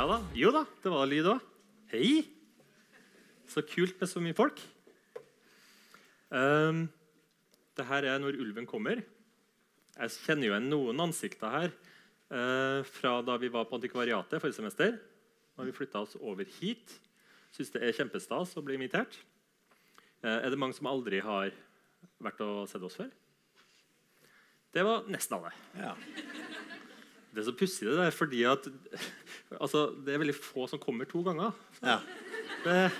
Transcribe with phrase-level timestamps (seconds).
[0.00, 0.16] Ja da.
[0.32, 1.42] Jo da, det var lyd òg.
[1.92, 2.22] Hei!
[3.52, 4.62] Så kult med så mye folk.
[6.32, 6.86] Um,
[7.76, 9.02] det her er når ulven kommer.
[9.98, 11.68] Jeg kjenner jo igjen noen ansikter her
[12.32, 14.96] uh, fra da vi var på antikvariatet forrige semester.
[15.52, 16.96] Da vi flytta oss over hit.
[17.52, 19.20] Syns det er kjempestas å bli invitert.
[20.24, 21.52] Uh, er det mange som aldri har
[22.24, 23.12] vært og sett oss før?
[24.72, 25.52] Det var nesten alle.
[25.76, 25.92] Ja.
[27.30, 28.66] Det er så pussig det der, fordi at
[29.60, 31.52] altså, det er veldig få som kommer to ganger.
[31.82, 31.98] ja.
[32.64, 32.90] Det,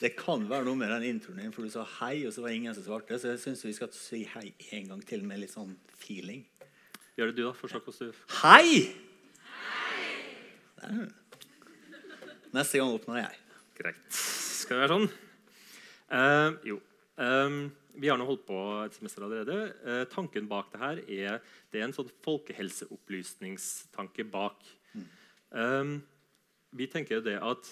[0.00, 2.50] Det kan være noe med den introen din, for du sa hei, og så var
[2.50, 3.18] det ingen som svarte.
[3.18, 6.44] Så jeg syns vi skal si hei en gang til med litt sånn feeling.
[7.16, 7.52] gjør det du, da?
[7.56, 8.94] Forsøk hvordan du Hei!
[10.82, 11.06] hei!
[12.54, 13.38] Neste gang åpner jeg.
[13.78, 14.02] Greit.
[14.14, 15.08] Skal det være sånn?
[16.14, 16.76] Uh, jo.
[17.18, 17.56] Eh,
[17.94, 19.56] vi har nå holdt på et semester allerede.
[19.86, 24.58] Eh, tanken bak det her er, det er en sånn folkehelseopplysningstanke bak.
[24.94, 25.84] Eh,
[26.74, 27.64] vi tenker det at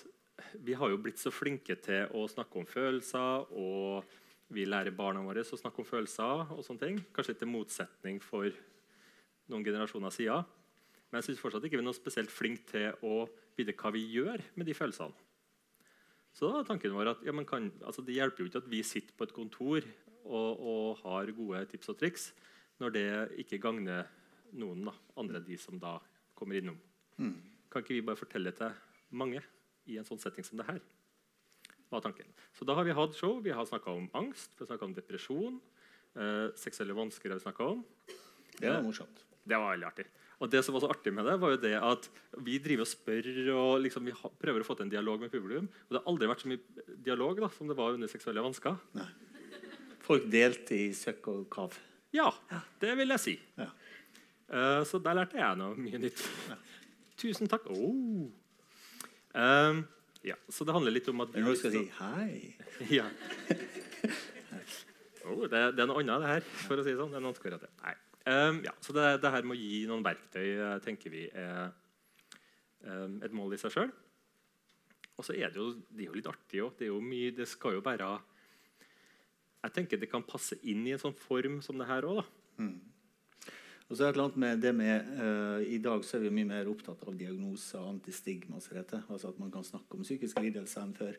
[0.62, 4.04] vi har jo blitt så flinke til å snakke om følelser, og
[4.52, 6.52] vi lærer barna våre å snakke om følelser.
[6.52, 7.04] og sånne ting.
[7.14, 8.50] Kanskje til motsetning for
[9.48, 10.44] noen generasjoner siden.
[11.10, 14.06] Men jeg syns fortsatt ikke vi er noe spesielt flinke til å vite hva vi
[14.14, 15.12] gjør med de følelsene.
[16.32, 18.70] Så da var tanken vår at ja, men kan, altså Det hjelper jo ikke at
[18.72, 19.88] vi sitter på et kontor
[20.24, 22.30] og, og har gode tips og triks
[22.82, 23.08] når det
[23.44, 24.08] ikke gagner
[24.58, 25.98] noen da, andre enn de som da
[26.38, 26.78] kommer innom.
[27.72, 28.74] Kan ikke vi bare fortelle til
[29.16, 29.42] mange
[29.88, 30.82] i en sånn setting som det her?
[31.92, 32.32] var tanken.
[32.56, 33.38] Så da har vi hatt show.
[33.44, 35.60] Vi har snakka om angst, vi har snakket om depresjon.
[36.16, 37.84] Eh, seksuelle vansker har vi snakka om.
[38.58, 39.24] Det var morsomt.
[39.44, 40.06] Det var veldig artig.
[40.42, 42.08] Og det som var så artig med det, var jo det at
[42.42, 45.68] vi driver og spør og liksom vi prøver å få til en dialog med publikum.
[45.86, 48.80] Og det har aldri vært så mye dialog da, som det var under seksuelle vansker.
[50.02, 51.78] Folk delte i søkk og kav.
[52.12, 52.28] Ja,
[52.82, 53.34] det vil jeg si.
[53.58, 53.70] Ja.
[54.52, 56.20] Uh, så der lærte jeg noe mye nytt.
[57.22, 57.68] Tusen takk.
[57.70, 58.26] Oh.
[59.32, 59.78] Eh,
[60.28, 62.56] ja, så det handler litt om at du skal si hei
[62.98, 63.06] Ja.
[65.22, 66.46] Oh, det, det er noe annet, det her.
[66.64, 67.12] for å si sånn.
[67.12, 67.66] Det er annet.
[67.78, 67.92] Nei.
[68.26, 70.48] Um, ja, så det, det her med å gi noen verktøy
[70.82, 71.68] tenker vi er
[72.82, 73.92] um, et mål i seg sjøl.
[75.14, 76.74] Og så er det jo, det er jo litt artig òg.
[76.80, 76.90] Det,
[77.38, 78.10] det skal jo være
[79.62, 82.24] Jeg tenker det kan passe inn i en sånn form som det her òg.
[83.92, 86.68] Og så er det med det med uh, I dag så er vi mye mer
[86.70, 88.56] opptatt av diagnoser og antistigma.
[88.58, 91.18] Altså at man kan snakke om psykiske lidelser enn før.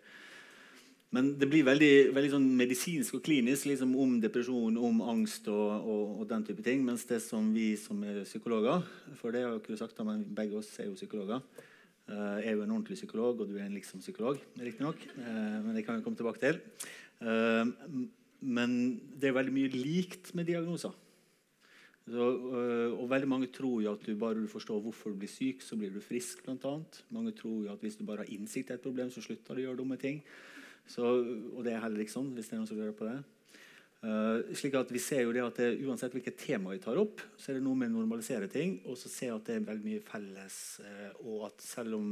[1.14, 5.86] Men det blir veldig, veldig sånn medisinsk og klinisk liksom om depresjon, om angst og,
[5.86, 6.82] og, og den type ting.
[6.88, 8.82] Mens det som vi som er psykologer
[9.22, 11.46] For det har jeg sagt, men begge oss er jo psykologer.
[12.10, 14.42] Uh, jeg er jo en ordentlig psykolog, og du er en liksom-psykolog.
[14.58, 15.06] riktignok.
[15.14, 16.60] Uh, men det kan vi komme tilbake til.
[17.22, 18.10] Eh, m-
[18.44, 18.76] men
[19.20, 20.94] det er veldig mye likt med diagnoser.
[22.04, 25.32] Så, øh, og veldig Mange tror jo at du bare du forstår hvorfor du blir
[25.32, 26.44] syk, så blir du frisk.
[26.44, 27.06] Blant annet.
[27.10, 29.62] mange tror jo at hvis du bare har innsikt i et problem, så slutter du
[29.62, 30.22] å gjøre dumme ting.
[30.88, 31.04] Så,
[31.56, 32.34] og det er heller ikke sånn.
[32.36, 33.24] hvis det er noen som lurer på det.
[34.04, 37.22] Uh, slik at vi ser jo det at det, Uansett hvilket tema vi tar opp,
[37.40, 38.82] så er det noe med å normalisere ting.
[38.84, 40.58] Og så ser jeg at det er veldig mye felles.
[40.84, 42.10] Uh, og at selv om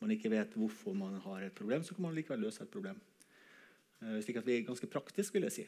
[0.00, 2.98] man ikke vet hvorfor man har et problem, så kan man likevel løse et problem.
[4.02, 5.66] Eh, slik at vi er ganske praktisk, vil jeg si.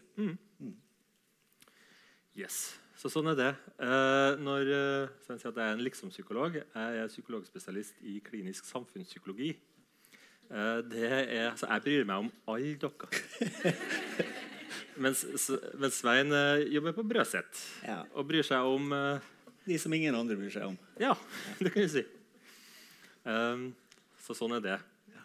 [2.39, 2.61] Yes.
[3.01, 3.49] Så sånn er det.
[3.81, 8.69] Eh, når eh, så jeg at jeg er en liksom-psykolog, jeg er psykologspesialist i klinisk
[8.69, 9.55] samfunnspsykologi.
[10.51, 13.09] Eh, det er, så jeg bryr meg om alle dere.
[15.03, 15.25] mens,
[15.81, 18.03] mens Svein eh, jobber på Brøset Ja.
[18.13, 19.29] og bryr seg om eh,
[19.65, 20.77] De som ingen andre bryr seg om.
[21.01, 21.15] Ja,
[21.63, 22.05] det kan du si.
[23.25, 23.71] Um,
[24.25, 24.79] så sånn er det.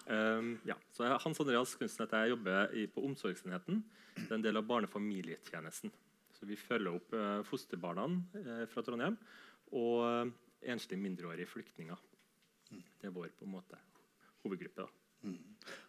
[0.06, 0.76] Um, ja.
[0.94, 3.82] Så jeg, Hans Andreas Kunsten heter jeg jobber i, på omsorgsenheten.
[4.16, 5.94] Det er en del av barnefamilietjenesten.
[6.36, 9.18] Så vi følger opp uh, fosterbarna uh, fra Trondheim
[9.76, 10.34] og uh,
[10.66, 12.00] enslige mindreårige flyktninger.
[12.72, 13.80] Det er vår på en måte
[14.44, 14.86] hovedgruppe.
[14.86, 15.34] da.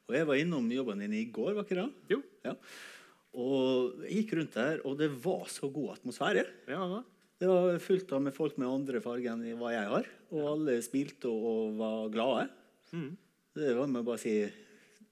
[0.06, 2.14] Og jeg var innom jobben din i går, var ikke det?
[2.14, 2.20] Jo.
[2.46, 2.54] Ja.
[3.36, 6.46] Og jeg gikk rundt der, og det var så god atmosfære.
[6.70, 7.02] Ja, da.
[7.36, 10.06] Det var fullt av med folk med andre farger enn hva jeg har.
[10.32, 12.46] Og alle smilte og, var glade.
[12.94, 13.14] Mhm.
[13.56, 14.34] Det var med å bare si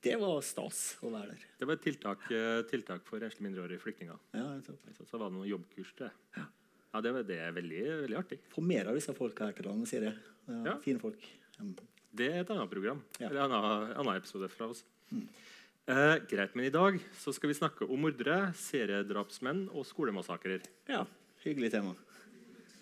[0.05, 1.45] Det var stas å være der.
[1.57, 4.19] Det var et tiltak, eh, tiltak for enslige mindreårige flyktninger.
[4.37, 4.51] Ja.
[4.67, 6.11] Så, så var det noen jobbkurs til.
[6.37, 8.39] Ja, det, det er veldig, veldig artig.
[8.53, 10.19] Få mer av disse folka her til landet, sier jeg.
[10.45, 10.77] Ja, Ja.
[10.85, 11.25] Fine folk.
[11.57, 11.73] Mm.
[12.15, 13.01] Det er et annet program.
[13.17, 13.31] Ja.
[13.31, 14.85] Eller en annen, episode fra oss.
[15.11, 20.69] Eh, greit, men i dag så skal vi snakke om mordere, seriedrapsmenn og skolemassakrer.
[20.93, 21.07] Ja,
[21.47, 21.97] hyggelig tema.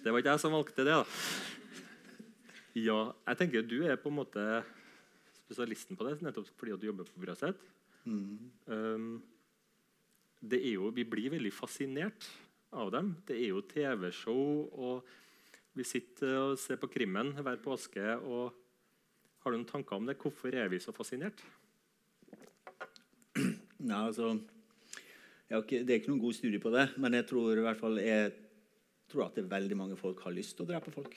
[0.03, 1.06] Det var ikke jeg som valgte det, da.
[2.82, 3.00] Ja,
[3.31, 4.44] jeg tenker du er på en måte
[5.52, 7.58] spesialisten på det, nettopp fordi at du jobber på Brøset.
[8.08, 9.20] Um,
[10.43, 12.26] det er jo, vi blir veldig fascinert
[12.75, 13.12] av dem.
[13.28, 15.04] Det er jo TV-show, og
[15.76, 18.16] vi sitter og ser på Krimmen hver påske.
[18.19, 18.52] og
[19.44, 20.19] Har du noen tanker om det?
[20.19, 21.44] Hvorfor er vi så fascinert?
[23.82, 24.34] Nei, altså
[25.52, 28.00] ikke, Det er ikke noen god studie på det, men jeg tror i hvert fall
[28.00, 28.32] jeg
[29.12, 31.12] tror at det er veldig mange folk har lyst til å drepe folk.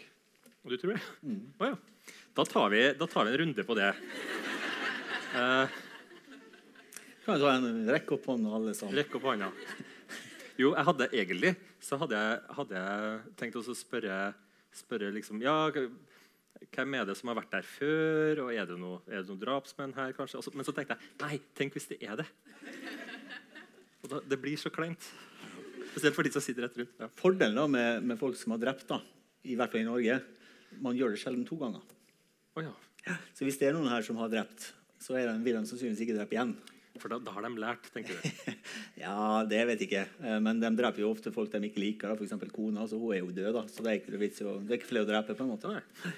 [0.66, 1.04] Og du tror det?
[1.62, 1.78] Å ja.
[2.36, 3.92] Da tar, vi, da tar vi en runde på det.
[5.36, 5.68] Eh,
[7.26, 8.96] Kan ta en rekke opp hånda, alle sammen?
[9.00, 9.48] rekk opp hånda.
[10.60, 11.54] Jo, jeg hadde egentlig
[11.84, 14.18] så hadde jeg, hadde jeg tenkt å spørre,
[14.76, 15.56] spørre liksom, ja,
[16.76, 20.14] hvem er det som har vært der før, og er det noe, noen drapsmenn her,
[20.18, 20.42] kanskje?
[20.44, 22.28] Så- men så tenkte jeg nei, tenk hvis det er det.
[24.04, 25.02] Og da, det blir så kleint.
[25.94, 26.96] Spesielt for de som sitter rett rundt.
[27.00, 27.08] Ja.
[27.08, 29.00] Fordelen da med, med folk som har drept, da,
[29.46, 30.22] i hvert fall i Norge,
[30.82, 31.82] man gjør det sjelden to ganger.
[32.56, 32.74] Å ja.
[33.38, 34.70] Så hvis det er noen her som har drept,
[35.04, 36.54] så er de, vil de sannsynligvis ikke drepe igjen.
[36.96, 38.54] For da, da har de lært, tenker du.
[39.04, 40.04] Ja, det vet jeg ikke.
[40.24, 42.14] Eh, Men de dreper jo ofte folk de ikke liker.
[42.16, 42.32] F.eks.
[42.56, 42.86] Kona.
[42.88, 43.66] Så hun er jo død, da.
[43.68, 45.36] Så det er ikke, vits å- det er ikke flere å drepe.
[45.36, 45.74] på en måte.
[45.76, 46.14] Nei.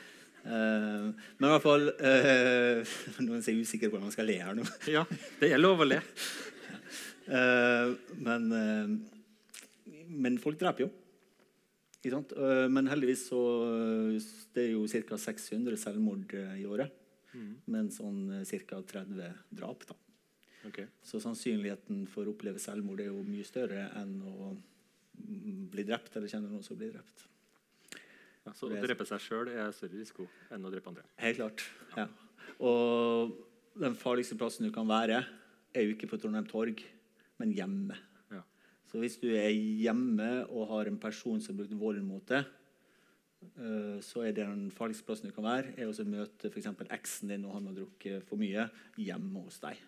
[0.48, 1.10] Uh,
[1.42, 2.94] Men i hvert fall uh,
[3.26, 4.64] Noen er usikre på om man skal le her nå.
[4.96, 5.02] Ja,
[5.42, 5.98] det er lov å le.
[7.28, 8.46] Uh, men,
[10.08, 10.92] men folk dreper jo.
[12.14, 13.42] Eh, men heldigvis så
[14.54, 15.18] Det er jo ca.
[15.18, 16.94] 600 selvmord eh, i året.
[17.70, 18.82] Men sånn ca.
[18.82, 19.86] 30 drap.
[19.86, 19.96] da.
[20.68, 20.88] Okay.
[21.04, 26.16] Så sannsynligheten for å oppleve selvmord er jo mye større enn å mm, bli drept
[26.18, 27.28] eller kjenne noen som blir drept.
[28.48, 31.06] Ja, så å drepe seg sjøl er større risiko enn å drepe andre.
[31.22, 31.64] Helt klart.
[31.96, 32.08] Ja.
[32.64, 33.36] Og
[33.78, 35.22] den farligste plassen du kan være,
[35.76, 36.82] er jo ikke på Trondheim torg,
[37.38, 37.98] men hjemme.
[38.88, 42.48] Så hvis du er hjemme og har en person som har brukt vold mot deg,
[43.58, 46.72] eh, så er det den farligste plassen du kan være, er å møte f.eks.
[46.96, 49.82] eksen din når han har drukket for mye, hjemme hos deg.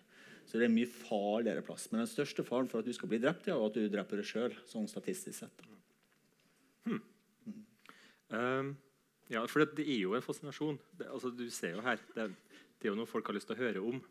[0.44, 1.88] Så det er en mye farligere plass.
[1.90, 4.28] Men den største faren for at du skal bli drept, er at du dreper deg
[4.28, 5.66] sjøl, sånn statistisk sett.
[8.30, 8.76] Um,
[9.30, 10.78] ja, for det, det er jo en fascinasjon.
[10.98, 12.02] Det, altså, du ser jo her.
[12.14, 12.28] Det,
[12.78, 14.02] det er jo noe folk har lyst til å høre om.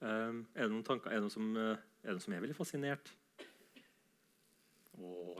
[0.00, 1.10] Um, er det noen tanker?
[1.10, 3.12] Er det noen som, eh, er, noen som er veldig fascinert?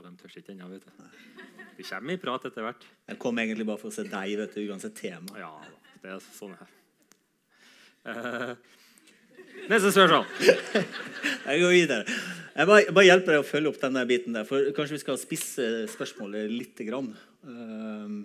[0.09, 1.45] De tør ikke ennå, vet du.
[1.77, 2.87] Vi kommer i prat etter hvert.
[3.07, 5.37] Jeg kom egentlig bare for å se deg, vet du, uansett tema.
[5.39, 5.53] Ja,
[6.01, 6.73] det er sånn her.
[8.09, 8.53] Uh,
[9.69, 10.25] neste spørsmål.
[11.45, 12.17] Jeg går videre.
[12.55, 14.47] Jeg bare, bare hjelper deg å følge opp denne biten der.
[14.49, 16.83] For kanskje vi skal spisse spørsmålet litt.
[16.89, 17.13] Grann.
[17.45, 18.19] Um,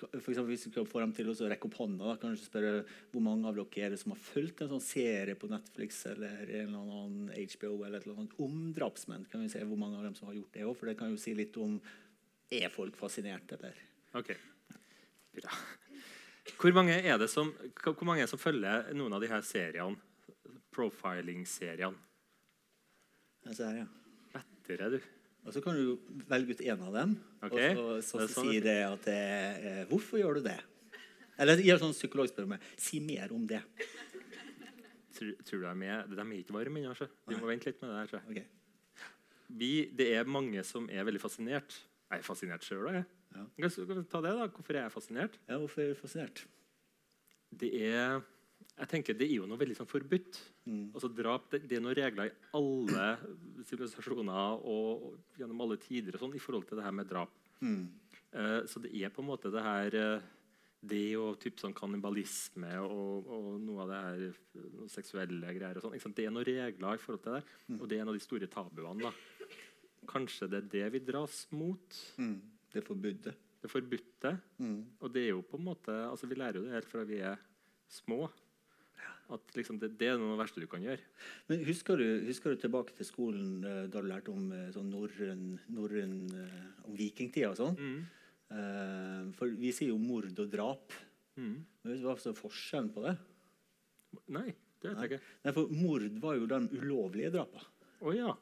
[0.00, 2.72] for eksempel, hvis vi får dem til å rekke opp hånda, da, kanskje spørre
[3.12, 6.44] hvor mange av dere er det som har fulgt en sånn serie på Netflix eller
[6.46, 9.26] en eller annen HBO eller et eller annet om drapsmenn.
[9.30, 11.12] Kan vi se hvor mange av dem som har gjort det også, For det kan
[11.12, 11.76] jo si litt om
[12.50, 13.78] er folk fascinert, eller
[14.18, 14.32] Ok.
[15.36, 15.54] Bra.
[16.58, 17.52] Hvor mange er det som,
[17.84, 20.00] hvor mange er det som følger noen av de her seriene?
[20.74, 21.98] Profiling-seriene?
[23.50, 23.88] Se her, ja.
[24.70, 25.00] Er du.
[25.46, 25.96] Og så kan du
[26.28, 27.70] velge ut én av dem, Okay.
[27.74, 30.58] og så, så, så sånn si det- at det, er, Hvorfor gjør du det?
[31.40, 32.58] Eller gjør sånn psykologspørsmål.
[32.76, 33.62] Si mer om det.
[35.16, 37.08] Tror, tror du de er, de er ikke varme ennå?
[37.28, 37.96] Vi må vente litt med det.
[37.96, 38.06] her.
[38.06, 38.44] tror jeg.
[38.44, 39.06] Ok.
[39.60, 41.80] Vi, det er mange som er veldig fascinert.
[42.10, 43.00] Jeg er fascinert sjøl òg.
[43.34, 43.44] Ja.
[43.56, 44.46] Kan vi ta det da?
[44.52, 45.38] Hvorfor er jeg fascinert?
[45.48, 46.44] Ja, hvorfor er du fascinert?
[47.60, 48.20] Det er
[48.80, 50.40] jeg tenker Det er jo noe veldig sånn forbudt.
[50.64, 50.90] Mm.
[50.94, 53.06] Altså Drap det, det er noen regler i alle
[53.68, 57.34] sivilisasjoner og, og gjennom alle tider og sånn, i forhold til det her med drap.
[57.60, 57.82] Mm.
[58.30, 60.28] Uh, så det er på en måte det her eh,
[60.86, 66.14] Det og typ sånn kannibalisme og, og noe av det her seksuelle greier og sånn.
[66.16, 67.42] Det er noen regler i forhold til det,
[67.76, 69.10] og det er en av de store tabuene.
[69.10, 69.50] da.
[70.08, 72.00] Kanskje det er det vi dras mot.
[72.16, 72.38] Mm.
[72.72, 73.34] Det forbudte.
[73.60, 74.32] Det forbudte.
[74.56, 74.78] Mm.
[75.02, 77.20] Og det er jo på en måte, altså Vi lærer jo det helt fra vi
[77.20, 77.36] er
[77.90, 78.30] små.
[79.30, 81.02] At liksom det, det er noe av det verste du kan gjøre.
[81.50, 84.90] Men husker du, husker du tilbake til skolen eh, da du lærte om eh, sånn
[84.90, 86.56] norrøn, eh,
[86.88, 87.78] om vikingtida og sånn?
[87.78, 88.00] Mm.
[88.50, 90.94] Uh, for vi sier jo mord og drap.
[91.38, 91.60] Mm.
[91.62, 93.14] Men vet du hva som er forskjellen på det?
[94.34, 94.48] Nei,
[94.82, 95.34] det vet jeg ikke.
[95.44, 97.62] Nei, for mord var jo de ulovlige drapa.
[98.00, 98.32] Oh, ja.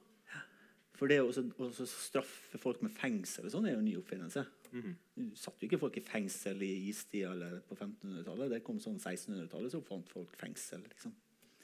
[0.99, 4.43] For det å straffe folk med fengsel og sånn er jo en ny oppfinnelse.
[4.73, 8.53] Du satte jo ikke folk i fengsel i istida eller på 1500-tallet.
[8.55, 10.85] Det kom sånn 1600-tallet, så fant folk fengsel.
[10.89, 11.15] liksom.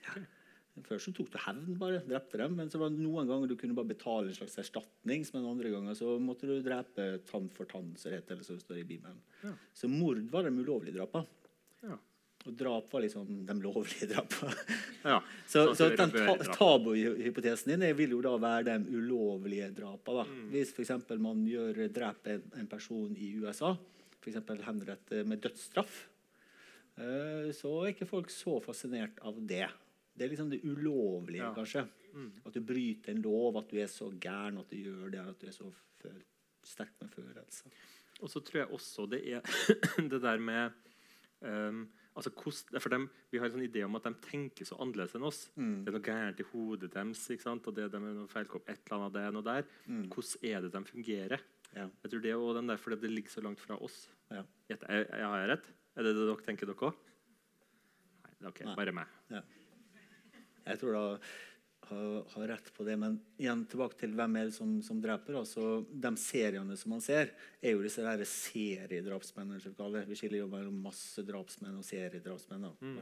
[0.06, 0.24] Ja.
[0.82, 2.00] Før så tok du hevn, bare.
[2.02, 2.56] Drepte dem.
[2.58, 5.22] Men så var det noen ganger du kunne bare betale en slags erstatning.
[5.36, 8.58] Men andre ganger så måtte du drepe tann for tann, som det heter, eller så
[8.58, 9.20] står det i Bibelen.
[9.44, 9.52] Ja.
[9.76, 11.30] Så mord var de ulovlige drapene.
[11.84, 12.00] Ja.
[12.44, 14.52] Og drap var liksom de lovlige drapene.
[15.02, 15.18] ja.
[15.48, 20.26] Så, så den ta, tabuhypotesen din vil jo da være de ulovlige drapene.
[20.28, 20.50] Mm.
[20.52, 20.92] Hvis f.eks.
[21.24, 23.72] man gjør dreper en, en person i USA,
[24.20, 24.36] f.eks.
[24.66, 26.02] henrette med dødsstraff,
[27.00, 29.66] eh, så er ikke folk så fascinert av det.
[30.14, 31.54] Det er liksom det ulovlige, Ja.
[31.56, 31.86] kanskje.
[32.14, 32.28] Mm.
[32.46, 35.40] At du bryter en lov, at du er så gæren at du gjør det, at
[35.40, 35.72] du er så
[36.64, 37.72] sterk med følelser.
[38.22, 39.40] Og så tror jeg også det er
[40.12, 40.70] det der med
[41.42, 42.30] ehm, Altså,
[42.92, 45.40] dem, vi har en sånn idé om at de tenker så annerledes enn oss.
[45.58, 45.80] Mm.
[45.82, 47.24] Det er noe gærent i hodet deres.
[47.50, 49.66] og det, de er noe feilkopp, et eller annet det er noe der.
[49.86, 50.04] Mm.
[50.14, 51.42] Hvordan er det de fungerer?
[51.74, 51.88] Ja.
[52.04, 54.04] Jeg tror det er også den der, fordi det ligger så langt fra oss.
[54.30, 54.44] Ja.
[54.86, 55.66] Har jeg rett?
[55.96, 57.02] Er det det dere tenker, dere òg?
[58.22, 58.76] Nei, det er ok, Nei.
[58.78, 59.18] bare meg.
[60.64, 61.02] Jeg tror da
[61.88, 62.96] har, har rett på det.
[63.00, 65.38] Men igjen tilbake til hvem er det som, som dreper.
[65.40, 69.60] Altså, de seriene som man ser, er jo disse der seriedrapsmennene.
[69.62, 70.06] som Vi kaller.
[70.08, 72.68] Vi skiller jo mellom massedrapsmenn og seriedrapsmenn.
[72.80, 73.00] Mm.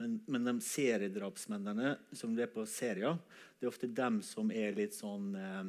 [0.00, 3.20] Men, men de seriedrapsmennene som er på serier,
[3.58, 5.64] det er ofte dem som er litt sånn eh,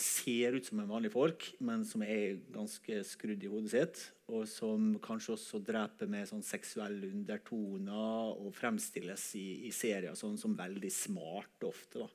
[0.00, 4.00] Ser ut som en vanlig folk, men som er ganske skrudd i hodet sitt.
[4.34, 10.38] Og som kanskje også dreper med sånn seksuelle undertoner og fremstilles i, i serier sånn
[10.40, 12.02] som veldig smart ofte.
[12.02, 12.10] da.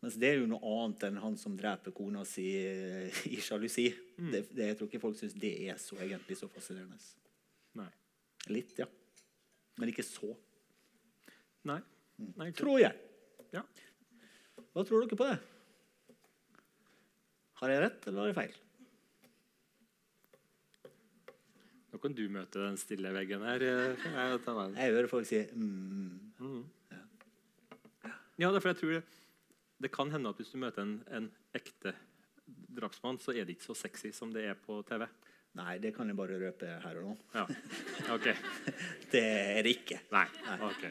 [0.00, 3.88] Mens det er jo noe annet enn han som dreper kona si eh, i sjalusi.
[4.16, 6.96] Det, det, jeg tror ikke folk syns det er så egentlig så fascinerende.
[7.78, 7.90] Nei.
[8.54, 8.88] Litt, ja.
[9.78, 10.32] Men ikke så.
[11.68, 11.80] Nei.
[12.38, 12.62] Nei ikke.
[12.62, 12.96] Tror jeg.
[13.54, 13.64] Ja.
[14.72, 15.38] Hva tror dere på det?
[17.58, 18.56] Har jeg rett, eller har jeg feil?
[21.92, 23.62] Nå kan du møte den stille veggen her.
[23.64, 24.74] eh, Jeg.
[24.76, 26.34] Jeg hører folk si mm.
[26.38, 26.64] Mm.
[28.38, 29.02] Ja, derfor jeg tror det,
[29.82, 31.94] det kan hende at hvis du møter en, en ekte
[32.78, 35.08] drapsmann, så er det ikke så sexy som det er på TV.
[35.58, 37.16] Nei, det kan jeg bare røpe her og nå.
[37.34, 37.46] Ja.
[38.14, 38.28] OK.
[39.12, 39.98] Det er det ikke.
[40.12, 40.26] Nei.
[40.68, 40.84] ok.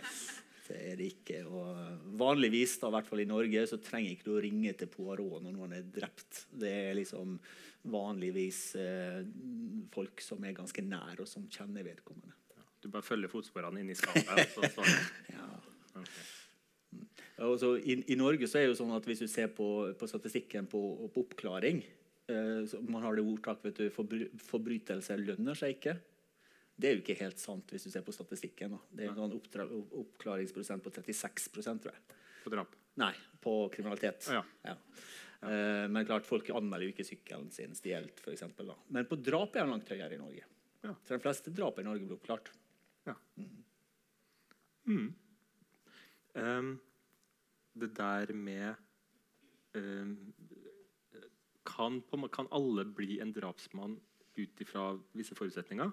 [0.67, 1.43] Det er det ikke.
[1.47, 4.91] Og vanligvis, da, i hvert fall i Norge, så trenger ikke du å ringe til
[4.91, 6.45] Poirot når noen er drept.
[6.51, 7.37] Det er liksom
[7.87, 9.21] vanligvis eh,
[9.93, 12.35] folk som er ganske nær, og som kjenner vedkommende.
[12.83, 14.57] Du bare følger fotsporene inn i skapet.
[15.33, 15.47] Ja.
[15.97, 16.25] Okay.
[17.37, 20.09] Altså, i, I Norge så er det jo sånn at hvis du ser på, på
[20.09, 20.79] statistikken på,
[21.13, 25.97] på oppklaring eh, så Man har det ordtak vet du, forbry, forbrytelse lønner seg ikke.
[26.77, 28.75] Det er jo ikke helt sant hvis du ser på statistikken.
[28.75, 28.81] Da.
[28.93, 29.37] Det er en sånn
[30.01, 32.17] oppklaringsprosent på 36% tror jeg.
[32.43, 32.75] På drap.
[33.01, 34.29] Nei, på kriminalitet.
[34.33, 34.43] Ja.
[34.65, 34.75] Ja.
[35.37, 38.45] Uh, men klart, folk anmelder jo ikke sykkelen sin stjålet, f.eks.
[38.93, 40.45] Men på drap er den langt høyere i Norge.
[40.85, 40.93] Ja.
[41.03, 42.53] Så de fleste drap i Norge blir oppklart.
[46.37, 46.75] Um,
[47.77, 48.75] det der med
[49.73, 50.13] um,
[51.65, 53.97] kan, på, kan alle bli en drapsmann
[54.37, 55.91] ut ifra visse forutsetninger?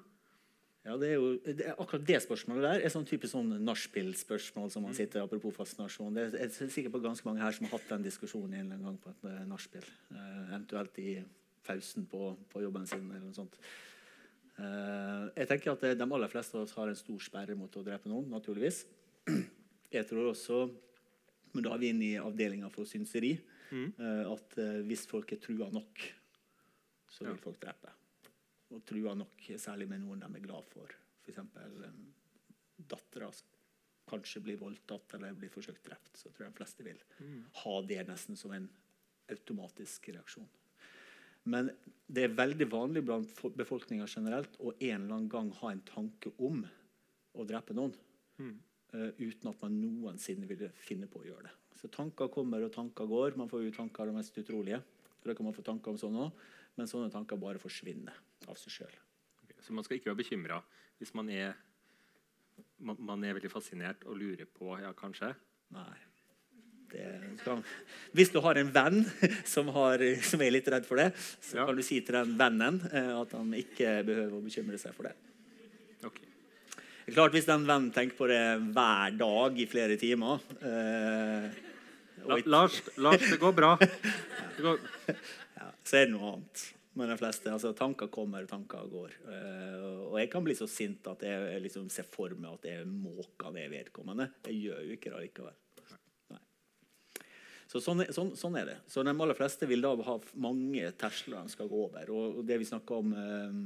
[0.85, 4.85] Ja, det er jo, det akkurat det spørsmålet der er sånn type sånn nachspiel-spørsmål som
[4.85, 6.12] man sitter apropos fascinasjon.
[6.12, 8.67] Det er, jeg er sikker på ganske mange her som har hatt den diskusjonen en
[8.67, 9.87] eller annen gang på et eh, nachspiel.
[10.12, 11.14] Uh, eventuelt i
[11.64, 13.57] pausen på, på jobben sin eller noe sånt.
[14.59, 17.87] Uh, jeg tenker at De aller fleste av oss har en stor sperre mot å
[17.87, 18.85] drepe noen, naturligvis.
[19.95, 20.64] Jeg tror også,
[21.55, 23.37] men da er vi inne i avdelinga for synseri,
[23.73, 23.95] Mm.
[23.97, 26.03] uh, at hvis folk er trua nok,
[27.11, 27.91] så vil folk drepe.
[28.75, 30.90] Og trua nok særlig med noen de er glad for.
[31.25, 31.38] F.eks.
[32.90, 33.31] Dattera
[34.11, 36.16] kanskje blir voldtatt eller blir forsøkt drept.
[36.19, 37.00] Så tror jeg de fleste vil
[37.62, 38.69] ha det nesten som en
[39.33, 40.49] automatisk reaksjon.
[41.49, 41.69] Men
[42.09, 45.83] det er veldig vanlig blant fo- befolkninga generelt å en eller annen gang ha en
[45.85, 46.62] tanke om
[47.35, 47.93] å drepe noen.
[48.40, 48.54] Mm.
[48.95, 51.54] Uh, uten at man noensinne ville finne på å gjøre det.
[51.81, 53.37] Så tanker kommer og tanker går.
[53.37, 54.81] Man får jo tanker av det mest utrolige.
[55.21, 58.16] For det kan man få tanker om sånn også, Men sånne tanker bare forsvinner
[58.51, 58.97] av seg sjøl.
[59.65, 60.59] Så man skal ikke være bekymra
[61.01, 61.55] hvis man er,
[62.79, 65.33] man, man er veldig fascinert og lurer på Ja, kanskje?
[65.75, 65.95] Nei.
[66.95, 67.09] Det
[67.41, 67.63] skal,
[68.15, 69.01] hvis du har en venn
[69.55, 71.09] som, har, som er litt redd for det,
[71.43, 71.65] så Ja.
[71.67, 75.09] kan du si til den vennen eh, at han ikke behøver å bekymre seg for
[75.09, 75.15] det.
[76.07, 76.21] Ok.
[76.21, 78.39] Det er klart Hvis den vennen tenker på det
[78.77, 81.51] hver dag i flere timer eh,
[82.25, 83.75] La, Lars, Lars, det går bra.
[84.55, 84.79] Det går,
[85.59, 86.61] ja, Så er det noe annet.
[86.95, 89.17] Men de fleste, altså Tanker kommer, tanker går.
[89.27, 92.87] Uh, og jeg kan bli så sint at jeg liksom ser for meg at jeg
[92.87, 94.29] måker ned vedkommende.
[94.47, 95.57] Jeg gjør jo ikke det likevel.
[96.31, 96.43] Nei.
[97.73, 98.77] Så sånn, sånn, sånn er det.
[98.87, 102.15] Så de aller fleste vil da ha mange terskler de skal gå over.
[102.15, 103.59] Og, og det vi snakker om uh,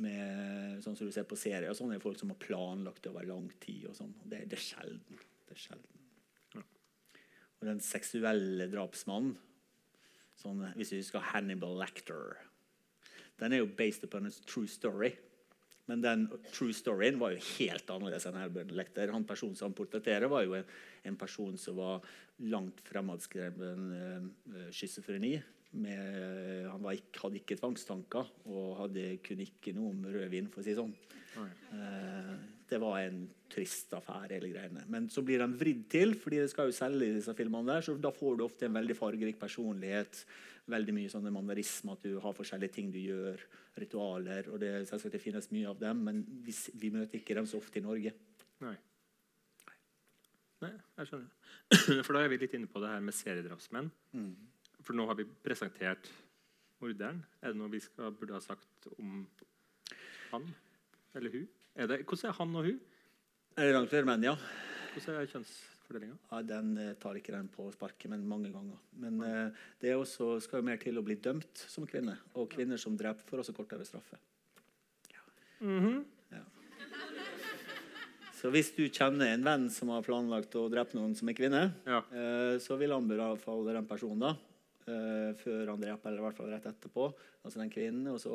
[0.00, 3.28] med, sånn som du ser på serier, sånn er folk som har planlagt det over
[3.28, 3.90] lang tid.
[3.92, 4.16] og sånn.
[4.24, 5.24] Det, det er sjelden.
[5.44, 5.96] Det er sjelden.
[7.60, 9.36] Og den seksuelle drapsmannen
[10.40, 12.38] sånn, Hvis vi husker Hannibal Lecter
[13.40, 15.14] Den er jo based upon a true story.
[15.90, 19.10] Men den true storyen var jo helt annerledes enn Hannibal Lecter.
[19.14, 20.68] Han personen som han portretterer, var jo en,
[21.08, 22.04] en person som var
[22.52, 25.32] langt fremadskreven uh, schizofreni.
[25.80, 30.62] Med, han var ikke, hadde ikke tvangstanker og hadde, kunne ikke noe om rødvin, for
[30.62, 30.94] å si det sånn.
[31.40, 31.50] Oi.
[32.70, 34.36] Det var en trist affære.
[34.36, 34.84] hele greiene.
[34.88, 37.72] Men så blir de vridd til, fordi det skal jo selge i disse filmene.
[37.72, 40.24] der, så Da får du ofte en veldig fargerik personlighet.
[40.66, 43.40] Veldig mye sånne mannerisme, at du har forskjellige ting du gjør.
[43.78, 44.50] Ritualer.
[44.50, 47.78] og det, det finnes mye av dem, men vi, vi møter ikke dem så ofte
[47.78, 48.12] i Norge.
[48.60, 48.76] Nei.
[50.60, 51.30] Nei, jeg skjønner.
[52.04, 53.90] For da er vi litt inne på det her med seriedrapsmenn.
[54.12, 54.34] Mm.
[54.84, 56.10] For nå har vi presentert
[56.80, 57.22] morderen.
[57.40, 59.24] Er det noe vi skal, burde ha sagt om
[60.30, 60.46] han
[61.16, 61.48] eller hun?
[61.76, 62.80] Er det, hvordan er han og hun?
[63.56, 64.34] Er det langt flere menn, ja?
[64.94, 66.16] Hvordan er kjønnsfordelinga?
[66.30, 68.78] ja den eh, tar ikke den på sparket, men mange ganger.
[69.02, 72.16] Men eh, det er også, skal jo mer til å bli dømt som kvinne.
[72.34, 74.18] Og kvinner som dreper, får også kortere straffe.
[75.60, 76.04] Mhm.
[78.40, 81.74] Så hvis du kjenner en venn som har planlagt å drepe noen som er kvinne,
[81.84, 81.98] Ja.
[82.08, 84.30] eh, så vil han anbefale den personen da,
[84.90, 87.06] eh, før han dreper, eller i hvert fall rett etterpå,
[87.44, 88.34] altså den kvinnen, og så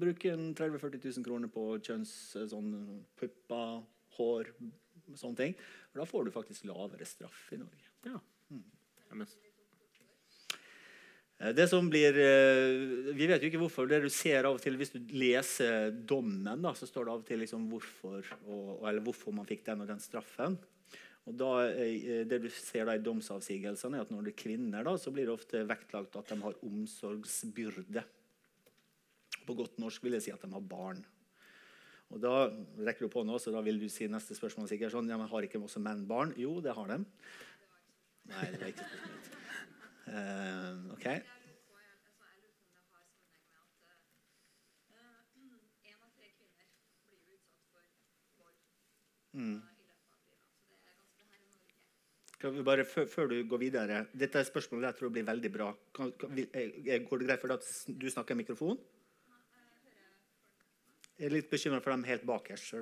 [0.00, 2.70] bruker han en 30 000-40 000 kroner på kjønns, eh, sånn
[3.20, 3.82] pupper,
[4.18, 4.52] hår,
[5.14, 5.58] sånne ting.
[5.92, 7.90] Og da får du faktisk lavere straff i Norge.
[8.08, 8.20] ja.
[8.20, 9.26] ja
[11.44, 13.88] Eh, Det som blir, eh, Vi vet jo ikke hvorfor.
[13.88, 17.18] det du ser av og til Hvis du leser dommen, da, så står det av
[17.20, 20.58] og til liksom hvorfor, og, eller hvorfor man fikk den og den straffen.
[21.24, 24.84] Og da, eh, det du ser da i domsavsigelsene, er at når det er kvinner,
[24.84, 28.04] da, så blir det ofte vektlagt at de har omsorgsbyrde.
[29.44, 31.04] På godt norsk vil jeg si at de har barn.
[32.12, 32.34] Og da
[32.86, 35.30] rekker du på nå, så da vil du si neste spørsmål sikkert sånn ja, men
[35.30, 36.34] Har ikke også menn barn?
[36.38, 37.00] Jo, det har de.
[38.30, 39.30] Nei, det er ikke spørsmålet mitt.
[40.04, 41.08] Eh, ok.
[49.34, 49.73] Mm.
[52.44, 55.70] Kan vi bare, før, du går videre Dette er spørsmålet jeg tror blir veldig bra.
[55.96, 58.76] Kan, kan, vil- eh, går det greit for deg at du snakker i mikrofon?
[61.16, 62.74] Jeg er litt bekymra for dem helt bakerst.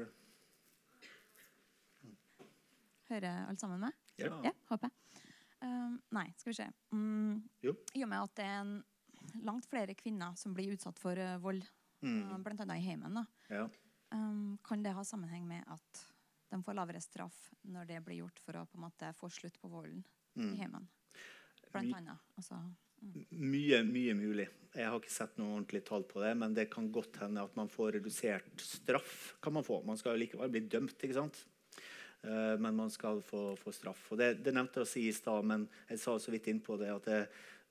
[3.12, 3.92] Hører alle sammen med?
[4.19, 4.33] Ja.
[4.49, 5.26] Ja, håper jeg.
[5.62, 6.66] Um, nei, skal vi se.
[6.90, 7.76] Um, Jo.
[7.95, 8.73] I og med at det er en,
[9.46, 11.62] langt flere kvinner som blir utsatt for uh, vold,
[12.03, 12.33] Mm.
[12.33, 13.68] uh, annet i heimen, da, Ja.
[14.11, 16.01] um, kan det ha sammenheng med at
[16.53, 17.38] de får lavere straff
[17.73, 20.55] når det blir gjort for å på en måte få slutt på volden Mm.
[20.55, 20.87] i heimen?
[21.73, 22.21] Blant annet.
[22.41, 22.57] Altså,
[23.03, 24.47] Mye, mye mulig.
[24.77, 27.57] Jeg har ikke sett noe ordentlig tall på det, men det kan godt hende at
[27.59, 29.35] man får redusert straff.
[29.43, 29.81] kan Man få.
[29.85, 31.41] Man skal jo likevel bli dømt, ikke sant?
[32.23, 34.05] Uh, men man skal få, få straff.
[34.12, 36.61] Og det, det nevnte jeg å si i stad, men jeg sa så vidt inn
[36.62, 37.21] på det at det,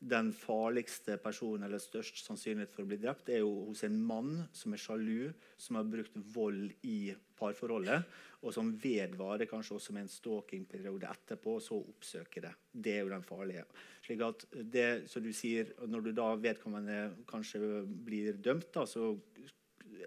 [0.02, 4.32] den farligste personen eller størst sannsynlighet for å bli drept, er jo hos en mann
[4.58, 5.30] som er sjalu,
[5.62, 8.08] som har brukt vold i parforholdet,
[8.42, 12.54] og som vedvarer kanskje også med en stalkingperiode etterpå, og så oppsøker det.
[12.74, 13.68] Det er jo den farlige.
[14.02, 19.14] Slik at det, som du sier, Når du da vedkommende kanskje blir dømt, da, så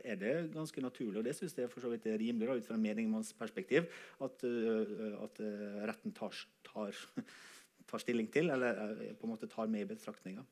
[0.02, 2.66] er det ganske naturlig, og det synes jeg for så vidt er rimelig da, ut
[2.66, 3.86] fra en menigmannsperspektiv,
[4.20, 6.34] at, øh, at øh, retten tar,
[6.66, 7.04] tar,
[7.94, 10.44] tar stilling til, eller øh, på en måte tar med i betraktninga.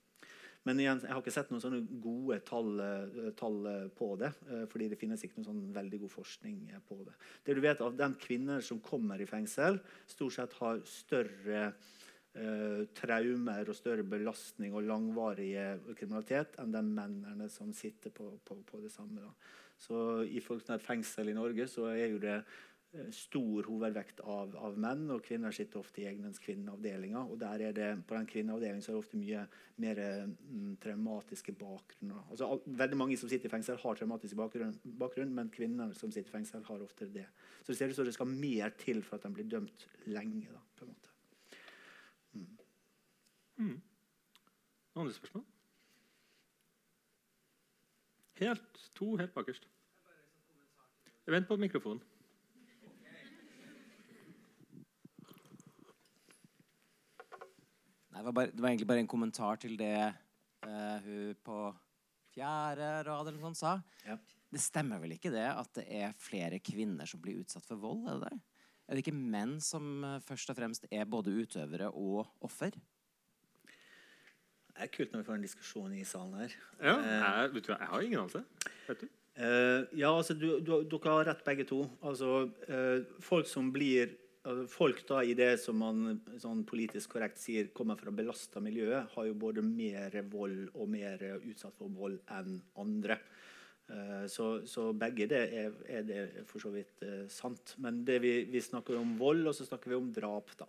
[0.63, 4.31] Men igjen, jeg har ikke sett noen sånne gode tall, øh, tall øh, på det.
[4.71, 7.17] fordi det finnes ikke noen sånn veldig god forskning på det.
[7.45, 11.73] Det du vet av De kvinner som kommer i fengsel, stort sett har større
[12.35, 15.67] eh, traumer og større belastning og langvarige
[15.99, 19.25] kriminalitet enn de mennene som sitter på, på, på det samme.
[19.25, 19.33] Da.
[19.83, 22.61] Så I fengsel i Norge så er jo det eh,
[23.11, 27.31] stor hovedvekt av, av menn, og kvinner sitter ofte i egnens kvinneavdelinger.
[27.33, 29.45] Og der er det, på den kvinneavdelingen så er det ofte mye
[29.81, 32.27] mer mm, traumatiske bakgrunner.
[32.29, 36.13] Altså, all, veldig mange som sitter i fengsel, har traumatisk bakgrunn, bakgrunn, men kvinner som
[36.13, 37.25] sitter i fengsel, har ofte det.
[37.63, 40.53] Så det ser ut som det skal mer til for at de blir dømt lenge.
[40.53, 41.17] Da, på en måte.
[42.37, 42.47] mm.
[43.63, 43.83] Mm.
[44.97, 45.49] andre spørsmål?
[48.43, 49.69] Helt, to helt bakerst.
[51.31, 52.03] Vent på mikrofonen.
[58.23, 59.97] Det, var bare, det var egentlig bare en kommentar til det
[60.63, 61.59] uh, hun på
[62.33, 63.75] fjerde rad eller noe sånt sa.
[64.07, 64.17] Ja.
[64.53, 68.07] Det stemmer vel ikke det at det er flere kvinner som blir utsatt for vold?
[68.09, 68.41] Er det det?
[68.87, 72.75] Er det ikke menn som eh, først og fremst er både utøvere og offer?
[74.73, 76.55] Det er kult når vi får en diskusjon i salen her.
[76.81, 78.45] Ja, Eh, jeg, vet du, jeg har ingen anelse.
[78.89, 79.09] Vet du?
[79.33, 81.85] Eh, ja, altså, du, du, dere har rett begge to.
[82.05, 84.13] Altså, uh, folk som blir
[84.67, 89.29] Folk da i det som man sånn politisk korrekt sier kommer fra belasta miljøet, har
[89.29, 93.21] jo både mer vold og mer utsatt for vold enn andre.
[93.93, 97.77] Eh, så, så begge det er, er det for så vidt eh, sant.
[97.83, 100.55] Men vi, vi snakker om vold, og så snakker vi om drap.
[100.59, 100.69] da.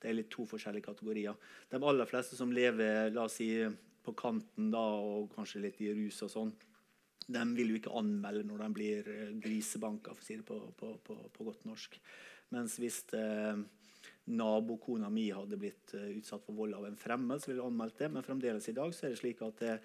[0.00, 1.36] Det er litt to forskjellige kategorier.
[1.70, 3.50] De aller fleste som lever la oss si,
[4.06, 6.56] på kanten da, og kanskje litt i rus og sånn,
[7.26, 10.60] De vil jo ikke anmelde når de blir eh, grisebanka, for å si det på,
[10.78, 11.98] på, på, på godt norsk.
[12.54, 13.58] Mens hvis eh,
[14.30, 18.00] nabokona mi hadde blitt uh, utsatt for vold av en fremmed, så ville jeg anmeldt
[18.02, 18.10] det.
[18.14, 19.78] Men fremdeles i dag så er det slik at det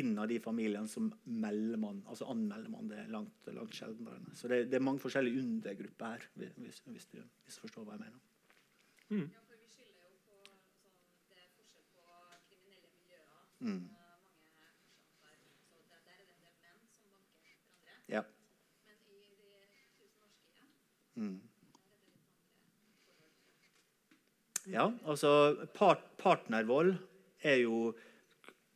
[0.00, 4.20] innad i familien så melder man, altså anmelder man det langt, langt sjeldnere.
[4.34, 6.80] Så det, det, er mange forskjellige undergrupper her, hvis, hvis,
[7.12, 8.20] du, hvis, du, forstår hva jeg mener.
[9.12, 9.26] Mm.
[9.28, 10.88] Ja, for vi skylder jo på altså,
[11.28, 12.06] Det er forskjell på
[12.48, 13.44] kriminelle miljøer.
[13.60, 13.82] Mm.
[18.08, 18.24] Ja.
[18.88, 20.80] Men i de tusen norske hjem
[21.20, 21.40] Mm.
[24.70, 26.94] Ja, altså part, partnervold
[27.42, 27.92] er jo,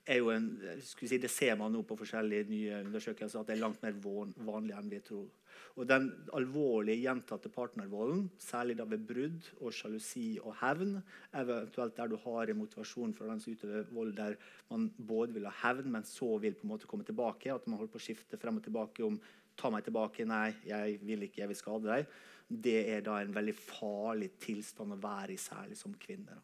[0.06, 0.48] er jo en
[0.82, 4.74] si, Det ser man nå på forskjellige nye undersøkelser at det er langt mer vanlig
[4.74, 5.28] enn vi tror.
[5.76, 10.96] Og Den alvorlige gjentatte partnervolden, særlig da ved brudd og sjalusi og hevn,
[11.36, 14.38] eventuelt der du har en motivasjon for den som utøver vold, der
[14.70, 17.78] man både vil ha hevn, men så vil på en måte komme tilbake, at man
[17.78, 19.20] holder på å skifte frem og tilbake om
[19.56, 22.16] ta meg tilbake, nei, jeg vil ikke, jeg vil skade deg
[22.46, 26.36] det er da en veldig farlig tilstand å være i, særlig som kvinne.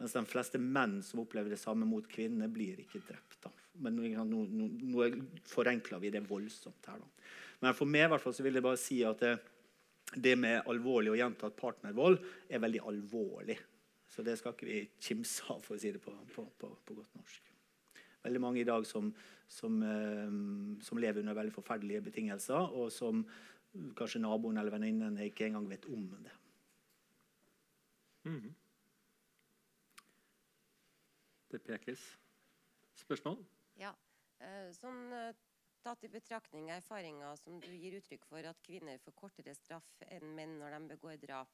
[0.00, 3.38] Mens de fleste menn som opplever det samme mot kvinner, blir ikke drept.
[3.44, 3.52] Da.
[3.84, 4.42] Men nå, nå,
[4.92, 5.08] nå
[5.48, 7.00] forenkler vi det voldsomt her.
[7.00, 7.28] Da.
[7.62, 9.36] Men for meg hvert fall, så vil jeg bare si at det,
[10.18, 12.18] det med alvorlig og gjentatt partnervold
[12.50, 13.56] er veldig alvorlig.
[14.12, 16.98] Så det skal ikke vi kimse av, for å si det på, på, på, på
[16.98, 17.48] godt norsk.
[18.26, 19.08] Veldig mange i dag som,
[19.50, 20.34] som, eh,
[20.84, 23.24] som lever under veldig forferdelige betingelser, og som
[23.98, 26.34] kanskje naboen eller venninnen ikke engang vet om det.
[28.24, 28.52] Mm.
[31.52, 32.04] Det pekes.
[33.02, 33.40] Spørsmål?
[33.80, 33.92] Ja.
[34.76, 35.08] Sånn
[35.82, 40.34] tatt i betraktning erfaringer som du gir uttrykk for at kvinner får kortere straff enn
[40.36, 41.50] menn når de begår drap.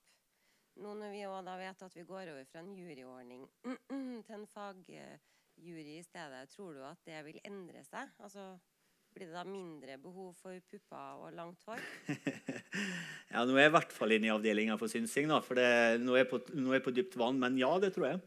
[0.78, 3.46] Nå når vi da vet at vi går over fra en juryordning
[4.26, 8.12] til en fagjury i stedet, tror du at det vil endre seg?
[8.22, 8.50] Altså
[9.14, 11.82] blir det da mindre behov for pupper og langt hår?
[13.32, 15.68] ja, Nå er jeg i hvert fall inne i avdelinga for synsing, da, for det,
[16.04, 17.40] nå, er på, nå, er jeg på, dypt vann.
[17.42, 18.22] Men ja, det tror jeg.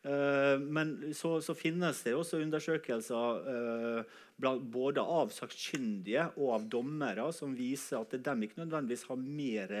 [0.00, 6.70] Uh, men så, så, finnes det også undersøkelser uh, blant, både av sakkyndige og av
[6.72, 9.74] dommere som viser at de ikke nødvendigvis har mer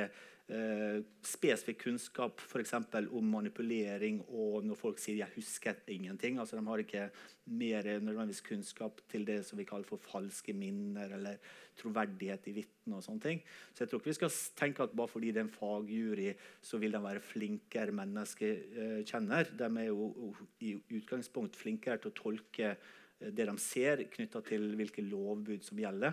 [0.50, 2.74] eh, spesifikk kunnskap f.eks.
[3.10, 6.38] om manipulering og når folk sier 'jeg husker ingenting'.
[6.40, 7.10] altså De har ikke
[7.46, 11.36] mer nødvendigvis kunnskap til det som vi kaller for falske minner eller
[11.76, 12.96] troverdighet i vitner.
[12.96, 13.42] og sånne ting.
[13.74, 16.78] Så jeg tror ikke vi skal tenke at bare fordi det er en fagjury, så
[16.78, 19.56] vil de være flinkere menneskekjenner.
[19.56, 22.76] De er jo i utgangspunkt flinkere til å tolke
[23.20, 26.12] eh, det de ser, knytta til hvilke lovbud som gjelder.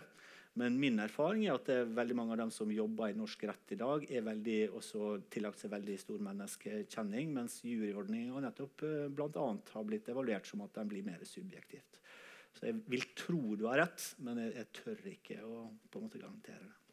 [0.58, 3.78] Men min erfaring er at veldig mange av dem som jobber i norsk rett i
[3.78, 9.46] dag, er veldig, også tillagt seg veldig stor menneskekjenning, mens juryordninga nettopp eh, bl.a.
[9.74, 12.02] har blitt evaluert som at den blir mer subjektivt.
[12.58, 16.08] Så jeg vil tro du har rett, men jeg, jeg tør ikke å på en
[16.08, 16.87] måte garantere det.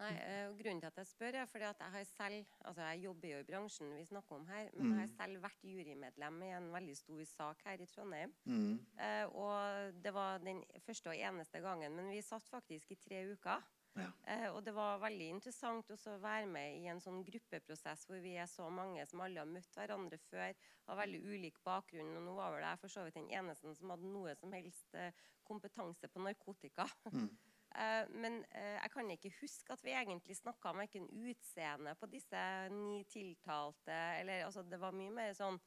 [0.00, 2.86] Nei, eh, og Grunnen til at jeg spør, er fordi at jeg har selv altså
[2.88, 4.92] jeg jobber jo i bransjen vi snakker om her, men mm.
[4.94, 8.32] jeg har selv vært jurymedlem i en veldig stor sak her i Trondheim.
[8.44, 8.78] Mm.
[9.06, 13.26] Eh, og det var den første og eneste gangen, men vi satt faktisk i tre
[13.34, 13.68] uker.
[13.98, 14.10] Ja.
[14.32, 18.20] Eh, og det var veldig interessant også å være med i en sånn gruppeprosess hvor
[18.22, 20.54] vi er så mange som alle har møtt hverandre før,
[20.86, 22.14] har veldig ulik bakgrunn.
[22.20, 24.94] Og nå var vel jeg for så vidt den eneste som hadde noe som helst
[24.98, 25.10] eh,
[25.46, 26.86] kompetanse på narkotika.
[27.10, 27.32] Mm.
[27.74, 32.08] Eh, men eh, jeg kan ikke huske at vi egentlig snakka om verken utseende på
[32.10, 35.60] disse ni tiltalte eller, altså, Det var mye mer sånn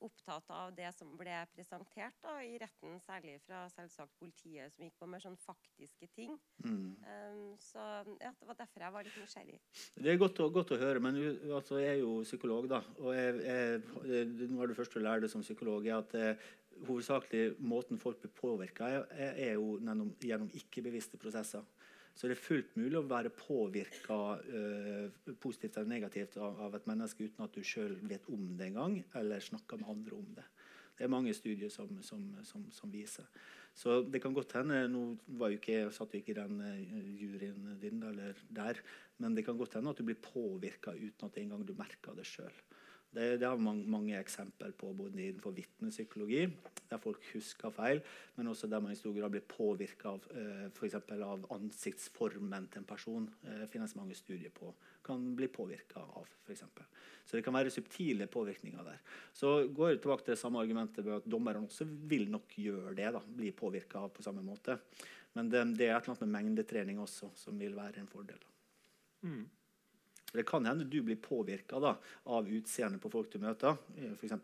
[0.00, 4.96] opptatt av det som ble presentert da, i retten, særlig fra selvsagt politiet, som gikk
[4.96, 6.38] på mer sånn faktiske ting.
[6.64, 6.94] Mm.
[7.04, 7.84] Um, så
[8.16, 9.58] ja, Det var derfor jeg var litt nysgjerrig.
[10.00, 11.20] Det er godt å, godt å høre, men
[11.50, 12.80] altså, jeg er jo psykolog, da.
[13.02, 16.16] Og jeg, jeg, noe av det første du lærer som psykolog, er at
[16.86, 21.64] hovedsakelig måten folk blir påvirka, er, er, jo gjennom, gjennom ikke-bevisste prosesser.
[22.14, 26.88] Så det er fullt mulig å være påvirka uh, positivt eller negativt av, av, et
[26.90, 30.44] menneske uten at du sjøl vet om det engang, eller snakker med andre om det.
[30.98, 33.28] Det er mange studier som, som, som, som viser.
[33.72, 35.04] Så det kan godt hende Nå
[35.38, 38.82] var jo ikke, satt jo ikke den uh, juryen din, eller der,
[39.22, 42.26] men det kan godt hende at du blir påvirka uten at engang du merker det
[42.28, 42.52] sjøl.
[43.10, 46.44] Det, det har vi mange, eksempler på både innenfor vitnepsykologi,
[46.90, 48.02] der folk husker feil,
[48.36, 52.86] men også der man i stor grad blir påvirka av eh, av ansiktsformen til en
[52.86, 53.26] person.
[53.42, 54.70] Eh, finnes mange studier på.
[55.02, 56.62] Kan bli påvirka av, f.eks.
[57.26, 59.02] Så det kan være subtile påvirkninger der.
[59.34, 62.94] Så går jeg tilbake til det samme argumentet med at dommerne også vil nok gjøre
[62.94, 63.12] det.
[63.16, 64.78] da, Bli påvirka på samme måte.
[65.34, 68.38] Men det, det er et eller annet med mengdetrening også som vil være en fordel.
[69.26, 69.46] Mm.
[70.32, 73.76] Det kan hende du blir påvirka av utseendet på folk du møter,
[74.14, 74.36] f.eks.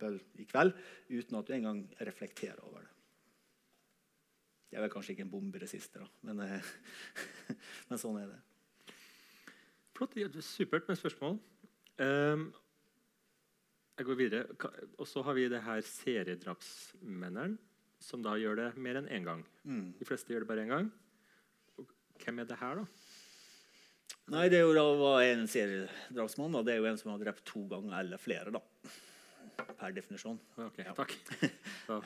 [0.43, 0.75] i kveld,
[1.13, 2.93] uten at du engang reflekterer over det.
[4.67, 6.71] Det er vel kanskje ikke en bomberesister, da, men, eh,
[7.89, 8.43] men sånn er det.
[9.97, 10.17] Flott.
[10.45, 11.39] Supert med spørsmål.
[11.97, 12.51] Um,
[13.97, 14.57] jeg går videre.
[15.01, 17.57] Og så har vi det her seriedrapsmennene,
[18.05, 19.41] som da gjør det mer enn én gang.
[19.65, 19.95] Mm.
[19.97, 20.91] De fleste gjør det bare én gang.
[21.81, 21.89] Og
[22.21, 23.06] hvem er det her, da?
[24.35, 26.59] Nei, det er jo da var en seriedrapsmann.
[26.59, 28.63] og Det er jo en som har drept to ganger eller flere, da.
[29.79, 30.39] Per definisjon.
[30.59, 31.15] Ok, takk.
[31.93, 32.01] ja.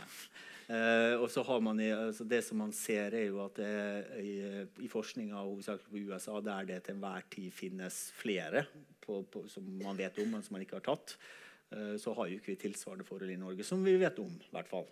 [0.70, 3.72] Eh, og så har man i, altså Det som man ser, er jo at det,
[4.22, 4.34] i,
[4.84, 8.66] i forskninga hovedsakelig på USA, der det til enhver tid finnes flere
[9.02, 11.16] på, på, som man vet om, men som man ikke har tatt,
[11.74, 14.30] eh, så har jo ikke vi tilsvarende forhold i Norge, som vi vet om.
[14.30, 14.86] i hvert fall.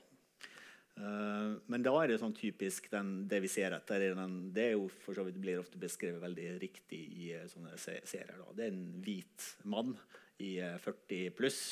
[0.98, 4.02] Eh, men da er det sånn typisk den, det vi ser etter.
[4.02, 8.34] er Den, det jo vidt blir ofte beskrevet veldig riktig i eh, sånne serier.
[8.40, 8.54] Da.
[8.56, 9.94] Det er en hvit mann
[10.42, 11.62] i eh, 40 pluss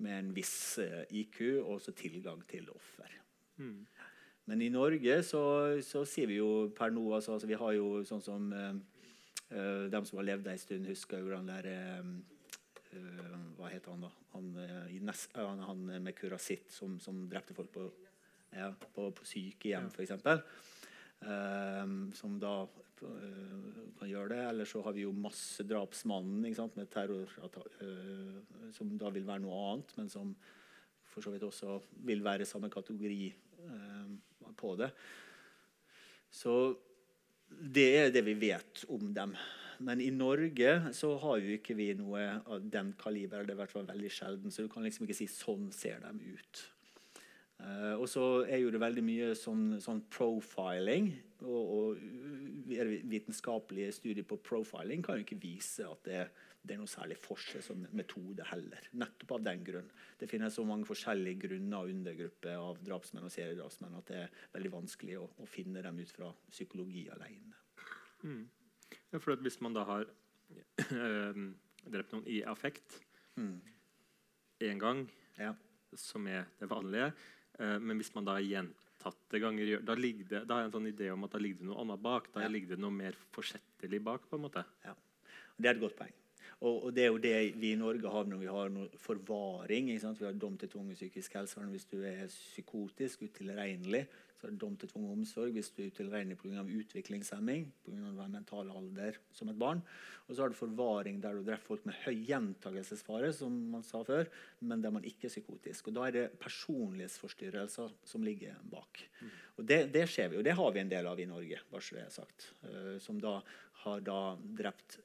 [0.00, 3.20] med en viss eh, IQ og også tilgang til offer.
[3.60, 3.84] mm.
[4.50, 5.42] Men i Norge så,
[5.84, 8.72] så sier vi jo per nå altså, altså Vi har jo sånn som uh,
[9.54, 12.08] eh, dem som har levd ei stund, husker jo den der eh,
[12.96, 14.10] eh, Hva heter han, da?
[14.34, 17.86] Han, uh, eh, han, han med kurasitt som, som drepte folk på,
[18.56, 19.94] ja, på, på sykehjem, Ja.
[19.94, 20.12] f.eks.
[21.20, 24.40] Um, som da uh, kan gjøre det.
[24.52, 29.96] Eller så har vi jo massedrapsmannen med terror, uh, som da vil være noe annet,
[29.98, 30.34] men som
[31.10, 33.32] for så vidt også vil være samme kategori
[33.66, 34.90] uh, på det.
[36.30, 36.54] Så
[37.50, 39.34] det er det vi vet om dem.
[39.80, 43.44] Men i Norge så har jo ikke vi noe av den kaliber.
[43.44, 46.02] Det er i hvert fall veldig sjelden, så du kan liksom ikke si sånn ser
[46.04, 46.62] de ut.
[47.60, 51.10] Eh, og så er jo det veldig mye sånn, sånn profiling.
[51.40, 52.00] Og, og
[53.10, 56.20] vitenskapelige studier på profiling kan jo ikke vise at det,
[56.60, 58.88] det er noe særlig forskjell som metode heller.
[59.00, 59.88] Nettopp av den grunn.
[60.20, 64.38] Det finnes så mange forskjellige grunner og undergrupper av drapsmenn og seriedrapsmenn at det er
[64.56, 67.56] veldig vanskelig å, å finne dem ut fra psykologi alene.
[68.24, 68.42] Mm.
[69.14, 70.08] Ja, for hvis man da har
[70.90, 71.44] eh,
[71.88, 73.00] drept noen i affekt
[73.38, 73.60] Mm.
[74.78, 75.54] gang, Ja.
[75.94, 77.12] som er det vanlige,
[77.60, 80.88] men hvis man da gjentatte ganger gjør da, ligger det, da har jeg en sånn
[80.92, 82.30] idé om at da ligger det noe annet bak.
[82.34, 82.48] Da Ja.
[82.48, 84.28] ligger det noe mer forsettlig bak.
[84.30, 84.64] på en måte.
[84.84, 84.94] Ja.
[85.60, 86.12] Det er et godt poeng.
[86.60, 89.88] Og, og det er jo det vi i Norge har når vi har noe forvaring.
[89.90, 90.18] Ikke sant?
[90.20, 94.06] Vi har dom til tvungen psykisk helsevern hvis du er psykotisk, utilregnelig.
[94.40, 96.62] Så er det dom til tvungen omsorg hvis du er utilregnelig pga.
[96.64, 97.66] utviklingshemming.
[97.84, 99.82] På grunn av mental alder som et barn.
[100.26, 104.00] Og så har du forvaring der du dreper folk med høy gjentagelsesfare, som man sa
[104.06, 104.30] før,
[104.64, 105.90] men der man ikke er psykotisk.
[105.90, 109.02] Og da er det personlighetsforstyrrelser som ligger bak.
[109.58, 111.84] Og det, det skjer vi, og det har vi en del av i Norge, bare
[111.84, 112.46] så det er sagt.
[112.62, 113.40] Uh, som da
[113.82, 114.98] har da drept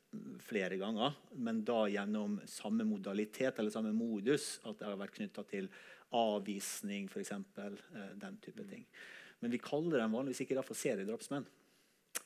[0.43, 4.59] flere ganger, men da gjennom samme modalitet eller samme modus.
[4.67, 5.69] At det har vært knytta til
[6.15, 7.31] avvisning, f.eks.
[7.31, 8.85] Eh, den type ting.
[9.43, 11.45] Men vi kaller dem vanligvis ikke for seriedrapsmenn.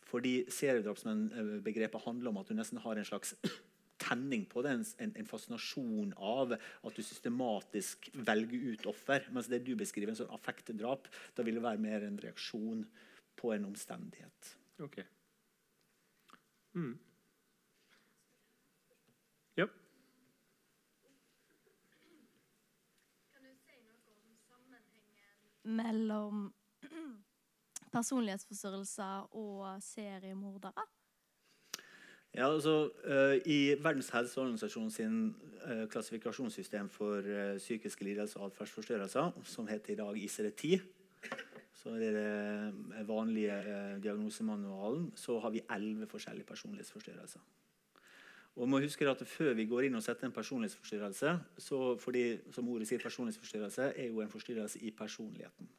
[0.09, 3.35] Fordi seriedrapsmenn-begrepet handler om at du nesten har en slags
[4.05, 9.27] tenning på det, en, en fascinasjon av at du systematisk velger ut offer.
[9.35, 12.85] Mens det du beskriver, en sånn affektdrap, da vil det være mer en reaksjon
[13.39, 14.55] på en omstendighet.
[14.85, 15.01] Ok.
[16.77, 16.97] Mm.
[25.69, 26.47] Mellom
[27.91, 30.87] personlighetsforstyrrelser og seriemordere?
[32.35, 39.31] Ja, altså, eh, I Verdens helseorganisasjon sin eh, klassifikasjonssystem for eh, psykiske lidelser og atferdsforstyrrelser,
[39.43, 40.79] som heter i dag ICD-10,
[41.73, 43.55] så er det vanlige
[44.03, 47.39] diagnosemanualen, så har vi elleve forskjellige personlighetsforstyrrelser.
[48.55, 52.69] Og må huske at Før vi går inn og setter en personlighetsforstyrrelse så fordi, som
[52.69, 55.69] ordet sier, personlighetsforstyrrelse er jo en forstyrrelse i personligheten.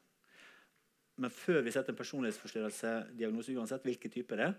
[1.21, 4.57] Men før vi setter en personlighetsforstyrrelse-diagnose, uansett hvilken type det er,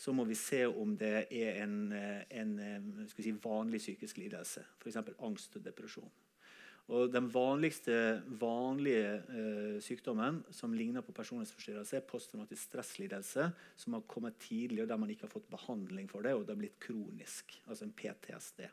[0.00, 4.64] så må vi se om det er en, eh, en eh, si, vanlig psykisk lidelse.
[4.80, 5.00] F.eks.
[5.18, 6.10] angst og depresjon.
[6.90, 14.06] Og Den vanligste vanlige eh, sykdommen som ligner på personlighetsforstyrrelse, er posttraumatisk stresslidelse, som har
[14.10, 16.80] kommet tidlig, og der man ikke har fått behandling for det, og det har blitt
[16.82, 17.60] kronisk.
[17.66, 18.64] Altså en PTSD.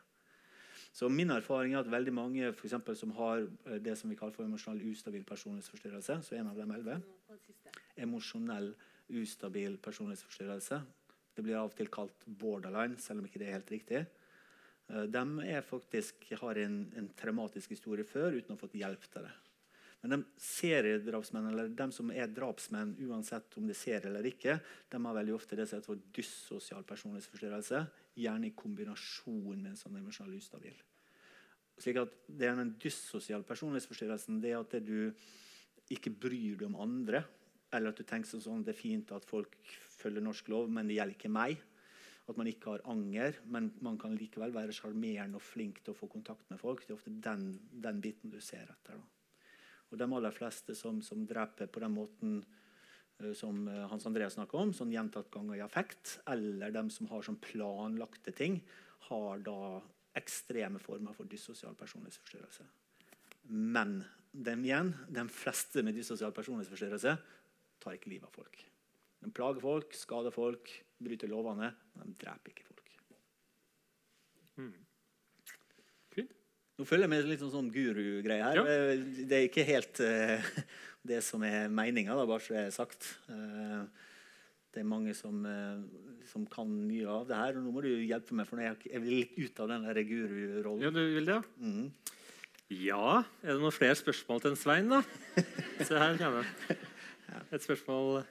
[0.92, 4.16] Så Min erfaring er at veldig mange for eksempel, som har eh, det som vi
[4.18, 7.00] kaller for emosjonell ustabil personlighetsforstyrrelse, så en av dem elleve,
[7.96, 8.72] emosjonell
[9.08, 10.80] ustabil personlighetsforstyrrelse.
[11.36, 14.06] Det blir av og til kalt borderline, selv om ikke det er helt riktig.
[14.88, 19.28] Eh, De faktisk, har en, en traumatisk historie før uten å ha fått hjelp til
[19.28, 19.36] det.
[20.00, 24.58] Men de seriedrapsmenn, eller de som er drapsmenn, uansett om det er serie eller ikke,
[24.90, 27.80] de har veldig ofte det som heter for dyssosial personlighetsforstyrrelse.
[28.18, 30.78] Gjerne i kombinasjon med en sånn emosjonell ustabil.
[31.78, 35.12] Slik at det er Den dyssosiale personlighetsforstyrrelsen det at du
[35.94, 37.22] ikke bryr deg om andre.
[37.72, 39.54] Eller at du tenker sånn det er fint at folk
[39.98, 41.60] følger norsk lov, men det gjelder ikke meg.
[42.28, 45.98] At man ikke har anger, men man kan likevel være sjarmerende og flink til å
[45.98, 46.82] få kontakt med folk.
[46.84, 48.98] Det er ofte den, den biten du ser etter.
[48.98, 49.46] Da.
[49.88, 52.40] Og de aller fleste som, som dreper på den måten
[53.34, 57.24] som uh, Hans Andreas snakker om, sånn gjentatt ganger i affekt, eller de som har
[57.26, 58.60] sånn planlagte ting,
[59.08, 59.80] har da
[60.18, 62.66] ekstreme former for dyssosial personlighetsforstyrrelse.
[63.48, 64.00] Men
[64.30, 67.14] dem igjen, de fleste med dyssosial personlighetsforstyrrelse
[67.82, 68.60] tar ikke livet av folk.
[69.24, 70.70] De plager folk, skader folk,
[71.02, 72.92] bryter lovene, men de dreper ikke folk.
[74.58, 74.76] Mm.
[76.78, 78.60] Nå følger jeg med litt sånn, sånn guru-greie her.
[78.60, 78.64] Ja.
[78.70, 80.50] Eh, Det er ikke helt eh,
[81.08, 83.08] det som er meninga, bare så det er sagt.
[83.32, 84.06] Eh,
[84.74, 85.80] det er mange som, eh,
[86.30, 87.56] som kan mye av det her.
[87.56, 90.82] og Nå må du hjelpe meg, for jeg jeg vil litt ut av den guru-rollen.
[90.84, 91.42] Ja, du vil det, ja?
[91.58, 91.92] Mhm.
[92.68, 93.24] Ja.
[93.42, 95.02] Er det noen flere spørsmål til en Svein, da?
[95.88, 96.76] Se her kommer det.
[97.52, 98.26] Et spørsmål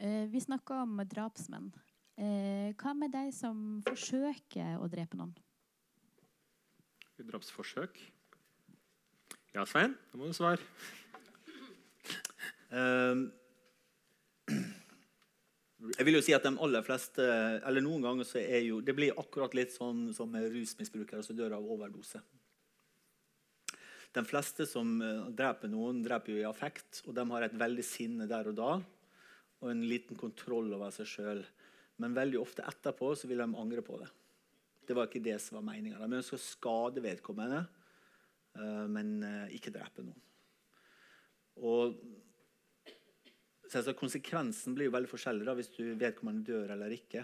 [0.00, 1.72] Eh, vi snakker om drapsmenn.
[2.16, 5.34] Eh, hva med de som forsøker å drepe noen?
[7.28, 8.00] Drapsforsøk.
[9.54, 10.62] Ja, Svein, nå må du svare.
[12.70, 13.26] Uh,
[15.98, 17.24] jeg vil jo si at de aller fleste
[17.66, 21.56] Eller noen ganger så er jo Det blir akkurat litt sånn som rusmisbrukere som dør
[21.56, 22.22] av overdose.
[24.14, 27.84] De fleste som eh, dreper noen, dreper jo i affekt, og de har et veldig
[27.86, 28.70] sinne der og da.
[29.62, 31.44] Og en liten kontroll over seg sjøl.
[32.02, 34.08] Men veldig ofte etterpå så vil de angre på det.
[34.90, 36.00] Det var ikke det som var meninga.
[36.02, 37.60] De ønsker å skade vedkommende,
[38.58, 40.18] eh, men eh, ikke drepe noen.
[41.62, 41.94] Og
[43.70, 47.22] selvsagt, Konsekvensen blir jo veldig forskjellig da, hvis du vedkommende dør eller ikke.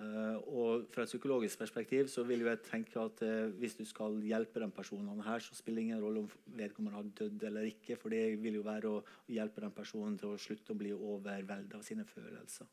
[0.00, 3.20] Eh, og Fra et psykologisk perspektiv så vil jeg tenke at
[3.60, 7.16] hvis du skal hjelpe den personen her, så spiller det ingen rolle om vedkommende har
[7.20, 10.72] dødd eller ikke, for det vil jo være å hjelpe den personen til å slutte
[10.72, 12.72] å bli overveldet av sine følelser.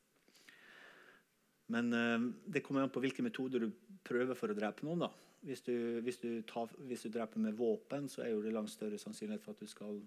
[1.73, 3.69] Men eh, det kommer an på hvilke metoder du
[4.05, 5.05] prøver for å drepe noen.
[5.05, 5.12] da.
[5.45, 8.73] Hvis du, hvis, du tar, hvis du dreper med våpen, så er jo det langt
[8.73, 10.01] større sannsynlighet for at du skal,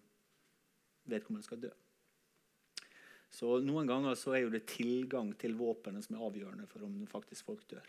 [1.08, 1.72] vedkommende skal dø.
[3.32, 6.98] Så Noen ganger så er jo det tilgang til våpenet som er avgjørende for om
[7.08, 7.86] faktisk folk dør.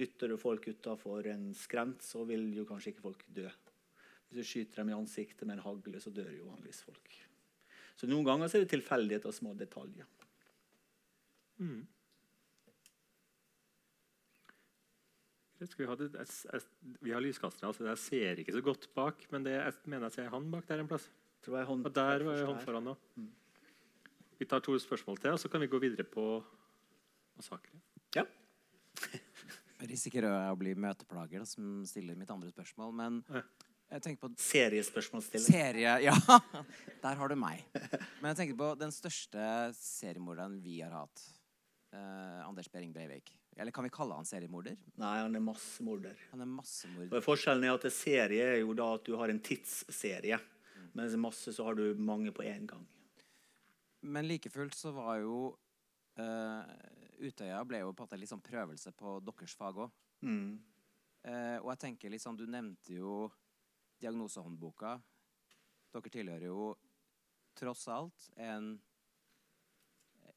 [0.00, 3.50] Dytter du folk utafor en skrent, så vil jo kanskje ikke folk dø.
[4.30, 7.16] Hvis du skyter dem i ansiktet med en hagle, så dør jo vanligvis folk.
[7.98, 10.06] Så noen ganger så er det tilfeldighet og små detaljer.
[11.60, 11.82] Mm.
[12.62, 12.86] Greit,
[15.42, 16.08] Skal vi, hadde.
[16.16, 16.60] Jeg, jeg,
[17.04, 19.26] vi har lyskastere, så jeg ser ikke så godt bak.
[19.32, 21.08] Men det, jeg mener jeg ser han bak der en plass.
[21.44, 22.94] Tror jeg hånd, Og der var jeg hånd foran nå.
[24.40, 26.24] Vi tar to spørsmål til, og så kan vi gå videre på
[27.36, 27.76] massakre.
[28.16, 28.24] Ja.
[29.80, 33.42] jeg Risikerer jeg å bli møteplager da, som stiller mitt andre spørsmål, men Ja.
[33.96, 35.44] jeg tenker på Seriespørsmålsstiller.
[35.48, 36.14] Serie Ja,
[37.04, 37.64] der har du meg.
[38.20, 39.44] Men jeg tenker på den største
[39.76, 41.24] seriemorderen vi har hatt.
[41.92, 43.32] Eh, Anders Behring Breivik.
[43.60, 44.78] Eller kan vi kalle han seriemorder?
[45.02, 46.16] Nei, han er massemorder.
[46.30, 47.12] Han er massemorder.
[47.18, 50.38] Og Forskjellen er at en serie er jo da at du har en tidsserie.
[50.96, 52.86] Mens i masse så har du mange på én gang.
[54.00, 55.50] Men like fullt så var jo
[56.16, 56.62] uh,
[57.20, 59.92] Utøya ble jo på en måte litt sånn prøvelse på deres fag òg.
[60.24, 60.56] Mm.
[61.28, 63.28] Uh, og jeg tenker litt sånn, Du nevnte jo
[64.00, 64.96] diagnosehåndboka.
[65.92, 66.70] Dere tilhører jo
[67.60, 68.78] tross alt en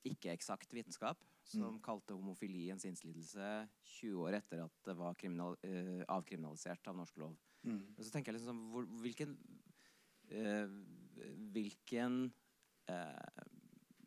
[0.08, 3.50] ikke-eksakt vitenskap som kalte homofili en sinnslidelse
[4.00, 7.36] 20 år etter at det var kriminal, uh, avkriminalisert av norsk lov.
[7.68, 7.82] Mm.
[7.96, 9.38] Og så tenker jeg liksom, hvor, hvilken
[10.34, 10.68] uh,
[11.54, 12.16] Hvilken
[12.92, 13.44] uh,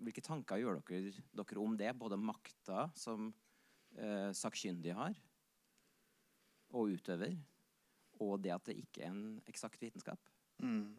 [0.02, 1.92] Hvilke tanker gjør dere, dere om det?
[1.96, 3.30] Både makta som
[3.96, 5.16] eh, sakkyndig har,
[6.76, 7.32] og utøver,
[8.20, 10.20] og det at det ikke er en eksakt vitenskap?
[10.60, 10.92] Mm.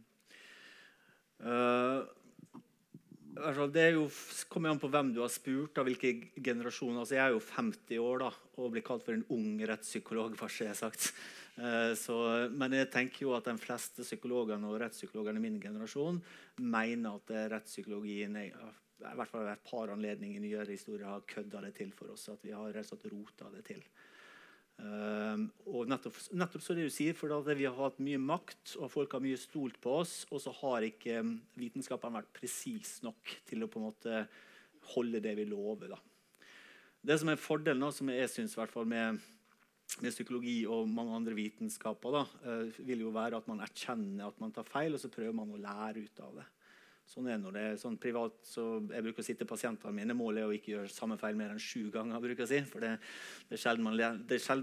[3.73, 4.08] Det er jo,
[4.50, 5.78] kommer an på hvem du har spurt.
[5.78, 7.02] av hvilke generasjoner.
[7.02, 10.38] Altså, jeg er jo 50 år da, og blir kalt for en ung rettspsykolog.
[10.41, 11.12] for seg sagt.
[11.58, 12.17] Eh, så,
[12.54, 16.19] men jeg tenker jo at de fleste psykologene og rettspsykologene i min generasjon
[16.62, 18.51] mener at eh, rettspsykologien i
[18.97, 22.28] hvert fall ved et par anledninger i nyere historie har kødda det til for oss.
[22.34, 23.82] At vi har rett og slett rota det til.
[24.78, 28.91] Um, og nettopp, nettopp så det du sier, for vi har hatt mye makt, og
[28.93, 33.34] folk har mye stolt på oss, og så har ikke um, vitenskapen vært presis nok
[33.49, 34.21] til å på en måte
[34.93, 35.95] holde det vi lover.
[35.95, 35.99] Da.
[37.07, 39.19] Det som er fordelen da, som jeg synes, i med,
[40.03, 44.39] med psykologi og mange andre vitenskaper, da, eh, vil jo være at man erkjenner at
[44.43, 46.47] man tar feil, og så prøver man å lære ut av det.
[47.08, 48.36] Sånn er det sånn privat.
[48.43, 51.38] så Jeg bruker å si til pasientene mine målet er å ikke gjøre samme feil
[51.39, 52.20] mer enn sju ganger.
[52.26, 52.93] bruker jeg å si, for Det,
[53.47, 53.95] det, er sjelden man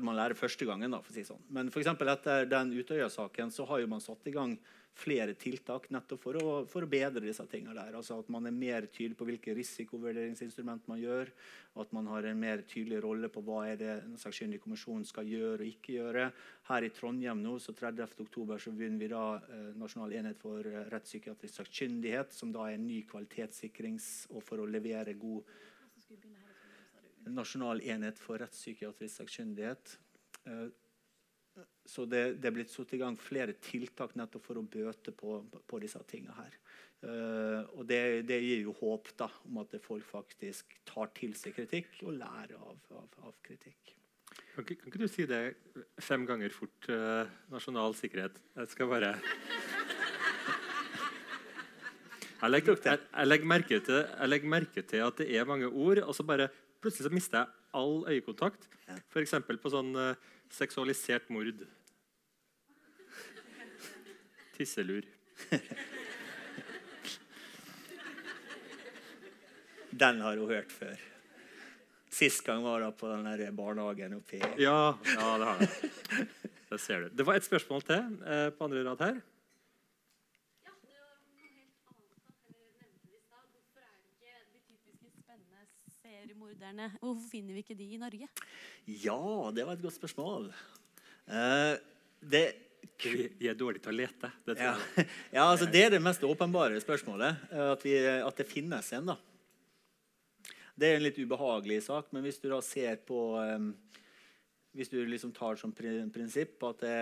[0.05, 0.91] man lærer første gangen.
[0.91, 1.41] da, for å si sånn.
[1.49, 1.81] Men for
[2.13, 4.59] etter den Utøya-saken så har jo man satt i gang
[4.95, 7.97] flere tiltak nettopp for å, for å bedre disse tingene der.
[7.99, 11.33] Altså At man er mer tydelig på hvilke risikovurderingsinstrument man gjør.
[11.83, 15.27] At man har en mer tydelig rolle på hva er det en sakkyndig kommisjon skal
[15.27, 16.29] gjøre og ikke gjøre.
[16.71, 18.07] Her i Trondheim nå, så 30.
[18.23, 22.79] oktober så begynner vi da eh, Nasjonal enhet for eh, rettspsykiatrisk sakkyndighet, som da er
[22.79, 25.43] en ny kvalitetssikrings og for å levere god
[27.35, 29.99] Nasjonal enhet for rettspsykiatrisk sakkyndighet.
[30.47, 30.67] Eh,
[31.87, 35.37] så det, det, er blitt satt i gang flere tiltak nettopp for å bøte på,
[35.69, 36.57] på disse tingene her.
[37.05, 41.53] Uh, og det, det, gir jo håp da, om at folk faktisk tar til seg
[41.59, 43.93] kritikk og lærer av, av, av kritikk.
[44.55, 45.43] Kan ikke, kan ikke, du si det
[46.03, 46.89] fem ganger fort?
[46.89, 48.41] Uh, nasjonal sikkerhet.
[48.57, 49.13] Jeg skal bare
[52.45, 56.01] jeg legger, jeg, jeg, legger til, jeg legger, merke til, at det er mange ord,
[56.05, 56.51] og så bare
[56.83, 58.67] plutselig så mister jeg all øyekontakt.
[59.11, 59.35] F.eks.
[59.63, 60.15] på sånn uh,
[60.55, 61.65] Seksualisert mord.
[64.55, 65.05] Tisselur.
[69.95, 70.99] Den har hun hørt før.
[72.15, 75.71] Sist gang var hun på den der barnehagen oppi Ja, ja det har jeg.
[76.71, 77.09] Det ser du.
[77.15, 79.19] Det var et spørsmål til eh, på andre rad her.
[87.01, 88.29] Hvorfor finner vi ikke de i Norge?
[88.87, 90.51] Ja, det var et godt spørsmål.
[91.29, 91.75] Uh,
[92.21, 92.47] det
[93.03, 94.31] vi er dårlige til å lete.
[94.47, 94.75] Det, ja.
[95.37, 97.47] ja, altså det er det mest åpenbare spørsmålet.
[97.51, 99.13] Eh, at, vi, at det finnes en.
[99.13, 99.17] da.
[100.75, 103.73] Det er en litt ubehagelig sak, men hvis du da ser på um,
[104.75, 106.97] Hvis du liksom tar som prinsipp at det,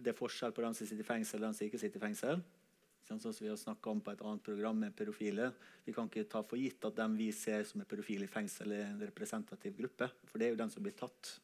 [0.00, 2.06] det, er forskjell på dem som sitter i fengsel og dem som ikke sitter i
[2.06, 2.40] fengsel
[3.08, 5.48] Sånn som vi har snakka om på et annet program med pedofile.
[5.86, 8.74] Vi kan ikke ta for gitt at dem vi ser som er pedofile i fengsel,
[8.76, 10.10] er en representativ gruppe.
[10.28, 11.38] For det er jo den som blir tatt.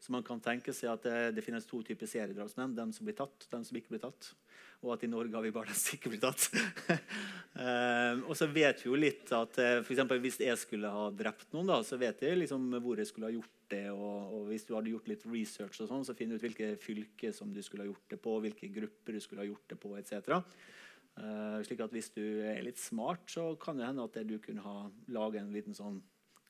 [0.00, 2.74] Så man kan tenke seg at det, det finnes to typer seriedrapsmenn.
[2.76, 4.30] dem som blir tatt, dem som ikke blir tatt.
[4.84, 6.48] Og at i Norge har vi bare den som ikke blir tatt.
[7.56, 11.52] uh, og så vet vi jo litt at uh, for hvis jeg skulle ha drept
[11.52, 13.84] noen, da, så vet jeg liksom hvor jeg skulle ha gjort det.
[13.92, 16.72] Og, og hvis du hadde gjort litt research, og sånn, så finner du ut hvilke
[16.80, 19.80] fylker som du skulle ha gjort det på, hvilke grupper du skulle ha gjort det
[19.80, 20.42] på, etc.
[21.16, 24.64] Uh, slik at Hvis du er litt smart, så kan det hende at du kunne
[24.64, 24.76] ha
[25.12, 26.02] lage en liten sånn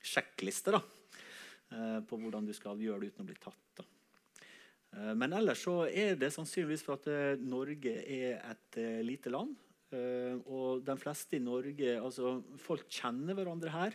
[0.03, 0.81] sjekkliste da,
[1.71, 3.85] uh, på hvordan du skal gjøre det uten å bli tatt.
[4.91, 9.55] Uh, men ellers så er det sannsynligvis for at Norge er et lite land.
[10.51, 13.93] og de fleste i Norge altså Folk kjenner hverandre her.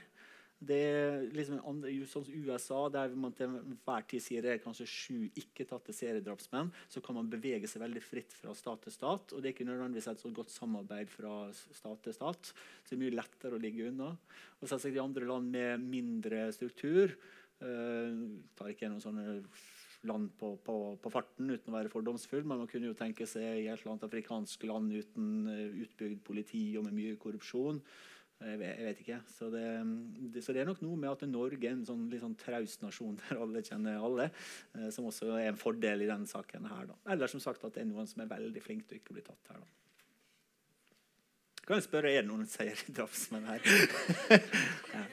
[0.63, 5.17] Det liksom andre, sånn USA, der man til hver tid sier det er kanskje sju
[5.39, 9.35] ikke-tatte seriedrapsmenn, så kan man bevege seg veldig fritt fra stat til stat.
[9.35, 12.53] og Det er ikke nødvendigvis et så godt samarbeid fra stat til stat.
[12.53, 14.13] så det er mye lettere å ligge unna.
[14.61, 18.13] Og selvsagt I andre land med mindre struktur uh,
[18.55, 19.41] tar ikke noen sånne
[20.07, 23.45] land på, på, på, farten uten å være fordomsfull, men man kunne jo tenke seg
[23.45, 27.83] i et eller annet afrikansk land uten uh, utbygd politi og med mye korrupsjon.
[28.43, 29.19] Jeg vet, jeg vet ikke.
[29.31, 29.67] Så det,
[30.35, 32.83] det, så det, er nok noe med at Norge er en sånn, litt sånn traust
[32.83, 34.31] nasjon der alle kjenner alle,
[34.79, 36.67] eh, som også er en fordel i denne saken.
[36.73, 36.91] her.
[36.91, 36.99] Da.
[37.15, 39.25] Eller som sagt at det er noen som er veldig flink til å ikke bli
[39.27, 39.63] tatt her.
[39.63, 39.71] da.
[41.63, 43.61] Kan jeg spørre, Er det noen seierdrapsmenn her?
[44.97, 45.07] ja.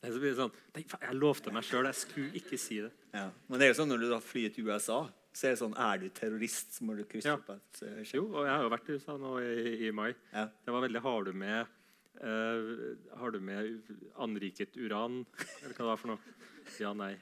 [0.00, 2.92] Det blir sånn, Jeg lovte meg sjøl, jeg skulle ikke si det.
[3.12, 3.28] Ja.
[3.48, 5.02] Men det er jo sånn når du da flyr til USA,
[5.36, 7.36] så er det sånn Er du terrorist, så må du krysse ja.
[7.36, 10.08] opp et uh, Jo, og jeg har jo vært i USA nå i, i mai.
[10.32, 10.46] Ja.
[10.48, 11.76] Det var veldig Har du med
[12.20, 15.22] har du med anriket uran?
[15.62, 16.34] Eller hva det var for noe?
[16.80, 17.14] Ja, nei.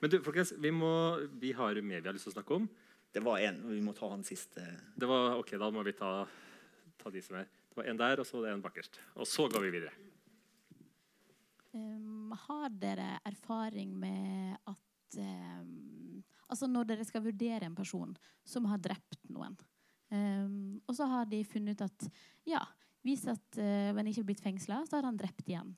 [0.00, 0.92] Men du, folkens, vi, må,
[1.40, 2.68] vi har mer vi har lyst til å snakke om.
[3.10, 4.62] Det var en, Vi må ta han siste.
[4.94, 6.12] Det var, ok, Da må vi ta,
[7.00, 9.00] ta de som er Det var en der, og så en bakerst.
[9.16, 9.92] Og så går vi videre.
[11.70, 18.64] Um, har dere erfaring med at um, Altså når dere skal vurdere en person som
[18.66, 19.54] har drept noen,
[20.10, 22.06] um, og så har de funnet ut at
[22.48, 22.64] ja,
[23.06, 25.74] hvis at uh, han ikke har blitt fengsla, så hadde han drept igjen.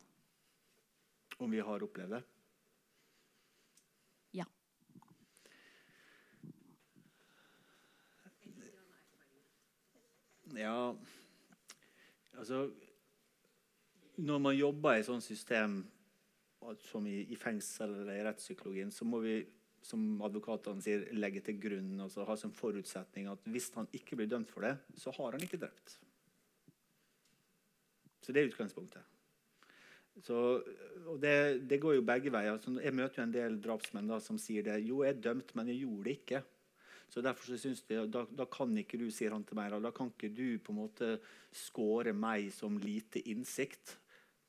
[1.39, 2.23] Om vi har opplevd det?
[4.39, 4.47] Ja.
[10.57, 10.77] Ja
[12.33, 12.71] Altså
[14.17, 15.83] Når man jobber i et sånt system
[16.87, 19.41] som i, i fengsel eller i rettspsykologien, så må vi
[19.83, 24.31] som advokatene sier, legge til grunn altså ha som forutsetning at hvis han ikke blir
[24.31, 25.97] dømt for det, så har han ikke drept.
[28.23, 29.09] Så det er utgangspunktet.
[30.21, 30.39] Så,
[31.09, 32.59] og det, det, går jo begge veier.
[32.61, 34.83] Så jeg møter jo en del drapsmenn da, som sier det.
[34.85, 36.43] Jo, jeg er dømt, men jeg gjorde det ikke.
[37.13, 39.91] Så derfor så synes de, da, da kan ikke du, sier han til meg, da
[39.93, 41.17] kan ikke du på en måte
[41.53, 43.99] score meg som lite innsikt.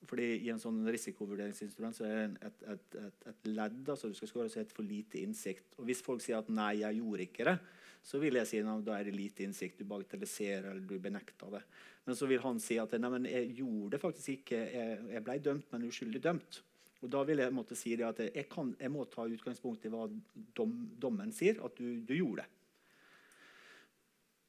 [0.08, 4.18] Fordi I en sånn risikovurderingsinstrument så er det et, et, et, et ledd altså du
[4.18, 5.78] skal score som heter for lite innsikt.
[5.78, 7.60] Og Hvis folk sier at 'nei, jeg gjorde ikke det',
[8.04, 9.80] så vil jeg si at da er det lite innsikt.
[9.80, 11.64] Du bagatelliserer eller du benekter det.
[12.06, 14.62] Men så vil han si at 'nei, men jeg gjorde det faktisk ikke'.
[14.74, 16.62] Jeg, jeg ble dømt, men uskyldig dømt'.
[17.04, 20.08] Og Da vil jeg måtte si at jeg, kan, jeg, må ta utgangspunkt i hva
[20.56, 22.50] dom, dommen sier, at du, du gjorde det.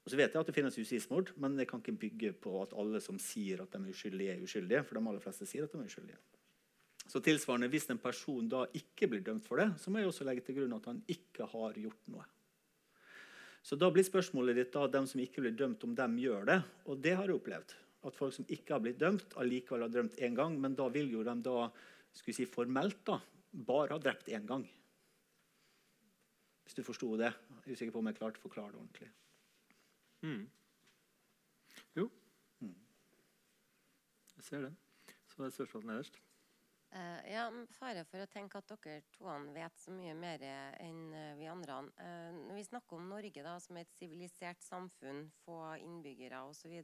[0.05, 2.75] Og så vet jeg at det finnes justismord, men jeg kan ikke bygge på at
[2.77, 4.85] alle som sier at de er uskyldige, er uskyldige.
[4.85, 6.21] For de aller fleste sier at de er uskyldige.
[7.09, 10.25] Så tilsvarende, Hvis en person da ikke blir dømt for det, så må jeg også
[10.25, 12.25] legge til grunn at han ikke har gjort noe.
[13.65, 16.59] Så da blir spørsmålet ditt da, dem som ikke blir dømt, om dem gjør det.
[16.85, 17.73] Og det har jeg opplevd.
[18.05, 20.59] At folk som ikke har blitt dømt, allikevel har dømt én gang.
[20.61, 21.71] Men da vil jo de da,
[22.13, 23.17] skulle si formelt da,
[23.65, 24.67] bare ha drept én gang.
[26.65, 27.33] Hvis du forsto det.
[27.65, 29.11] Jeg er usikker på om jeg klarte å forklare det ordentlig.
[30.25, 30.45] Mm.
[31.97, 32.09] Jo.
[32.61, 32.77] Mm.
[34.37, 34.79] Jeg ser den.
[35.33, 36.24] Så er spørsmålet nederst.
[36.95, 39.27] Uh, ja, Fare for å tenke at dere to
[39.57, 41.81] vet så mye mer enn uh, vi andre.
[41.99, 46.77] Uh, når vi snakker om Norge da, som et sivilisert samfunn, få innbyggere osv.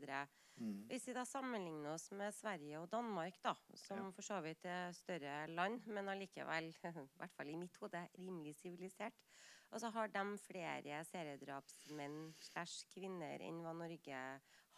[0.58, 0.80] Mm.
[0.90, 4.08] Hvis vi da sammenligner oss med Sverige og Danmark, da, som ja.
[4.16, 8.56] for så vidt er større land, men allikevel, i hvert fall i mitt hode, rimelig
[8.58, 9.22] sivilisert,
[9.70, 14.24] og så har de flere seriedrapsmenn slash kvinner enn hva Norge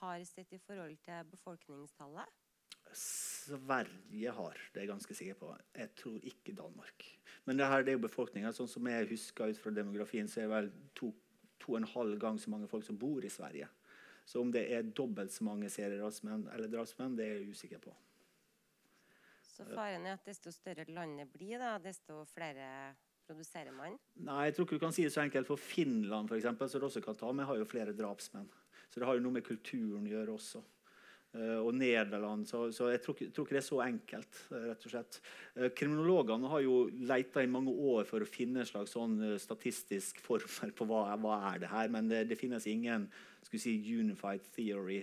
[0.03, 2.42] har sett i forhold til befolkningstallet?
[2.97, 5.51] Sverige har, det er jeg ganske sikker på.
[5.79, 7.07] Jeg tror ikke Danmark.
[7.45, 8.53] Men det her det er jo befolkninga.
[8.55, 11.11] Sånn som jeg husker ut fra demografien, så er det vel to,
[11.63, 13.69] to og en halv gang så mange folk som bor i Sverige.
[14.25, 17.95] Så om det er dobbelt så mange serierasmenn eller drapsmenn, det er jeg usikker på.
[19.43, 22.95] Så faren er at desto større landet blir, da, desto flere
[23.27, 23.99] produserer man?
[24.25, 25.49] Nei, jeg tror ikke du kan si det så enkelt.
[25.51, 28.49] For Finland eksempel, som du også kan ta med, har jo flere drapsmenn.
[28.89, 30.63] Så det har jo noe med kulturen å gjøre også.
[31.33, 32.45] Uh, og Nederland.
[32.45, 34.41] Så, så jeg, tror, tror, ikke det er så enkelt.
[34.51, 35.19] Uh, rett og slett.
[35.57, 36.75] Uh, kriminologene har jo
[37.09, 41.39] leita i mange år for å finne en slags sånn statistisk formel på hva, hva
[41.55, 43.09] er det her, men det, det finnes ingen
[43.49, 45.01] si, unified theory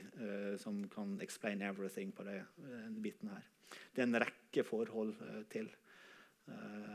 [0.62, 3.50] som kan explain everything på det, denne biten her.
[3.94, 5.18] Det er en rekke forhold
[5.52, 5.68] til.
[6.50, 6.90] Uh,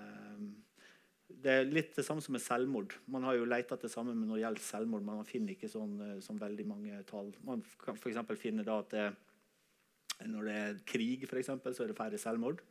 [1.44, 2.94] det er litt det samme som med selvmord.
[3.10, 5.94] Man har jo leita det samme når det gjelder selvmord, men man finner ikke sånn,
[6.00, 7.32] eh, sånn veldig mange tall.
[7.44, 8.20] Man kan f.eks.
[8.40, 9.06] finne da at det,
[10.26, 12.62] når det er krig, eksempel, så er det færre selvmord.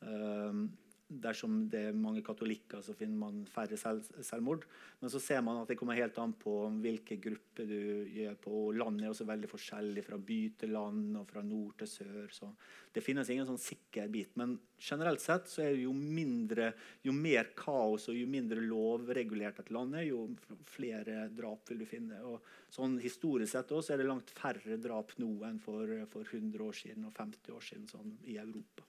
[0.00, 0.70] Um,
[1.10, 4.62] dersom det er mange katolikker, så finner man færre selv, selvmord.
[5.00, 6.52] Men så ser man at det kommer helt an på
[6.84, 8.52] hvilke grupper du gjør på.
[8.68, 12.28] og Landet er også veldig forskjellig fra by til land og fra nord til sør.
[12.34, 12.50] Så
[12.94, 14.36] det finnes ingen sånn sikker bit.
[14.38, 16.70] Men generelt sett så er jo mindre,
[17.02, 20.28] jo mer kaos og jo mindre lovregulert et land er, jo
[20.70, 22.22] flere drap vil du finne.
[22.22, 26.62] Og sånn Historisk sett også er det langt færre drap nå enn for, for 100
[26.62, 28.86] år siden og 50 år siden sånn i Europa.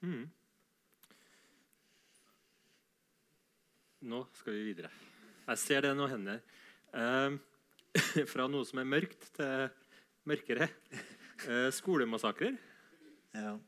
[0.00, 0.30] Mm.
[4.00, 4.88] Nå skal vi videre.
[5.50, 6.40] Jeg ser det nå hender.
[6.96, 7.34] Eh,
[8.32, 9.66] fra noe som er mørkt, til
[10.28, 10.70] mørkere.
[11.44, 12.56] Eh, skolemassakrer.
[13.36, 13.58] Ja.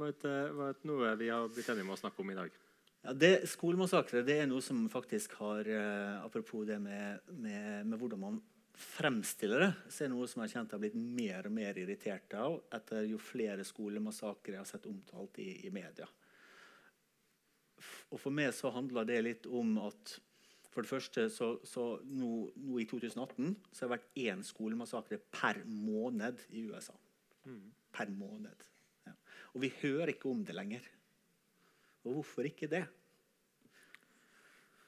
[0.00, 2.56] Var et, var et noe vi har blitt enige om å snakke om i dag?
[3.00, 7.96] Ja, det, Skolemassakrer det er noe som faktisk har eh, Apropos det med, med, med,
[8.00, 8.40] hvordan man
[8.80, 11.78] fremstiller det, så er det noe som jeg har kjent har blitt mer og mer
[11.80, 16.08] irritert av etter jo flere skolemassakrer jeg har sett omtalt i, i media.
[18.10, 20.16] Og For meg så handla det litt om at
[20.70, 25.18] for det første så, så nå, nå, i 2018 så har det vært én skolemassakre
[25.32, 26.94] per måned i USA.
[27.46, 27.64] Mm.
[27.94, 28.66] Per måned.
[29.08, 29.14] Ja.
[29.54, 30.86] Og vi hører ikke om det lenger.
[32.06, 32.84] Og hvorfor ikke det?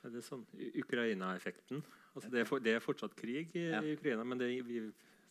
[0.03, 0.45] Er det sånn
[0.83, 1.83] Ukraina-effekten?
[2.13, 3.81] Altså det, det, er fortsatt krig i, ja.
[3.83, 4.83] i Ukraina, men det, vi,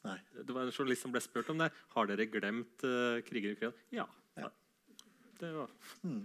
[0.02, 1.70] det, var en journalist som ble spurt om det.
[1.96, 3.88] Har dere glemt uh, krigen i Ukraina?
[3.96, 4.08] Ja.
[4.40, 4.50] ja.
[5.40, 5.74] Det var
[6.04, 6.24] mm.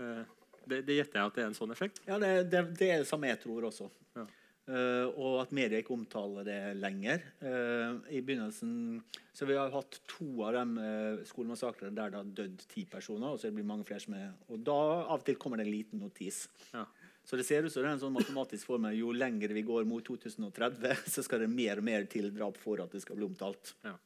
[0.00, 0.37] uh,
[0.68, 2.02] det, det, gjetter jeg at det er en sånn effekt?
[2.08, 3.88] Ja, det, det, det er det samme jeg tror også.
[4.18, 4.26] Ja.
[4.68, 7.22] Uh, og at media ikke omtaler det lenger.
[7.40, 8.98] Uh, I begynnelsen
[9.32, 13.32] så Vi har hatt to av de uh, skolemassakrene der det har dødd ti personer.
[13.32, 15.68] Og så blir det mange flere som er Og da av og til kommer det
[15.68, 16.44] en liten notis.
[16.74, 16.84] Ja.
[17.24, 18.96] Så det ser ut som det er en sånn matematisk formel.
[18.96, 22.84] Jo lenger vi går mot 2030, så skal det mer og mer til drap for
[22.84, 23.72] at det skal bli omtalt.
[23.84, 23.96] Ja.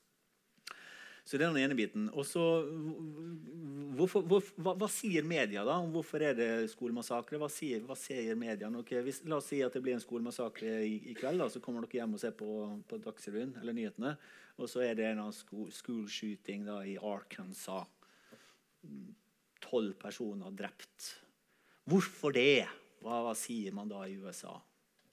[1.22, 2.08] Så det er den ene biten.
[2.18, 2.42] Og så,
[3.94, 7.38] hva, hva, sier media da om hvorfor er det skolemassakre?
[7.38, 8.70] Hva sier, hva sier media?
[8.82, 11.44] Okay, hvis, la oss si at det blir en skolemassakre i, i, kveld.
[11.44, 12.50] da, Så kommer dere hjem og ser på,
[12.90, 14.16] på Dagsrevyen eller nyhetene.
[14.58, 17.86] Og så er det en sko, school shooting da, i Arkansas.
[19.62, 21.12] Tolv personer drept.
[21.88, 22.66] Hvorfor det?
[23.02, 24.54] Hva, hva, sier man da i USA?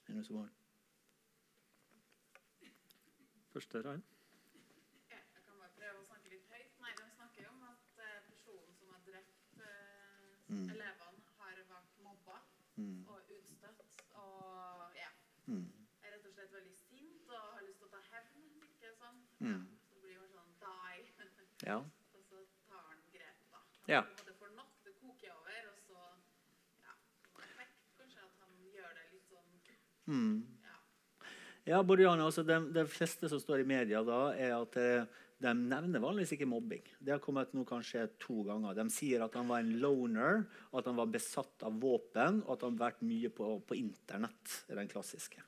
[0.06, 0.50] Er det noe som har?
[3.50, 4.02] Første Rain.
[5.10, 6.76] Ja, jeg kan bare prøve å snakke litt høyt.
[6.84, 10.70] Nei, De snakker jo om at eh, personen som har drept eh, Mm.
[10.74, 12.36] elevene, har vært mobba
[12.76, 13.04] Mm.
[13.08, 13.80] og utstøtt.
[14.14, 15.10] Og ja,
[15.46, 15.66] Mm.
[16.02, 18.36] er rett og slett veldig sint og har lyst til å ta hevn.
[18.66, 19.18] ikke sånn?
[19.40, 19.62] Mm.
[19.88, 21.04] Så det blir jo sånn die.
[21.68, 21.76] Ja.
[21.76, 22.36] og så
[22.68, 23.58] tar han grep, da.
[23.58, 24.00] Han ja.
[24.00, 25.98] en får nok, det koker over, og så
[26.86, 26.92] ja,
[27.44, 29.60] effekt kanskje at han gjør det litt sånn
[30.06, 30.46] Mm.
[30.64, 30.76] ja.
[31.66, 35.04] Ja, Boriana, altså de, de fleste som står i media da, er at eh,
[35.40, 36.82] de nevner vanligvis ikke mobbing.
[37.00, 38.76] Det har kommet nå kanskje to ganger.
[38.76, 40.42] De sier at han var en loner,
[40.76, 44.58] at han var besatt av våpen, og at han har vært mye på, på internett.
[44.68, 45.40] Er den klassiske.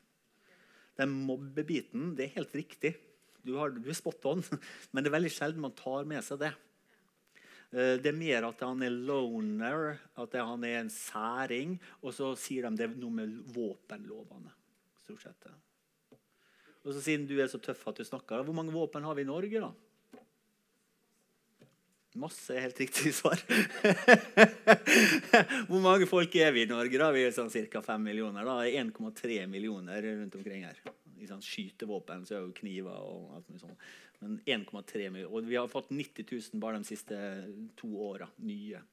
[0.97, 2.95] Den mobbebiten, det er helt riktig.
[3.45, 4.45] Du, har, du er spot on,
[4.93, 6.53] men det er veldig sjelden man tar med seg det.
[7.72, 12.32] Eh, Det er mer at han er loner, at han er en særing, og så
[12.40, 14.57] sier de det er noe med våpenlovene.
[15.05, 15.53] Stort sett.
[16.82, 19.22] Og så Siden du er så tøff at du snakker, hvor mange våpen har vi
[19.22, 19.72] i Norge, da?
[22.18, 23.40] Masse er helt riktig svar.
[25.70, 26.98] Hvor mange folk er vi i Norge?
[27.00, 27.08] da?
[27.14, 27.80] Vi er sånn ca.
[27.86, 28.44] 5 millioner.
[28.44, 28.58] da.
[28.68, 30.76] 1,3 millioner rundt omkring her.
[31.16, 33.88] I sånn skytevåpen så er jo kniver og alt mulig sånt.
[34.20, 35.32] Men 1,3 millioner.
[35.32, 37.16] Og vi har fått 90 000 bare de siste
[37.80, 38.28] to åra.
[38.44, 38.84] Nye.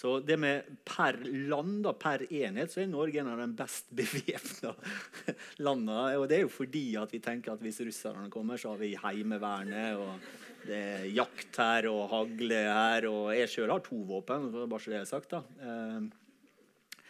[0.00, 1.18] Så det med per
[1.50, 4.70] land, da, per enhet, så er Norge en av de best bevæpna
[5.66, 6.14] landene.
[6.16, 8.94] Og det er jo fordi at vi tenker at hvis russerne kommer, så har vi
[8.96, 13.08] Heimevernet, og det er jakt her og hagle her.
[13.12, 15.36] Og jeg sjøl har to våpen, bare så det er sagt.
[15.36, 15.42] da.
[15.60, 16.08] Eh,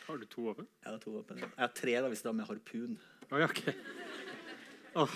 [0.09, 0.67] Har du to våpen?
[0.83, 1.39] jeg har to våpen.
[1.47, 2.99] Jeg har tre da, hvis det er med harpun.
[3.31, 3.61] Oh, ja, ok.
[4.99, 5.13] Åh,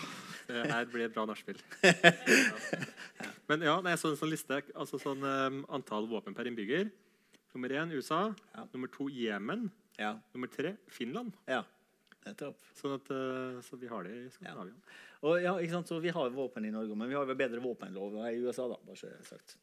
[0.46, 1.58] det her blir et bra nachspiel.
[3.18, 3.30] Ja.
[3.50, 4.56] Men ja, jeg så en sånn liste.
[4.78, 6.88] Altså sånn um, antall våpen per innbygger.
[7.54, 8.34] Nummer én USA.
[8.54, 8.66] Ja.
[8.72, 9.70] Nummer to Jemen.
[9.98, 11.36] Ja, Nummer tre Finland.
[11.46, 11.62] ja.
[12.24, 12.56] Nettopp.
[12.72, 14.72] Sånn at, uh, så vi har det i Skandinavia.
[15.28, 15.90] Og ja, ikke sant?
[15.90, 18.64] Så Vi har våpen i Norge, men vi har jo bedre våpenlov i USA.
[18.68, 19.56] da, bare så sagt.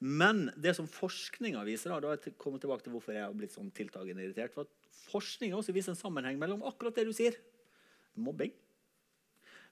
[0.00, 3.54] Men det som forskninga viser, da, da jeg kommet tilbake til hvorfor jeg har blitt
[3.54, 7.38] sånn tiltagende irritert, for at forskninga også viser en sammenheng mellom akkurat det du sier,
[8.18, 8.50] mobbing,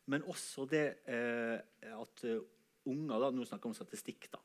[0.07, 1.59] men også det eh,
[1.91, 2.43] at eh,
[2.87, 4.39] unger da, Nå snakker vi om statistikk, da.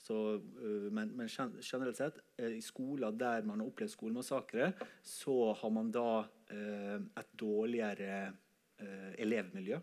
[0.00, 4.72] Så, øh, men, men generelt sett, eh, i skoler der man har opplevd skolemassakre,
[5.04, 8.32] så har man da eh, et dårligere
[8.80, 9.80] eh, elevmiljø.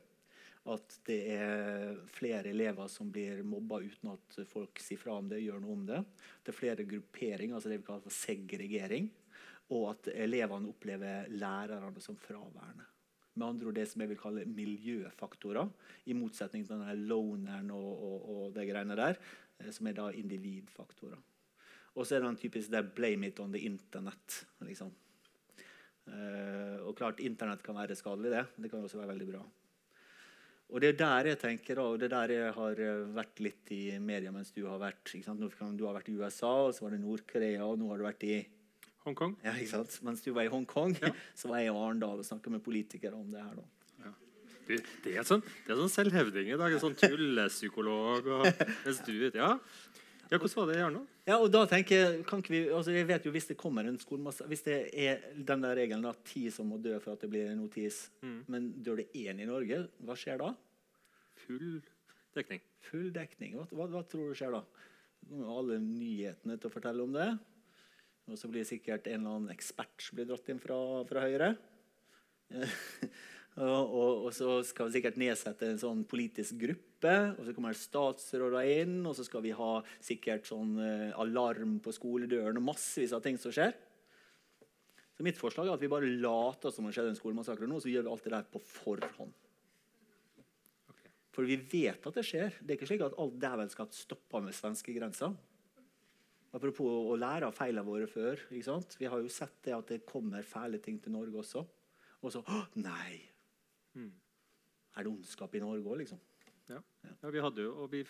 [0.67, 5.39] At det er flere elever som blir mobba uten at folk sier fra om det,
[5.45, 6.01] gjør noe om det.
[6.43, 9.07] Det er flere grupperinger, altså det vi kaller for segregering.
[9.71, 12.87] Og at elevene opplever lærerne som fraværende.
[13.37, 15.69] Med andre ord det som jeg vil kalle miljøfaktorer,
[16.09, 20.09] i motsetning til denne loneren og, og, og de greiene der, eh, som er da
[20.11, 21.19] individfaktorer.
[21.97, 24.45] Og så er det den typisk det 'blame it on the internet'.
[24.61, 24.91] liksom.
[26.07, 28.45] Eh, og klart, Internett kan være skadelig, det.
[28.57, 29.41] Det kan også være veldig bra.
[30.69, 33.71] Og det er der jeg tenker, og det er der jeg har eh, vært litt
[33.71, 35.13] i media mens du har vært?
[35.77, 38.23] Du har vært i USA, og så var det Nord-Korea, og nå har du vært
[38.23, 38.47] i
[39.05, 39.37] Hongkong.
[39.43, 39.99] ja, ikke sant?
[40.03, 41.11] Mens du var i Hongkong, Ja.
[41.35, 43.55] så var jeg i Arendal og snakka med politikere om det her.
[43.55, 43.63] da.
[44.67, 46.73] Det er sånn, det er sånn selvhevding i dag.
[46.75, 48.27] En sånn tullepsykolog.
[48.85, 49.53] Mens du ja.
[50.29, 51.05] ja, Hvordan var det i Arendal?
[51.27, 53.87] Ja, og da tenker Jeg kan ikke vi, altså jeg vet jo hvis det kommer
[53.87, 57.23] en skolemasse Hvis det er den der regelen at ti som må dø for at
[57.25, 58.39] det blir en notis, Mm.
[58.47, 60.53] men dør det én i Norge, hva skjer da?
[61.45, 61.81] Full
[62.35, 62.61] dekning.
[62.89, 63.55] Full dekning.
[63.59, 64.63] Hva, hva, hva tror du skjer da?
[65.31, 67.29] Nå alle nyhetene til å fortelle om det.
[68.27, 70.75] Og så blir sikkert en eller annen ekspert som blir dratt inn fra,
[71.07, 71.53] fra Høyre.
[73.57, 77.13] og, og, og så skal vi sikkert nedsette en sånn politisk gruppe.
[77.37, 81.93] Og så kommer statsråder inn, og så skal vi ha sikkert sånn eh, alarm på
[81.95, 83.73] skoledøren og massevis av ting som skjer.
[85.17, 87.79] Så mitt forslag er at vi bare later som om det skjedde en skolemassakre nå,
[87.81, 89.33] så gjør vi alt det der på forhånd.
[91.33, 92.59] For vi vet at det skjer.
[92.61, 95.31] Det er ikke slik at alt dævelskap stopper med svenskegrensa.
[96.57, 98.41] Apropos å lære av feilene våre før.
[98.49, 98.93] ikke sant?
[99.01, 101.65] Vi har jo sett det at det kommer fæle ting til Norge også.
[102.21, 103.36] Og så Å, nei!
[103.97, 104.11] Mm.
[104.97, 106.21] Er det ondskap i Norge òg, liksom?
[106.67, 108.01] Ja, vi hadde jo, og vi,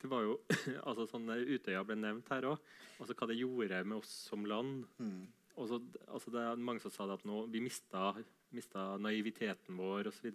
[0.00, 0.38] det var jo
[0.88, 2.70] altså sånn Utøya ble nevnt her òg.
[2.98, 4.86] Altså hva det gjorde med oss som land.
[5.02, 5.26] Mm.
[5.58, 8.12] Og så, altså det er mange som sa det at nå, vi mista,
[8.54, 10.30] mista naiviteten vår osv.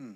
[0.00, 0.14] Mm.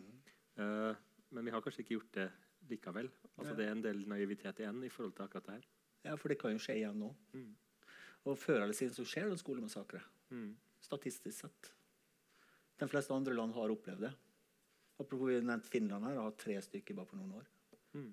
[0.58, 0.94] Uh,
[1.36, 2.28] men vi har kanskje ikke gjort det
[2.72, 3.10] likevel.
[3.36, 3.58] Altså Ja.
[3.58, 5.66] Det er en del naivitet igjen i forhold til akkurat det her.
[6.06, 7.12] Ja, for det kan jo skje igjen nå.
[7.36, 7.52] Mm.
[8.28, 10.00] Og før eller siden så skjer det skolemassakre.
[10.30, 10.56] Mm.
[10.80, 11.72] Statistisk sett.
[12.78, 14.12] De fleste andre land har opplevd det.
[14.98, 17.48] Apropos vi nevnt Finland her, har tre stykker bare på noen år.
[17.94, 18.12] Mm.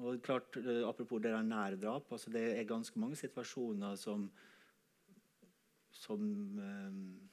[0.00, 2.12] Og klart, eh, Apropos det der nærdrap.
[2.12, 4.30] altså Det er ganske mange situasjoner som
[5.90, 7.28] som eh,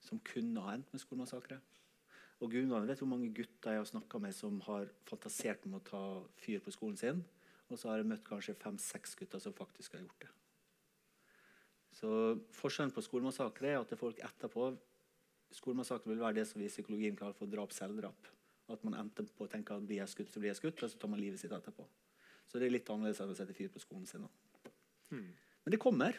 [0.00, 1.60] som kunne ha endt med skolemassakre.
[2.40, 5.84] Og gudene vet hvor mange gutter jeg har snakka med som har fantasert om å
[5.84, 6.02] ta
[6.40, 7.24] fyr på skolen sin.
[7.70, 10.30] Og så har jeg møtt kanskje fem-seks gutter som faktisk har gjort det.
[11.96, 12.10] Så
[12.54, 14.70] Forskjellen på skolemassakre er at det folk etterpå
[15.50, 18.28] Skolemassakre vil være det som vi i psykologien kaller for drap-selvdrap.
[18.70, 20.92] At man endte på å tenke at blir jeg skutt, så blir jeg skutt, og
[20.92, 21.86] så tar man livet sitt etterpå.
[22.46, 24.28] Så det er litt annerledes enn å sette fyr på skolen sin.
[25.10, 25.32] Hmm.
[25.64, 26.14] Men det kommer.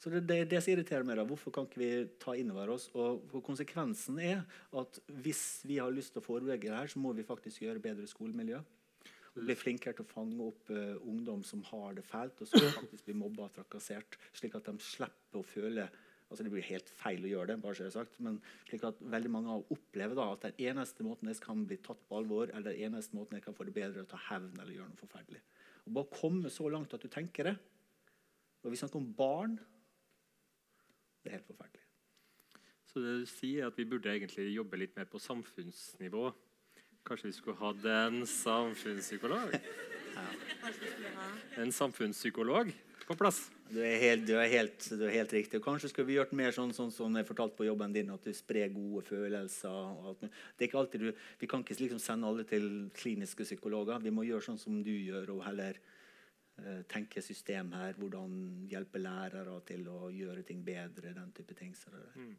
[0.00, 1.90] Så det, det, det som irriterer meg, da, Hvorfor kan ikke vi
[2.22, 2.88] ta inn over oss?
[2.98, 4.40] Og Konsekvensen er
[4.80, 7.82] at hvis vi har lyst til å forebygge det her, så må vi faktisk gjøre
[7.84, 8.58] bedre skolemiljø.
[9.32, 13.06] Bli flinkere til å fange opp uh, ungdom som har det fælt, og som faktisk
[13.06, 15.88] blir mobba og trakassert, slik at de slipper å føle
[16.32, 19.00] altså Det blir helt feil å gjøre det, bare så jeg sagt, men slik at
[19.14, 22.48] veldig mange av opplever da, at den eneste måten jeg kan bli tatt på alvor,
[22.48, 24.88] eller den eneste måten jeg kan få det bedre, er å ta hevn eller gjøre
[24.94, 25.42] noe forferdelig.
[25.84, 27.54] Og Bare komme så langt at du tenker det.
[28.62, 29.58] Og vi snakker om barn.
[31.20, 31.84] Det er helt forferdelig.
[32.88, 36.26] Så det du sier, er at vi burde egentlig jobbe litt mer på samfunnsnivå.
[37.08, 39.56] Kanskje vi skulle hatt en samfunnspsykolog?
[40.12, 40.26] Ja.
[41.62, 42.72] En samfunnspsykolog
[43.06, 43.50] på plass?
[43.72, 45.62] Du er helt, du er helt, du er helt riktig.
[45.64, 48.34] Kanskje skulle vi gjort mer sånn, sånn som jeg fortalte på jobben din, at du
[48.36, 50.12] sprer gode følelser.
[50.20, 54.02] Det er ikke alltid du, Vi kan ikke liksom sende alle til kliniske psykologer.
[54.04, 55.80] Vi må gjøre sånn som du gjør, og heller
[56.60, 57.96] uh, tenke system her.
[57.96, 61.14] Hvordan hjelpe lærere til å gjøre ting bedre.
[61.16, 61.74] den type ting.
[62.14, 62.36] Mm.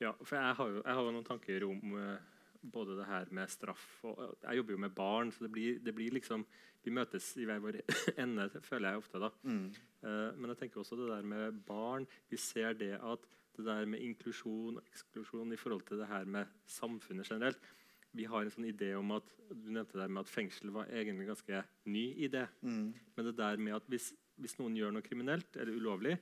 [0.00, 2.30] Ja, for jeg har jo, jeg har noen tanker om eh,
[2.72, 5.94] både det her med straff og Jeg jobber jo med barn, så det blir, det
[5.94, 6.46] blir liksom
[6.84, 7.80] Vi møtes i hver vår
[8.22, 9.20] ende, føler jeg ofte.
[9.20, 9.30] da.
[9.42, 9.68] mm.
[10.04, 12.04] Uh, men jeg tenker også det der med barn.
[12.28, 13.24] Vi ser det at
[13.56, 17.72] det der med inklusjon og eksklusjon i forhold til det her med samfunnet generelt
[18.12, 20.86] Vi har en sånn idé om at du nevnte det der med at fengsel var
[20.86, 22.44] egentlig en ganske ny idé.
[22.62, 22.92] Mm.
[23.16, 26.18] Men det der med at hvis, hvis noen gjør noe kriminelt eller ulovlig,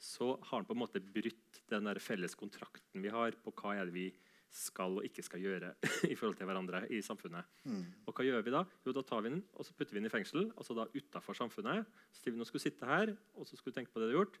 [0.00, 3.74] så har han på en måte brutt den der felles kontrakten vi har på hva
[3.76, 4.06] er det vi
[4.50, 5.72] skal og ikke skal gjøre
[6.12, 7.46] i forhold til hverandre i samfunnet.
[7.64, 7.84] Mm.
[8.06, 8.64] Og hva gjør vi da?
[8.86, 10.48] Jo, da tar vi den og så putter vi den i fengsel.
[10.56, 11.86] altså da utafor samfunnet.
[12.10, 14.10] Så sier vi nå skal du sitte her og så skal du tenke på det
[14.10, 14.40] du har gjort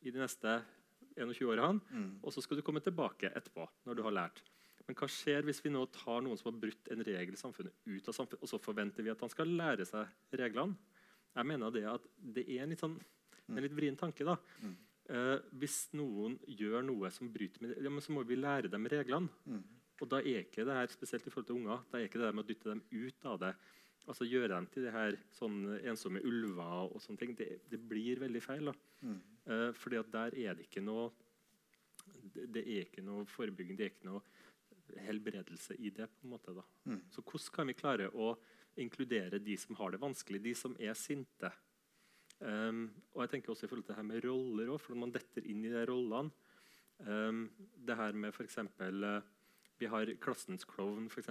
[0.00, 0.60] i de neste
[1.18, 1.82] 21 årene.
[1.90, 2.12] Mm.
[2.22, 4.42] Og så skal du komme tilbake etterpå når du har lært.
[4.86, 7.74] Men hva skjer hvis vi nå tar noen som har brutt en regel i samfunnet,
[7.86, 10.74] ut av samfunnet, og så forventer vi at han skal lære seg reglene?
[11.30, 12.96] Jeg mener det at det er en litt, sånn,
[13.46, 14.26] en litt vrien tanke.
[14.26, 14.34] da.
[14.64, 14.74] Mm.
[15.10, 19.30] Eh, hvis noen gjør noe som bryter med ja, så må vi lære dem reglene.
[19.44, 19.62] Mm.
[20.00, 22.28] Og da er ikke det her, spesielt i forhold til unger, da er ikke det
[22.28, 23.54] der med å dytte dem ut av det.
[24.08, 25.58] Altså Gjøre dem til de her sånn
[25.90, 27.34] ensomme ulver og sånne ting.
[27.36, 28.70] Det, det blir veldig feil.
[28.70, 28.76] da.
[29.02, 29.18] Mm.
[29.50, 31.10] Eh, fordi at der er det ikke noe
[32.20, 34.22] det, det er ikke noe forebygging, det er ikke noe
[35.06, 36.06] helbredelse i det.
[36.06, 36.64] på en måte da.
[36.86, 37.02] Mm.
[37.10, 38.32] Så hvordan kan vi klare å
[38.80, 41.50] inkludere de som har det vanskelig, de som er sinte?
[42.40, 45.00] Um, og jeg tenker også i forhold til det her med roller òg, for når
[45.02, 46.30] man detter inn i de rollene
[47.04, 47.42] um,
[47.76, 48.56] Det her med f.eks.
[48.80, 49.20] Uh,
[49.80, 51.28] vi har klassens klovn, f.eks.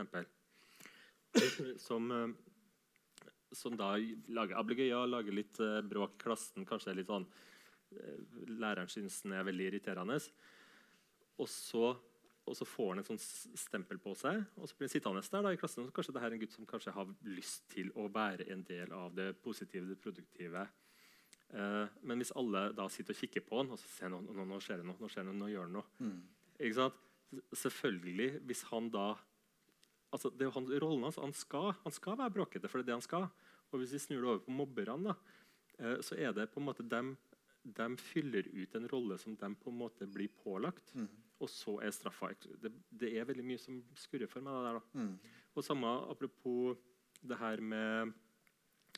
[1.87, 3.95] som, uh, som da
[4.29, 6.67] lager ablegøyer, lager litt uh, bråk i klassen.
[6.69, 8.19] Kanskje litt sånn uh,
[8.53, 10.19] Læreren syns den er veldig irriterende.
[11.39, 11.93] Og så,
[12.45, 13.23] og så får han en sånn
[13.57, 15.89] stempel på seg, og så blir han sittende der da, i klassen.
[15.89, 18.61] Så kanskje det her er en gutt som kanskje har lyst til å være en
[18.67, 20.67] del av det positive, det produktive.
[21.49, 24.45] Eh, men hvis alle da sitter og kikker på han, og så ser nå, nå,
[24.45, 25.87] nå skjer det noe, nå skjer det noe, nå gjør han noe.
[26.03, 26.19] Mm.
[26.59, 26.99] Ikke sant?
[27.53, 29.11] Selvfølgelig, hvis han da
[30.15, 32.91] altså det er han, rollen hans, han skal, han skal være bråkete, for det er
[32.91, 33.27] det han skal.
[33.69, 35.41] Og hvis vi snur det over på mobberne, da,
[35.77, 37.15] eh, så er det på en måte dem,
[37.59, 40.93] de fyller ut en rolle som de på en måte blir pålagt.
[40.95, 41.09] Mm.
[41.39, 44.55] Og så er straffa det, det er veldig mye som skurrer for meg.
[44.55, 45.03] det der da.
[45.03, 45.35] Mm.
[45.55, 46.79] Og samme apropos
[47.21, 48.15] det her med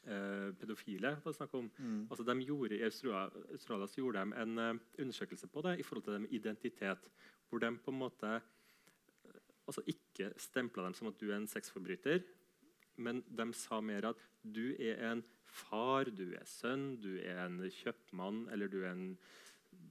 [0.07, 1.15] eh, pedofile.
[1.23, 1.69] hva snakk om.
[1.77, 2.07] Mm.
[2.09, 6.03] Altså, de gjorde, I Australia, Australia gjorde de en uh, undersøkelse på det i forhold
[6.03, 7.09] til det med identitet.
[7.49, 11.47] Hvor de på en måte eh, altså ikke stempla dem som at du er en
[11.47, 12.23] sexforbryter,
[12.97, 17.59] men de sa mer at du er en far, du er sønn, du er en
[17.69, 19.17] kjøpmann eller du er en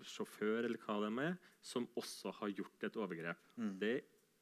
[0.04, 3.40] sjåfør eller hva de er, som også har gjort et overgrep.
[3.56, 3.72] Mm.
[3.80, 3.94] Det,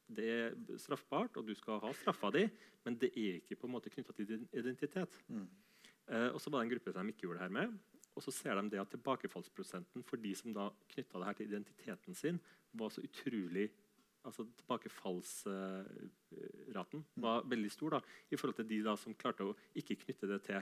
[0.09, 2.49] det er straffbart, og du skal ha straffa di,
[2.85, 5.13] men det er ikke på en måte knytta til din identitet.
[5.29, 5.49] Mm.
[6.09, 7.69] Eh, og så var det en gruppe som de ikke gjorde det her med.
[8.17, 11.49] Og så ser de det at tilbakefallsprosenten for de som da knytta det her til
[11.53, 12.41] identiteten sin,
[12.73, 13.67] var så utrolig
[14.27, 18.01] altså Tilbakefallsraten var veldig stor da,
[18.31, 20.61] i forhold til de da som klarte å ikke knytte det til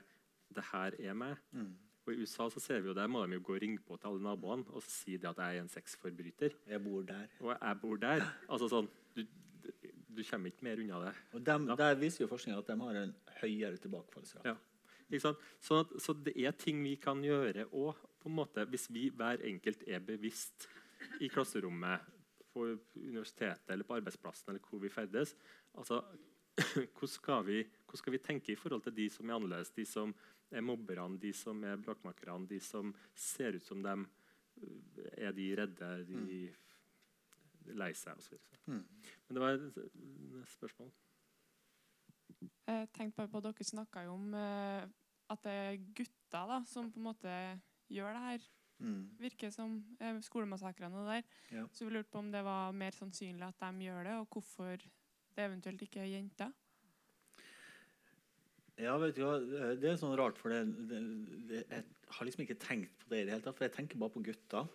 [0.54, 1.42] 'det her er meg'.
[1.52, 1.74] Mm.
[2.06, 3.96] Og I USA så ser vi jo det, må de jo gå og ringe på
[3.96, 6.50] til alle naboene og si det at jeg er en sexforbryter.
[6.66, 7.26] Jeg bor der.
[7.40, 8.22] Og jeg bor der.
[8.48, 9.24] Altså sånn, du,
[10.16, 11.12] du kommer ikke mer unna det.
[11.36, 11.76] Og dem, Ja.
[11.82, 14.54] Der viser jo forskninga at de har en høyere tilbakefallsrate.
[14.54, 15.20] Ja.
[15.20, 15.36] Sånn
[15.80, 18.02] at, så det er ting vi kan gjøre òg,
[18.72, 20.66] hvis vi hver enkelt er bevisst
[21.22, 22.02] i klasserommet
[22.50, 22.64] på
[22.96, 25.36] universitetet eller på arbeidsplassen eller hvor vi ferdes.
[25.76, 26.00] Altså,
[26.96, 29.84] hvordan, skal vi, hvordan skal vi tenke i forhold til de som er annerledes, de
[29.86, 30.14] som
[30.50, 34.08] er mobberne, de som er bråkmakerne, de som ser ut som dem?
[35.20, 36.40] Er de redde, de
[37.74, 38.36] lei seg osv.?
[38.66, 38.82] Mm.
[39.26, 40.92] Men det var et spørsmål.
[42.66, 44.84] Jeg tenkte bare på at Dere snakka jo om eh,
[45.32, 47.32] at det er gutter da, som på en måte
[47.92, 48.46] gjør det her.
[48.78, 49.02] Mm.
[49.18, 51.26] Virker som eh, skolemassakrene der.
[51.54, 51.64] Ja.
[51.72, 54.76] Så vi lurte på om det var mer sannsynlig at de gjør det, og hvorfor
[54.76, 56.52] det eventuelt ikke er jenter.
[58.76, 60.98] Ja, vet du hva, det er sånn rart, for det, det,
[61.48, 63.56] det, jeg har liksom ikke tenkt på det i det hele tatt.
[63.56, 64.66] For jeg tenker bare på gutta.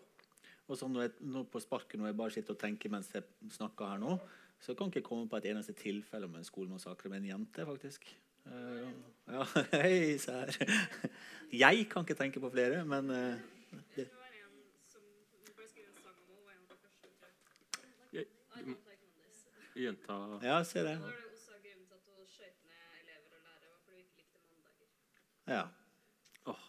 [0.72, 3.26] Og så når jeg, nå på sparket når jeg bare sitter og tenker mens jeg
[3.52, 4.16] snakker her nå,
[4.62, 7.66] så kan jeg ikke komme på et eneste tilfelle med en skolemassakre med en jente,
[7.68, 8.08] faktisk.
[8.46, 8.88] Uh,
[9.28, 9.44] ja,
[9.82, 10.54] hei, sær.
[11.52, 13.36] Jeg kan ikke tenke på flere, men uh,
[13.98, 14.08] det,
[19.82, 20.98] Jenta Ja, se det.
[25.48, 25.64] Ja.
[26.46, 26.68] Åh,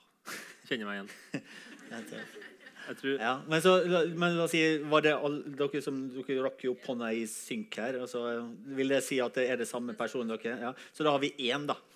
[0.69, 2.49] kjenner meg igjen.
[2.99, 3.77] Tror Ja, men, så,
[4.19, 7.25] men la oss si, var det all, dere som dere rakk jo opp hånda i
[7.31, 8.01] synk her.
[8.03, 8.25] Altså,
[8.77, 10.57] vil det si at det er det samme person dere?
[10.69, 10.73] Ja.
[10.93, 11.79] Så da har vi én, da.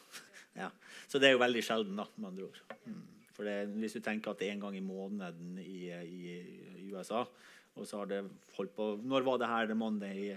[0.56, 0.70] Ja.
[1.06, 2.60] Så det er jo veldig sjelden, da, med andre ord.
[2.86, 3.02] Mm.
[3.36, 6.36] For det, hvis du tenker at det er en gang i måneden i, i,
[6.80, 7.26] i USA,
[7.76, 8.22] og så har det
[8.56, 9.66] holdt på Når var det her?
[9.68, 10.30] Det Monday?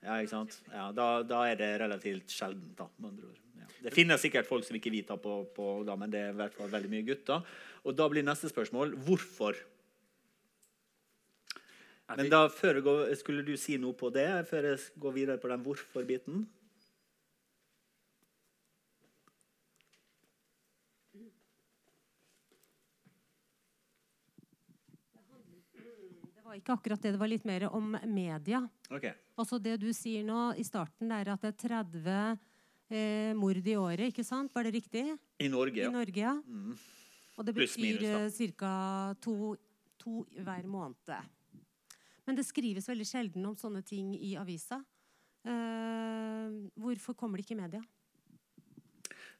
[0.00, 0.56] Ja, ikke sant?
[0.72, 3.44] Ja, da, da er det relativt sjeldent, da, med andre ord.
[3.82, 6.38] Det finnes sikkert folk som ikke vi tar på, på da, men det er i
[6.40, 7.44] hvert fall veldig mye gutter.
[7.86, 9.58] Og da blir neste spørsmål hvorfor?
[12.16, 15.64] Men da, går, skulle du si noe på det før jeg går videre på den
[15.64, 16.46] hvorfor-biten?
[26.32, 27.12] Det var ikke akkurat det.
[27.12, 28.62] Det var litt mer om media.
[28.88, 29.10] Ok.
[29.36, 32.47] Altså Det du sier nå i starten, er at det er 30
[32.90, 34.52] eh, mord i året, ikke sant?
[34.54, 35.04] Var det riktig?
[35.38, 35.88] I Norge, ja.
[35.90, 36.34] I Norge, ja.
[36.42, 36.76] Mm.
[37.38, 38.02] Og det betyr
[38.58, 38.72] ca.
[39.22, 39.54] To,
[39.98, 41.12] to hver måned.
[42.26, 44.82] Men det skrives veldig sjelden om sånne ting i avisa.
[45.48, 47.80] Eh, hvorfor kommer det ikke i media?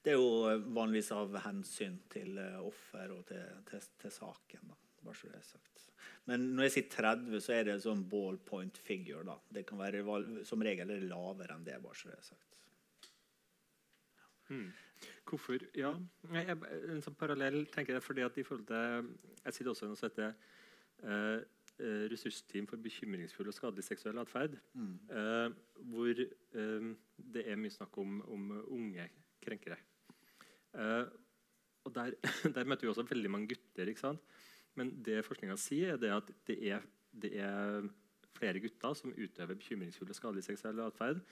[0.03, 4.71] Det er jo eh, vanligvis av hensyn til eh, offer og til, til, til saken.
[4.71, 5.89] da, bare så det er sagt.
[6.31, 9.25] Men når jeg sier 30, så er det sånn ballpoint figure.
[9.27, 9.37] da.
[9.53, 11.81] Det kan være Som regel er det lavere enn det.
[11.83, 12.58] bare så det er sagt.
[14.49, 14.71] Mm.
[15.29, 15.63] Hvorfor?
[15.77, 15.93] Ja,
[16.33, 16.57] jeg,
[16.89, 19.11] en sånn parallell tenker jeg fordi at i forhold til
[19.45, 20.33] Jeg sitter også i noe som heter
[21.05, 21.45] eh,
[21.79, 24.57] eh, Ressursteam for bekymringsfull og skadelig seksuell atferd.
[24.75, 24.97] Mm.
[25.21, 25.47] Eh,
[25.93, 26.91] hvor eh,
[27.37, 29.09] det er mye snakk om, om unge
[29.45, 29.79] krenkere.
[30.75, 31.05] Eh,
[31.85, 32.17] og der,
[32.57, 33.89] der møter vi også veldig mange gutter.
[33.89, 34.25] ikke sant?
[34.79, 37.89] Men det forskninga sier, er det at det er, det er
[38.39, 41.23] flere gutter som utøver bekymringsfull og skadelig seksuell atferd.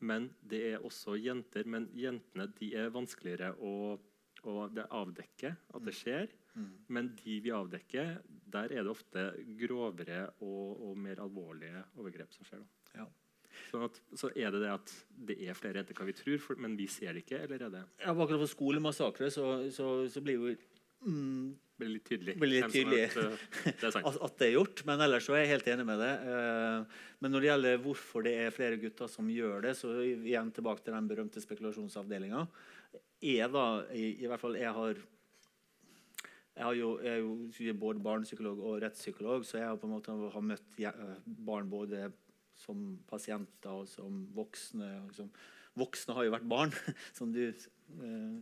[0.00, 1.68] Men det er også jenter.
[1.70, 3.94] Men jentene de er vanskeligere å,
[4.44, 6.32] å avdekke at det skjer.
[6.54, 6.70] Mm.
[6.96, 8.16] Men de vi avdekker,
[8.54, 9.26] der er det ofte
[9.58, 12.64] grovere og, og mer alvorlige overgrep som skjer.
[12.94, 13.08] Ja.
[13.70, 14.92] Sånn at, så er det det at
[15.30, 17.42] det er flere jenter enn vi tror, for, men vi ser det ikke?
[17.46, 20.54] Eller er det Ja, akkurat for skolemassakre så, så, så blir jo
[21.06, 22.36] mm, blir litt tydelig?
[22.40, 23.48] blir litt tydelig har eh,
[23.80, 24.84] det at, at det er gjort.
[24.88, 26.12] Men ellers så er jeg helt enig med det.
[26.34, 30.52] Eh, Men når det gjelder hvorfor det er flere gutter som gjør det, så igjen
[30.54, 32.44] tilbake til den berømte spekulasjonsavdelinga.
[33.24, 33.66] Jeg, da,
[33.96, 35.02] i, i hvert fall jeg har
[36.54, 39.94] jeg, har jo, jeg er jo både barnepsykolog og rettspsykolog, så jeg har på en
[39.96, 42.12] måte har møtt eh, barn både
[42.54, 44.92] som pasienter og som voksne.
[45.08, 45.32] Liksom.
[45.74, 46.74] voksne har jo vært barn,
[47.18, 48.36] som du eh,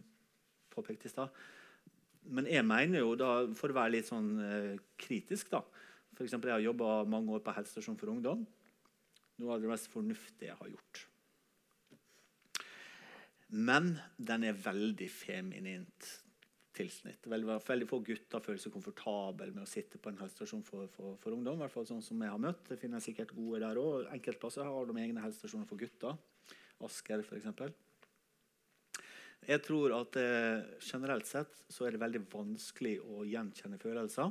[0.73, 1.33] påpekte i stad.
[2.31, 5.63] Men jeg mener jo da, for å være litt sånn eh, kritisk, da
[6.15, 8.45] For eksempel, jeg har jobba mange år på helsestasjon for ungdom.
[9.41, 11.07] Noe av det mest fornuftige jeg har gjort.
[13.53, 16.11] Men den er veldig feminint
[16.77, 17.27] tilsnitt.
[17.29, 21.17] Veldig, veldig få gutter føler seg komfortable med å sitte på en helsestasjon for, for,
[21.21, 21.59] for ungdom.
[21.59, 22.65] I hvert fall sånn som jeg har møtt.
[22.69, 24.09] Det finnes sikkert gode der òg.
[24.15, 26.17] Enkeltplasser har de egne helsestasjoner for gutter.
[26.83, 27.73] Asker, f.eks.
[29.43, 34.31] Jeg tror at eh, generelt sett så er det veldig vanskelig å gjenkjenne følelser.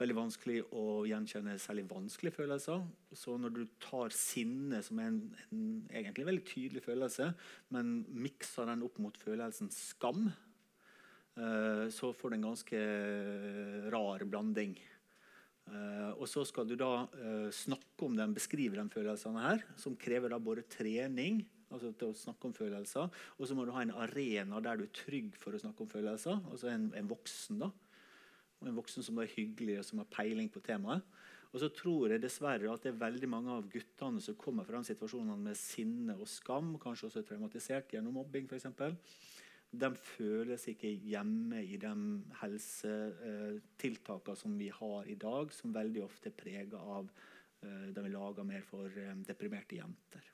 [0.00, 2.80] Veldig vanskelig å gjenkjenne særlig vanskelige følelser.
[3.12, 5.20] Så når du tar sinne, som er en,
[5.52, 7.28] en egentlig veldig tydelig følelse,
[7.76, 10.30] men mikser den opp mot følelsen skam,
[11.36, 12.82] eh, så får du en ganske
[13.92, 14.74] rar blanding.
[15.68, 20.00] Eh, og så skal du da eh, snakke om den, beskrive de følelsene her, som
[20.00, 21.44] krever da både trening
[21.74, 23.22] altså til å snakke om følelser.
[23.38, 25.92] Og så må du ha en arena der du er trygg for å snakke om
[25.92, 26.40] følelser.
[26.50, 27.70] Altså en, en voksen, da.
[28.62, 31.04] Og en voksen som er hyggelig og som har peiling på temaet.
[31.54, 34.80] Og så tror jeg dessverre at det er veldig mange av guttene som kommer fra
[34.80, 38.66] den situasjonene med sinne og skam, kanskje også traumatisert gjennom mobbing f.eks.
[39.74, 41.92] De føler seg ikke hjemme i de
[42.40, 47.10] helsetiltakene som vi har i dag, som veldig ofte er prega av
[47.62, 50.33] eh, de er laga mer for eh, deprimerte jenter.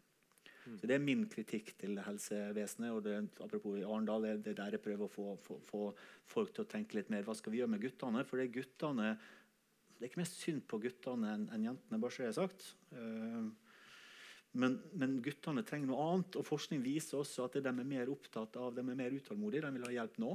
[0.64, 2.92] Så Det er min kritikk til helsevesenet.
[2.92, 5.82] og det, Apropos i Arendal, det, det der jeg prøver å få, få, få,
[6.28, 7.24] folk til å tenke litt mer.
[7.24, 8.24] Hva skal vi gjøre med guttene?
[8.28, 9.14] For det er guttene
[10.00, 12.70] det er ikke mer synd på guttene enn en jentene, bare så jeg har sagt.
[12.96, 13.50] Uh,
[14.56, 18.56] men, men, guttene trenger noe annet, og forskning viser også at de er mer opptatt
[18.56, 19.66] av, de er mer utålmodige.
[19.66, 20.32] De vil ha hjelp nå.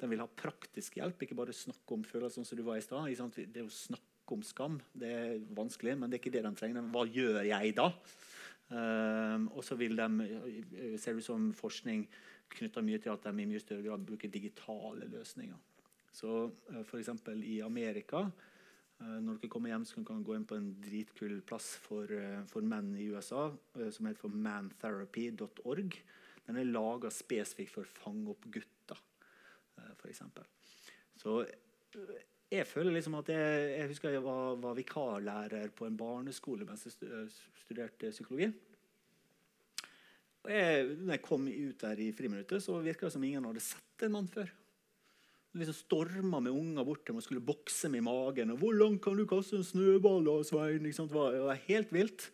[0.00, 3.06] De vil ha praktisk hjelp, ikke bare snakke om følelser som du var i stad.
[3.54, 6.90] Det å snakke om skam det er vanskelig, men det er ikke det de trenger.
[6.90, 7.86] Hva gjør jeg da?
[8.72, 12.06] Uh, og så vil de, ser det som forskning
[12.54, 15.60] knytta mye til at de i mye større grad bruker digitale løsninger.
[16.14, 17.12] Så uh, F.eks.
[17.44, 18.24] i Amerika
[19.02, 22.10] Eh, når dere kommer hjem, så kan dere gå inn på en dritkul plass for,
[22.14, 25.98] eh, for menn i USA eh, som heter for mantherapy.org.
[26.46, 29.00] Den er laga spesifikt for å fange opp gutter,
[29.96, 30.20] f.eks.
[31.18, 31.38] Så
[32.58, 36.86] jeg føler liksom at jeg, jeg husker jeg var, var, vikarlærer på en barneskole mens
[36.86, 36.96] jeg
[37.64, 38.50] studerte psykologi.
[40.44, 43.64] Og jeg, når jeg kom ut der i friminuttet, så virka det som ingen hadde
[43.64, 44.52] sett en mann før
[45.54, 48.50] liksom storma med unger bort til meg og skulle bokse med i magen.
[48.50, 52.30] og 'Hvor langt kan du kaste en snøball?' Svein, Det var helt vilt.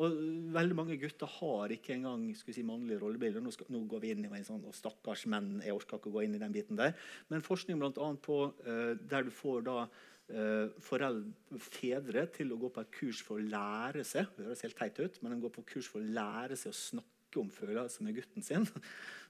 [0.00, 0.20] Og
[0.54, 3.42] veldig mange gutter har ikke engang si, mannlige rollebilder.
[3.44, 6.14] Nå, nå, går vi inn i en sånn og stakkars menn, jeg orker ikke å
[6.16, 6.94] gå inn i den biten der.
[7.28, 12.60] Men forskning blant annet på uh, der du får da uh, foreldre, fedre til å
[12.62, 15.42] gå på et kurs for å lære seg det høres helt teit ut, men de
[15.44, 18.64] går på kurs for å lære seg å snakke om følelser med gutten sin,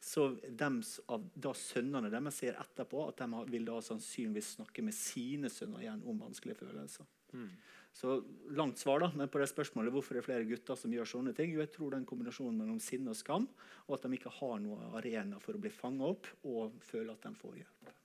[0.01, 0.95] så dems,
[1.35, 6.07] da sønnene deres ser etterpå at de vil da sannsynligvis snakke med sine sønner igjen
[6.09, 7.09] om vanskelige følelser.
[7.37, 7.51] Mm.
[7.93, 8.21] Så
[8.55, 11.35] langt svar, da, men på det spørsmålet hvorfor det er flere gutter som gjør sånne
[11.37, 11.51] ting.
[11.53, 13.49] Jo, jeg tror det er en kombinasjon mellom sinne og skam,
[13.89, 17.27] og at de ikke har noen arena for å bli fanget opp og føle at
[17.27, 17.97] de får hjelp.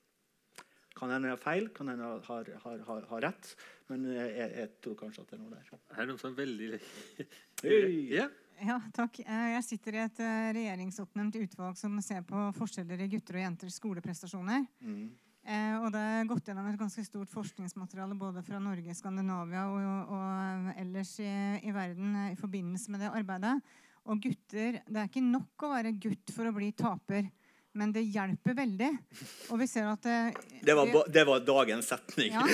[0.95, 3.51] Kan hende jeg har feil, kan hende jeg har, har, har, har rett,
[3.91, 5.71] men jeg, jeg, tror kanskje at det er noe der.
[5.91, 6.69] Er det noe som er veldig
[8.15, 8.29] ja.
[8.63, 9.19] Ja, takk.
[9.19, 13.43] Eh, jeg sitter i et eh, regjeringsoppnevnt utvalg som ser på forskjeller i gutter og
[13.43, 14.63] jenters skoleprestasjoner.
[14.79, 15.09] Mm.
[15.45, 20.13] Eh, og det er gått gjennom et ganske stort forskningsmateriale både fra Norge, Skandinavia og,
[20.15, 21.29] og ellers i,
[21.61, 23.59] i, verden i forbindelse med det arbeidet.
[24.09, 27.29] Og gutter Det er ikke nok å være gutt for å bli taper
[27.75, 28.91] men det hjelper veldig.
[29.51, 30.19] Og vi ser at det,
[30.63, 32.33] det, var, det var, dagens setning.
[32.35, 32.45] Ja.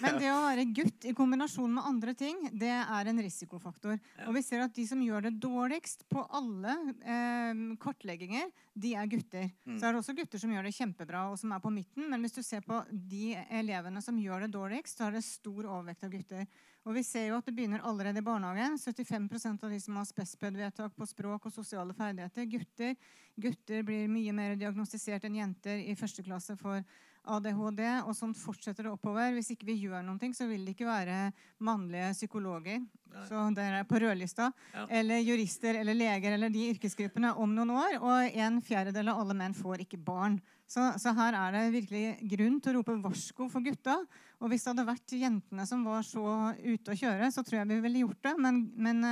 [0.00, 3.98] Men det å være gutt i kombinasjon med andre ting, det er en risikofaktor.
[4.28, 9.10] Og vi ser at de som gjør det dårligst på alle eh, kartlegginger, de er
[9.10, 9.48] gutter.
[9.66, 9.76] Mm.
[9.76, 12.06] Så er det også gutter som gjør det kjempebra, og som er på midten.
[12.10, 15.66] Men hvis du ser på de elevene som gjør det dårligst, så er det stor
[15.66, 16.46] overvekt av gutter.
[16.88, 18.78] Og vi ser jo at det begynner allerede i barnehagen.
[18.80, 19.28] 75
[19.62, 22.94] av de som har spesped-vedtak på språk og sosiale ferdigheter, gutter.
[23.36, 26.80] Gutter blir mye mer diagnostisert enn jenter i første klasse for
[27.24, 27.82] ADHD.
[28.06, 29.34] Og sånn fortsetter det oppover.
[29.36, 31.20] Hvis ikke vi gjør noe, så vil det ikke være
[31.64, 32.80] mannlige psykologer
[33.28, 34.86] så dere er på rødlista, ja.
[35.00, 37.98] eller jurister eller leger eller de yrkesgruppene om noen år.
[37.98, 40.38] Og en fjerdedel av alle menn får ikke barn.
[40.70, 43.98] Så, så, her er det virkelig grunn til å rope varsko for gutta.
[44.38, 46.24] Og hvis det hadde vært jentene som var så
[46.62, 48.36] ute å kjøre, så tror jeg vi ville gjort det.
[48.38, 49.02] Men, men,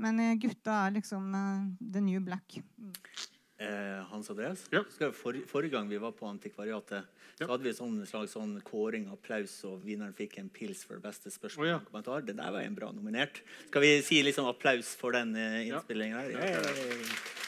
[0.00, 2.56] men gutta er liksom uh, the new black.
[3.58, 4.64] Eh, Hans Andreas?
[4.72, 4.82] Ja.
[5.14, 7.06] For, forrige gang vi var på Antikvariatet,
[7.38, 11.02] så hadde vi en sånn slags sånn kåring, applaus, og vinneren fikk en pils for
[11.02, 11.66] beste spørsmål.
[11.66, 11.78] Oh, ja.
[11.86, 12.26] kommentar.
[12.26, 13.42] Det der var en bra nominert.
[13.68, 16.34] Skal vi si sånn applaus for den eh, innspillingen her?
[16.34, 16.52] Ja.
[16.58, 17.42] Ja,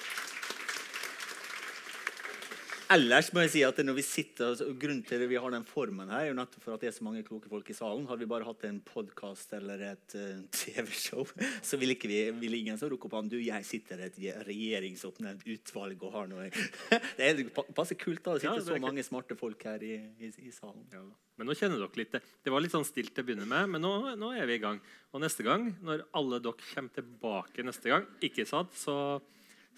[2.94, 5.64] Ellers må jeg si at når vi sitter, altså, Grunnen til at vi har den
[5.66, 8.06] formen her, er jo nettopp for at det er så mange kloke folk i salen.
[8.06, 11.26] Hadde vi bare hatt en podkast eller et uh, TV-show,
[11.66, 15.42] så ville vi, ville ingen som rukket opp an, du, jeg sitter i et regjeringsoppnevnt
[15.56, 16.48] utvalg og har noe
[17.18, 19.96] Det er passer kult da, det sitter ja, det så mange smarte folk her i,
[20.22, 20.86] i, i salen.
[20.94, 21.02] Ja.
[21.36, 22.22] Men nå kjenner dere litt det.
[22.46, 24.62] Det var litt sånn stilt til å begynne med, men nå, nå, er vi i
[24.62, 24.78] gang.
[25.12, 29.18] Og neste gang, når alle dere kommer tilbake neste gang, ikke sant, så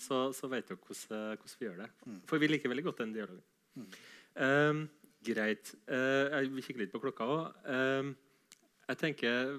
[0.02, 1.90] så, så vet dere hvordan, hvordan, vi gjør det.
[2.06, 2.22] Mm.
[2.30, 3.44] For vi liker veldig godt den dialogen.
[3.74, 3.90] Mm.
[4.38, 4.82] Um,
[5.26, 5.74] greit.
[5.90, 7.60] Uh, jeg vil kikke litt på klokka òg.
[7.66, 8.14] Um,
[8.88, 9.54] jeg tenker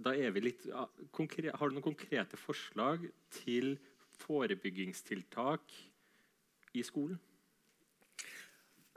[0.00, 3.02] da er vi litt ja, Har du noen konkrete forslag
[3.34, 3.74] til
[4.22, 5.74] forebyggingstiltak
[6.76, 7.18] i skolen?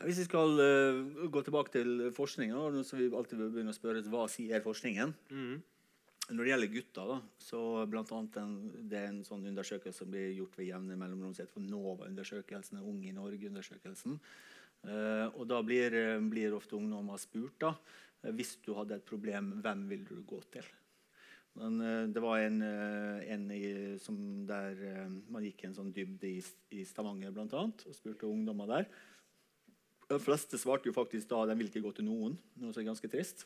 [0.04, 4.26] Hvis vi skal uh, gå tilbake til forskninga, så vi alltid begynner å spørre hva
[4.32, 5.14] sier forskningen.
[5.32, 5.62] Mm.
[6.30, 7.60] Når det gjelder gutter, da, så
[7.92, 8.54] blant annet en,
[8.90, 11.34] det er en sånn undersøkelse som blir gjort ved jevne mellomrom.
[11.36, 14.20] for NOVA-undersøkelsen, Ung i Norge-undersøkelsen.
[14.84, 15.94] Uh, og da blir,
[16.32, 17.74] blir, ofte ungdommer spurt da,
[18.24, 20.68] Eh, Hvis du hadde et problem, hvem ville du gå til?
[21.60, 23.64] Men eh, det var en, eh, en i,
[24.02, 24.18] som
[24.50, 26.40] der eh, man gikk en sånn dybde i,
[26.74, 28.88] i Stavanger blant annet, og spurte ungdommer der.
[30.10, 32.90] De fleste svarte jo faktisk da de vil ikke gå til noen, noe som er
[32.92, 33.46] ganske trist.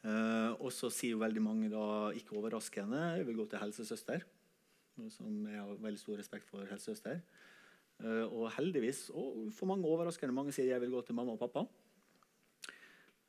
[0.00, 1.84] Eh, og så sier jo veldig mange da,
[2.16, 4.24] ikke overraskende, jeg vil gå til helsesøster.
[5.12, 7.20] Som jeg har veldig stor respekt for helsesøster.
[8.00, 11.42] Eh, og heldigvis, og for mange overraskende, mange sier jeg vil gå til mamma og
[11.42, 11.66] pappa.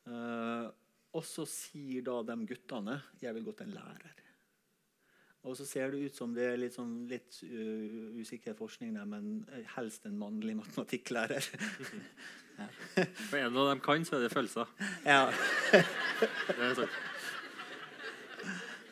[0.07, 0.67] Eh,
[1.11, 4.21] og så sier da de guttene jeg vil gå til en lærer.
[5.41, 9.07] Og så ser det ut som det er litt, sånn, litt uh, usikker forskning der,
[9.09, 9.39] men
[9.73, 11.47] helst en mannlig matematikklærer.
[12.57, 12.67] ja.
[13.29, 14.69] For en av dem kan, så er det følelser.
[15.05, 15.23] Ja.
[16.21, 16.99] Det er sant.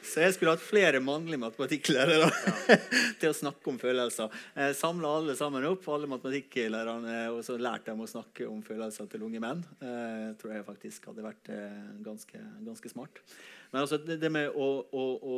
[0.10, 2.30] Så jeg skulle hatt flere mannlige matematikklærere
[3.22, 4.32] til å snakke om følelser.
[4.56, 9.06] Eh, Samla alle sammen opp, alle matematikklærerne, og så lærte dem å snakke om følelser
[9.12, 9.62] til unge menn.
[9.86, 13.22] Eh, tror jeg faktisk hadde vært eh, ganske, ganske smart.
[13.70, 15.38] Men altså, det, det med å, å, å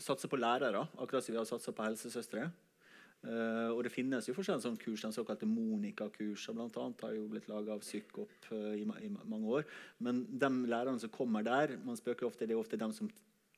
[0.00, 2.48] satse på lærere, akkurat som vi har satsa på helsesøstre.
[3.22, 7.28] Eh, og det finnes jo forskjellige sånne kurs, den såkalte Monica-kurs, blant annet, har jo
[7.30, 9.68] blitt laga av Psykop uh, i, ma- i mange år.
[10.02, 13.10] Men de lærerne som kommer der, man spøker ofte, det er ofte dem som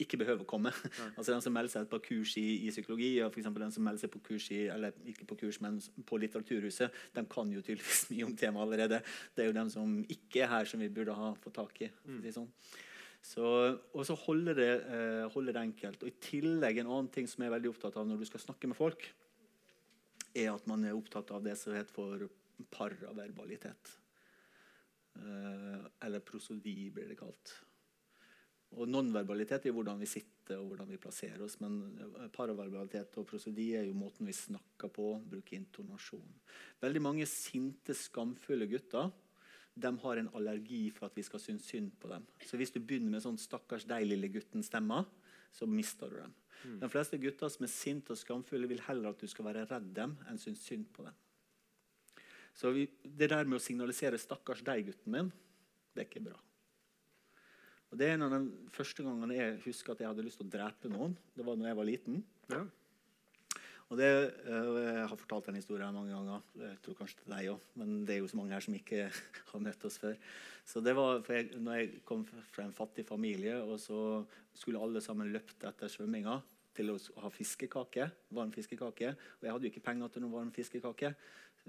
[0.03, 0.73] ikke behøver å komme.
[1.17, 4.05] altså Den som melder seg på kurs i, i psykologi, og for den som melder
[4.05, 8.09] seg på kurs i, eller ikke på kurs, men på Litteraturhuset, de kan jo tydeligvis
[8.13, 9.01] mye om temaet allerede.
[9.33, 11.93] Det er jo dem som ikke er her, som vi burde ha fått tak i.
[12.05, 12.21] Mm.
[12.27, 12.51] si sånn.
[13.25, 13.49] Så,
[13.97, 16.03] og så holder det, uh, holder det enkelt.
[16.05, 18.43] Og I tillegg en annen ting som jeg er veldig opptatt av når du skal
[18.43, 19.07] snakke med folk,
[20.35, 22.27] er at man er opptatt av det som heter for
[22.75, 23.93] paraverbalitet.
[25.19, 27.55] Eh, eller prosodi, blir det kalt.
[28.75, 31.61] Og Nonverbalitet er hvordan vi sitter og hvordan vi plasserer oss.
[31.63, 36.41] Men eh, paraverbalitet og prosodi er jo måten vi snakker på, bruker intonasjon.
[36.83, 39.13] Veldig mange sinte, skamfulle gutter
[39.75, 42.27] de har en allergi for at vi skal synes synd på dem.
[42.47, 45.07] Så hvis du begynner med sånn 'stakkars deg, lille gutten'-stemmer,
[45.53, 46.35] så mister du dem.
[46.65, 46.79] Mm.
[46.81, 49.93] De fleste gutter som er sinte og skamfulle, vil heller at du skal være redd
[49.97, 51.17] dem enn synes synd på dem.
[52.55, 55.33] Så vi, det der med å signalisere 'stakkars deg, gutten min',
[55.95, 56.39] det er ikke bra.
[57.91, 60.49] Og Det er en av de første gangene jeg husker at jeg hadde lyst til
[60.49, 61.13] å drepe noen.
[61.37, 62.25] Det var da jeg var liten.
[62.51, 62.65] Ja.
[63.93, 66.41] Og det, øh, Jeg har fortalt den historien mange ganger.
[66.59, 69.13] Jeg tror kanskje til deg også, Men det er jo så mange her som ikke
[69.53, 70.17] har møtt oss før.
[70.65, 74.81] Så det var, for jeg, når jeg kom fra en fattig familie, og så skulle
[74.81, 76.41] alle sammen løpt etter svømminga
[76.77, 79.15] til å ha fiskekake, varm fiskekake.
[79.39, 81.15] Og jeg hadde jo ikke penger til noen varm fiskekake.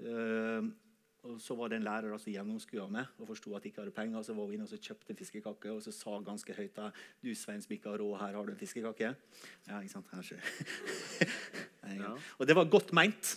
[0.00, 0.68] Uh,
[1.26, 3.94] og så var det en lærer som gjennomskua meg og forsto at jeg ikke hadde
[3.96, 4.22] penger.
[4.22, 6.90] Så var hun inne og så kjøpte fiskekake og så sa ganske høyt da,
[7.24, 9.12] du Svein som ikke har råd, her har du en fiskekake.
[9.66, 10.12] Ja, ikke sant?
[10.14, 10.32] Her.
[11.86, 12.08] Ja.
[12.42, 13.36] Og det var godt meint,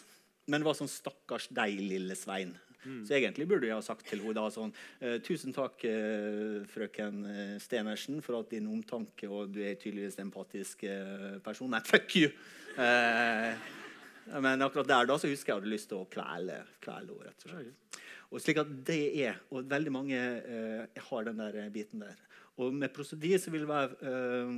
[0.50, 2.56] men det var sånn 'stakkars deg, lille Svein'.
[2.86, 3.02] Mm.
[3.08, 4.72] Så egentlig burde jeg ha sagt til henne da sånn
[5.02, 10.20] eh, 'Tusen takk, eh, frøken eh, Stenersen, for at din omtanke, og du er tydeligvis
[10.20, 10.86] en empatisk
[11.44, 11.70] person.
[11.72, 12.32] Nei, fuck you!
[12.80, 13.54] Eh,
[14.40, 17.46] men akkurat der da så husker jeg hadde lyst til å kvele, kvele henne, rett
[17.46, 18.00] og slett.
[18.30, 22.20] Og slik at det er, og veldig mange eh, har den der biten der.
[22.60, 24.50] Og med prosedi så vil det være eh,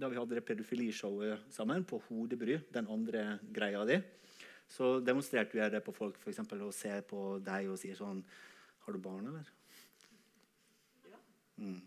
[0.00, 4.00] Da vi hadde det pedofilishowet sammen på Hodebry, den andre greia di,
[4.70, 6.44] så demonstrerte vi det på folk, f.eks.
[6.46, 8.22] å se på deg og sier sånn
[8.84, 9.48] Har du barn, eller?
[11.60, 11.80] Mm.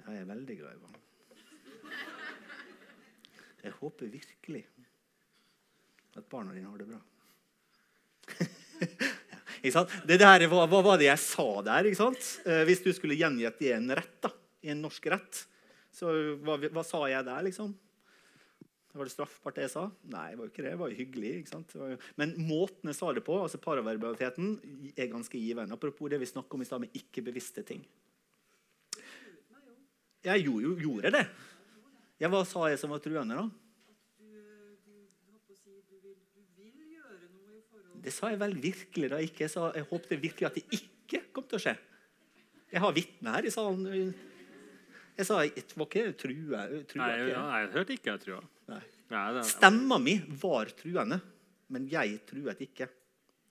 [0.00, 0.96] Ja, jeg er veldig glad i barn.
[3.60, 4.64] Jeg håper virkelig
[6.16, 7.00] at barna dine har det bra.
[9.60, 9.92] Ikke sant?
[10.08, 11.90] Det der, hva, hva var det jeg sa der?
[11.90, 12.08] ikke?
[12.48, 14.32] Eh, hvis du skulle gjengitt det i en rett, da,
[14.64, 15.42] i en norsk rett,
[15.92, 17.74] så hva, hva sa jeg der, liksom?
[18.90, 19.84] Var det straffbart, det jeg sa?
[20.10, 20.70] Nei, det var jo ikke det.
[20.74, 21.30] Det var jo hyggelig.
[21.40, 21.70] ikke sant?
[21.70, 21.98] Det var jo...
[22.18, 24.48] Men måten jeg sa det på, altså paraverbaliteten,
[24.96, 25.76] er ganske givende.
[25.76, 27.84] Apropos det vi snakket om i stad med ikke-bevisste ting.
[30.26, 31.22] Jeg gjorde, jo- gjorde det.
[32.20, 33.46] Jeg, hva sa jeg som var truende, da?
[38.00, 39.44] Det sa jeg vel virkelig da ikke.
[39.44, 41.74] Jeg, sa, jeg håpte virkelig at det ikke kom til å skje.
[42.70, 44.12] Jeg har vitner her i salen.
[45.18, 46.60] Jeg sa jeg var ikke true.
[46.88, 48.40] true Nei, jeg, ja, jeg hørte ikke jeg trua.
[49.46, 51.20] Stemma mi var truende,
[51.74, 52.88] men jeg truet ikke.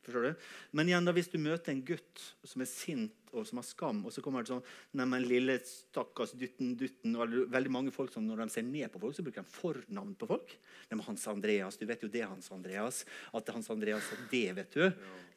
[0.10, 0.50] Forstår du?
[0.76, 4.00] Men igjen da, hvis du møter en gutt som er sint og som har skam,
[4.08, 4.64] og så kommer det sånn
[4.98, 9.02] Neimen, lille stakkars dutten, dutten og Veldig mange folk som når de ser ned på
[9.04, 10.56] folk, så bruker de fornavn på folk.
[10.90, 13.04] Neimen, Hans Andreas, du vet jo det, Hans Andreas.
[13.30, 14.82] At det er Hans Andreas og det, vet du.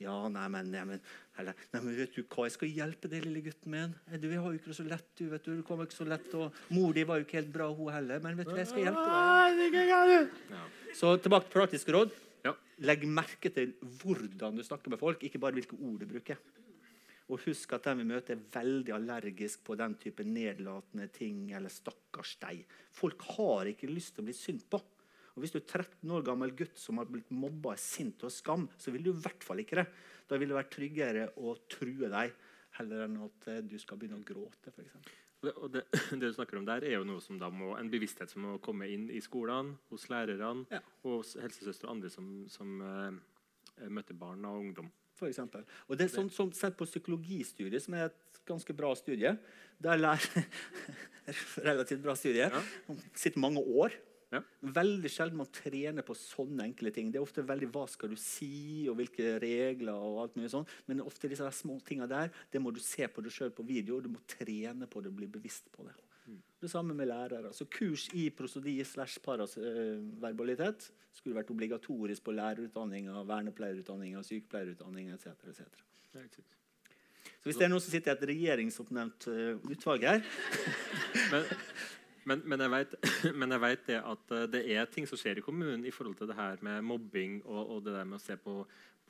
[0.00, 1.04] Ja, nei, men, nei, men,
[1.38, 3.94] eller, nei, men vet du hva, jeg skal hjelpe deg, lille gutten min.
[4.16, 5.54] Du har jo ikke det så lett, du, vet du.
[5.60, 8.24] Du kommer ikke så lett, og Mor di var jo ikke helt bra, hun heller.
[8.24, 10.36] Men vet du, jeg skal hjelpe deg.
[10.96, 12.20] Så tilbake til praktiske råd.
[12.82, 16.40] Legg merke til hvordan du snakker med folk, ikke bare hvilke ord du bruker.
[17.30, 21.52] Og husk at den vi møter, er veldig allergisk på den type nedlatende ting.
[21.54, 22.64] eller stakkars deg.
[22.90, 24.82] Folk har ikke lyst til å bli synd på.
[25.32, 28.68] Og Hvis du er 13 år gammel gutt som har blitt mobba sint og skam,
[28.76, 29.86] så vil du i hvert fall ikke det.
[30.28, 32.34] Da vil det være tryggere å true deg
[32.76, 34.72] heller enn at eh, du skal begynne å gråte.
[34.72, 35.21] For eksempel.
[35.42, 35.82] Det, og det,
[36.20, 38.56] det du snakker om der, er jo noe som da må, en bevissthet som må
[38.62, 44.18] komme inn i skolene, hos lærerne, og hos helsesøstre og andre som, som uh, møter
[44.18, 44.90] barn og ungdom.
[45.18, 45.62] For eksempel.
[45.86, 49.36] og det er sånn som Sett på psykologistudiet, som er et ganske bra studie.
[49.82, 50.46] Der lærer
[51.68, 52.48] Relativt bra studie.
[53.14, 53.94] Sitter mange år.
[54.62, 57.10] Veldig sjelden man trener på sånne enkle ting.
[57.12, 59.92] Det er ofte veldig hva skal du si, og hvilke regler.
[59.92, 60.68] og alt mye sånn.
[60.88, 63.98] Men ofte disse små tingene der, det må du se på deg sjøl på video.
[63.98, 65.96] og Du må trene på det og bli bevisst på det.
[66.62, 67.52] Det samme med lærere.
[67.52, 75.34] Så Kurs i prosodi slash paraverbalitet skulle vært obligatorisk på lærerutdanninga, vernepleierutdanninga, sykepleierutdanninga etc.
[75.50, 75.62] etc.
[77.42, 80.20] Så hvis det er noen som sitter i et regjeringsoppnevnt uh, utvalg her
[81.32, 81.48] men,
[82.28, 82.96] men, men, jeg vet,
[83.40, 86.18] men, jeg vet, det at uh, det er ting som skjer i kommunen i forhold
[86.20, 88.60] til det her med mobbing og, og det der med å se på,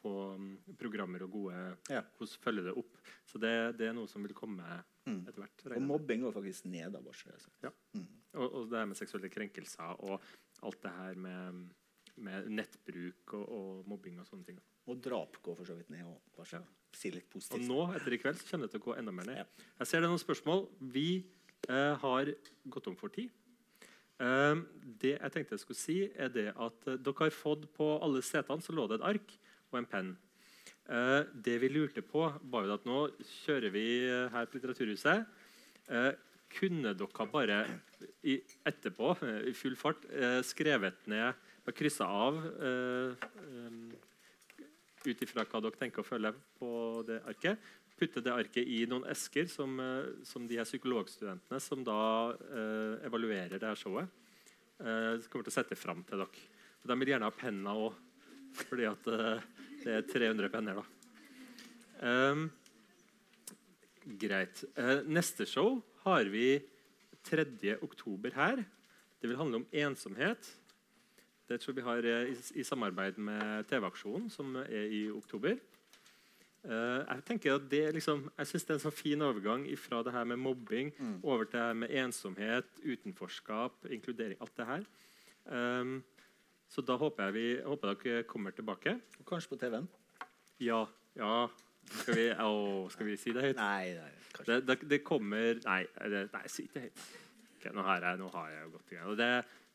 [0.02, 0.48] på um,
[0.78, 1.60] programmer og gode
[1.92, 2.02] ja.
[2.16, 2.98] hvordan følger det opp.
[3.28, 4.66] Så det, det, er noe som vil komme
[5.06, 5.22] mm.
[5.28, 5.66] etter hvert.
[5.76, 7.24] Og mobbing går faktisk ned av oss.
[7.62, 7.72] Ja.
[7.96, 8.08] Mm.
[8.32, 10.16] Og, og, det her med seksuelle krenkelser og
[10.66, 11.64] alt det her med,
[12.24, 14.62] med nettbruk og, og, mobbing og sånne ting.
[14.90, 16.08] Og drap går for så vidt ned.
[16.08, 16.62] Og, ja.
[16.96, 17.62] si litt positivt.
[17.62, 19.44] Og nå etter i kveld så kommer det til å gå enda mer ned.
[19.44, 19.70] Ja.
[19.82, 20.66] Jeg ser det er noen spørsmål.
[20.94, 21.06] Vi
[21.68, 22.32] eh, har
[22.64, 23.30] gått om for tid.
[24.22, 24.62] Eh,
[25.02, 28.22] det jeg tenkte jeg skulle si, er det at eh, dere har fått på alle
[28.26, 29.34] setene så lå det et ark
[29.72, 30.12] og en penn.
[30.82, 33.84] Det vi lurte på, var jo at nå kjører vi
[34.34, 35.22] her på Litteraturhuset.
[36.52, 37.60] Kunne dere bare
[38.68, 39.12] etterpå,
[39.46, 40.02] i full fart,
[40.44, 42.42] skrevet ned og kryssa av
[45.06, 46.70] ut ifra hva dere tenker å følge på
[47.06, 47.62] det arket.
[48.02, 49.76] Putte det arket i noen esker som,
[50.26, 52.00] som de her psykologstudentene som da
[52.34, 54.10] eh, evaluerer det her showet,
[54.82, 56.48] eh, kommer til å sette fram til dere.
[56.82, 57.94] De vil gjerne ha penna òg,
[58.64, 59.46] fordi at eh,
[59.84, 60.84] det er 300 penner, da.
[62.02, 62.48] Um,
[64.18, 64.64] greit.
[64.74, 66.56] Uh, neste show har vi
[67.30, 67.46] 3.
[67.86, 68.64] oktober her.
[69.22, 70.48] Det vil handle om ensomhet.
[71.46, 75.62] Det tror vi har i, i samarbeid med TV-aksjonen, som er i oktober.
[76.62, 79.98] Uh, jeg tenker at det liksom, jeg synes det er en sånn fin overgang fra
[80.06, 81.16] det her med mobbing mm.
[81.24, 84.38] over til det her med ensomhet, utenforskap, inkludering.
[84.40, 84.84] Alt det her.
[85.50, 85.96] Um,
[86.70, 88.94] så da håper jeg vi, håper dere kommer tilbake.
[89.18, 89.88] Og kanskje på TV-en?
[90.62, 90.84] Ja.
[91.18, 91.34] ja.
[91.90, 93.58] Skal vi, å, skal vi si det høyt?
[93.58, 94.12] Nei, nei
[94.46, 95.82] det, det, det, kommer Nei,
[96.14, 97.02] det, nei si det høyt.
[97.58, 99.12] Okay, nå, har jeg, nå har jeg jo gått i gang.
[99.18, 99.30] Det,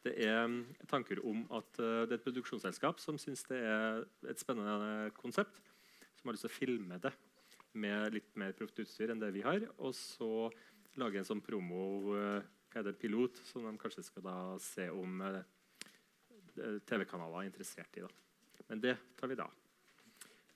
[0.07, 0.57] det, er mm,
[0.89, 4.01] tanker om at uh, det er et produksjonsselskap som syns det er
[4.31, 5.61] et spennende konsept.
[6.17, 7.13] Som har lyst til å filme det
[7.77, 9.65] med litt mer proft utstyr enn det vi har.
[9.77, 10.49] Og så
[10.97, 15.41] lage en sånn promo, uh, pilot, som de kanskje skal da se om uh,
[16.89, 18.05] TV-kanaler er interessert i.
[18.05, 18.63] Da.
[18.71, 19.47] Men det tar vi da.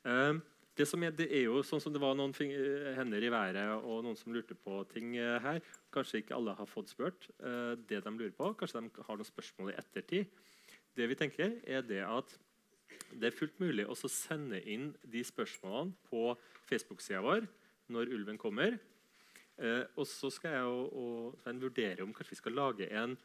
[0.06, 0.42] Uh,
[0.78, 4.06] det, er, det, er, jo sånn som det var noen eh, hender i været og
[4.06, 5.60] noen som lurte på ting her.
[5.94, 7.28] Kanskje ikke alle har fått spurt
[7.92, 8.54] det de lurer på.
[8.58, 10.32] Kanskje de har noen spørsmål i ettertid.
[10.96, 12.34] Det vi tenker er det at
[13.12, 16.32] det er fullt mulig å sende inn de spørsmålene på
[16.70, 17.48] Facebook-sida vår
[17.92, 18.78] når ulven kommer.
[19.62, 20.96] Eh, og så skal jeg og,
[21.44, 23.18] og vurdere om kanskje vi skal lage en,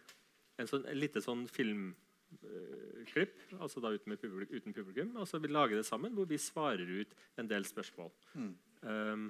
[0.58, 5.40] en, sånn, en lite sånn filmklipp eh, altså da uten publikum, uten publikum, og så
[5.40, 8.10] vi lager det sammen hvor vi svarer ut en del spørsmål.
[8.34, 8.54] Mm.
[8.82, 9.28] Eh,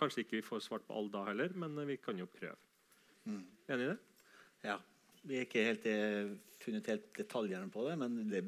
[0.00, 2.58] kanskje ikke vi får svart på alle da heller, men vi kan jo prøve.
[3.28, 3.44] Mm.
[3.68, 4.00] Enig i det?
[4.66, 4.80] Ja.
[5.22, 6.32] Vi har ikke helt eh,
[6.62, 8.42] funnet helt detaljene på det, men det,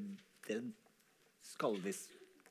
[0.49, 0.61] det
[1.45, 1.93] skal vi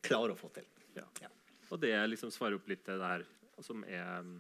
[0.04, 0.68] klare å få til.
[0.98, 1.06] Ja.
[1.22, 1.30] ja.
[1.72, 3.26] Og det liksom svarer opp litt det der
[3.64, 4.36] som er um,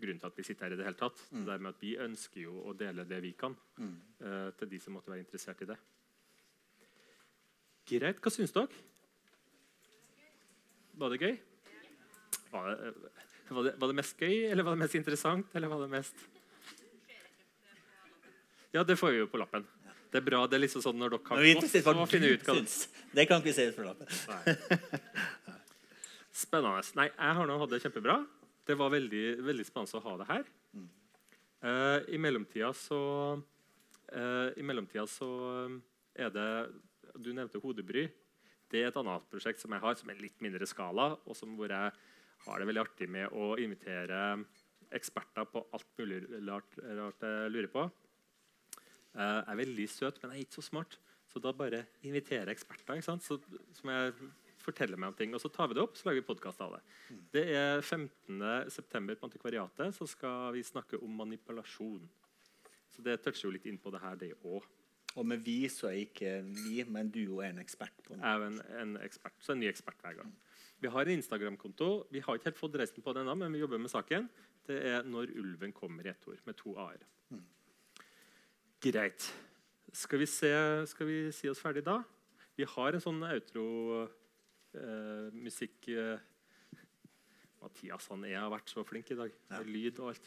[0.00, 1.20] grunnen til at vi sitter her i det hele tatt.
[1.30, 1.44] Mm.
[1.46, 3.94] Det med at Vi ønsker jo å dele det vi kan, mm.
[4.24, 5.78] uh, til de som måtte være interessert i det.
[7.92, 8.20] Greit.
[8.22, 8.70] Hva syns dere?
[11.00, 11.36] Var det gøy?
[12.52, 12.92] Var det,
[13.48, 16.28] var, det, var det, mest gøy, eller var det mest interessant, eller var det mest
[18.72, 19.64] Ja, det får vi jo på lappen.
[20.12, 20.42] Det er bra.
[20.44, 22.56] det er liksom sånn Når dere har gått, så må finne ut hva
[23.16, 24.08] det kan ikke se ut på lappen.
[26.42, 26.82] Spennende.
[26.98, 28.18] Nei, jeg har nå hatt det kjempebra.
[28.68, 30.44] Det var veldig, veldig spennende å ha det her.
[30.76, 30.90] Mm.
[31.62, 33.00] Uh, I mellomtida så
[33.38, 35.28] uh, I mellomtida så
[36.18, 36.48] er det
[37.16, 38.06] Du nevnte hodebry.
[38.72, 41.52] Det er et annet prosjekt som jeg har, som er litt mindre skala, og som,
[41.56, 41.92] hvor jeg
[42.46, 44.20] har det veldig artig med å invitere
[44.92, 47.84] eksperter på alt mulig rart, rart jeg lurer på.
[49.12, 50.98] Uh, jeg er veldig søt, men jeg er ikke så smart.
[51.32, 53.00] Så da bare inviterer jeg eksperter?
[53.00, 53.38] Så,
[53.76, 54.12] som jeg
[54.62, 55.32] forteller meg om ting.
[55.34, 56.82] Og så tar vi det opp så lager vi podkast av det.
[57.34, 59.16] Det er 15.9.
[59.16, 59.96] på Antikvariatet.
[59.96, 62.04] Så skal vi snakke om manipulasjon.
[62.92, 64.68] Så det toucher jo litt inn på det her, det òg.
[65.16, 68.20] Og med vi så er ikke vi, men du er en ekspert på det.
[68.22, 70.30] Jeg er en, en ekspert, så en ny ekspert hver gang.
[70.82, 71.90] Vi har en Instagram-konto.
[72.12, 74.28] Vi har ikke helt fått resten på den ennå, men vi jobber med saken.
[74.66, 77.04] Det er 'Når ulven kommer' i ett ord, med to a-er.
[78.82, 79.28] Greit.
[79.94, 80.48] Skal vi, se,
[80.90, 81.98] skal vi si oss ferdig da?
[82.58, 86.18] Vi har en sånn outro-musikk eh,
[87.62, 89.30] Mathias han er, har vært så flink i dag.
[89.52, 90.24] Med lyd og alt.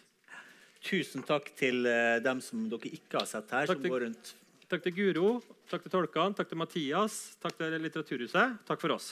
[0.85, 4.03] Tusen takk til eh, dem som dere ikke har sett her, Takk som til- går
[4.07, 4.25] rundt.
[4.65, 5.27] Takk til Guro,
[5.69, 8.47] takk til tolkene, takk til Mathias, takk til Litteraturhuset.
[8.65, 9.07] Takk for oss.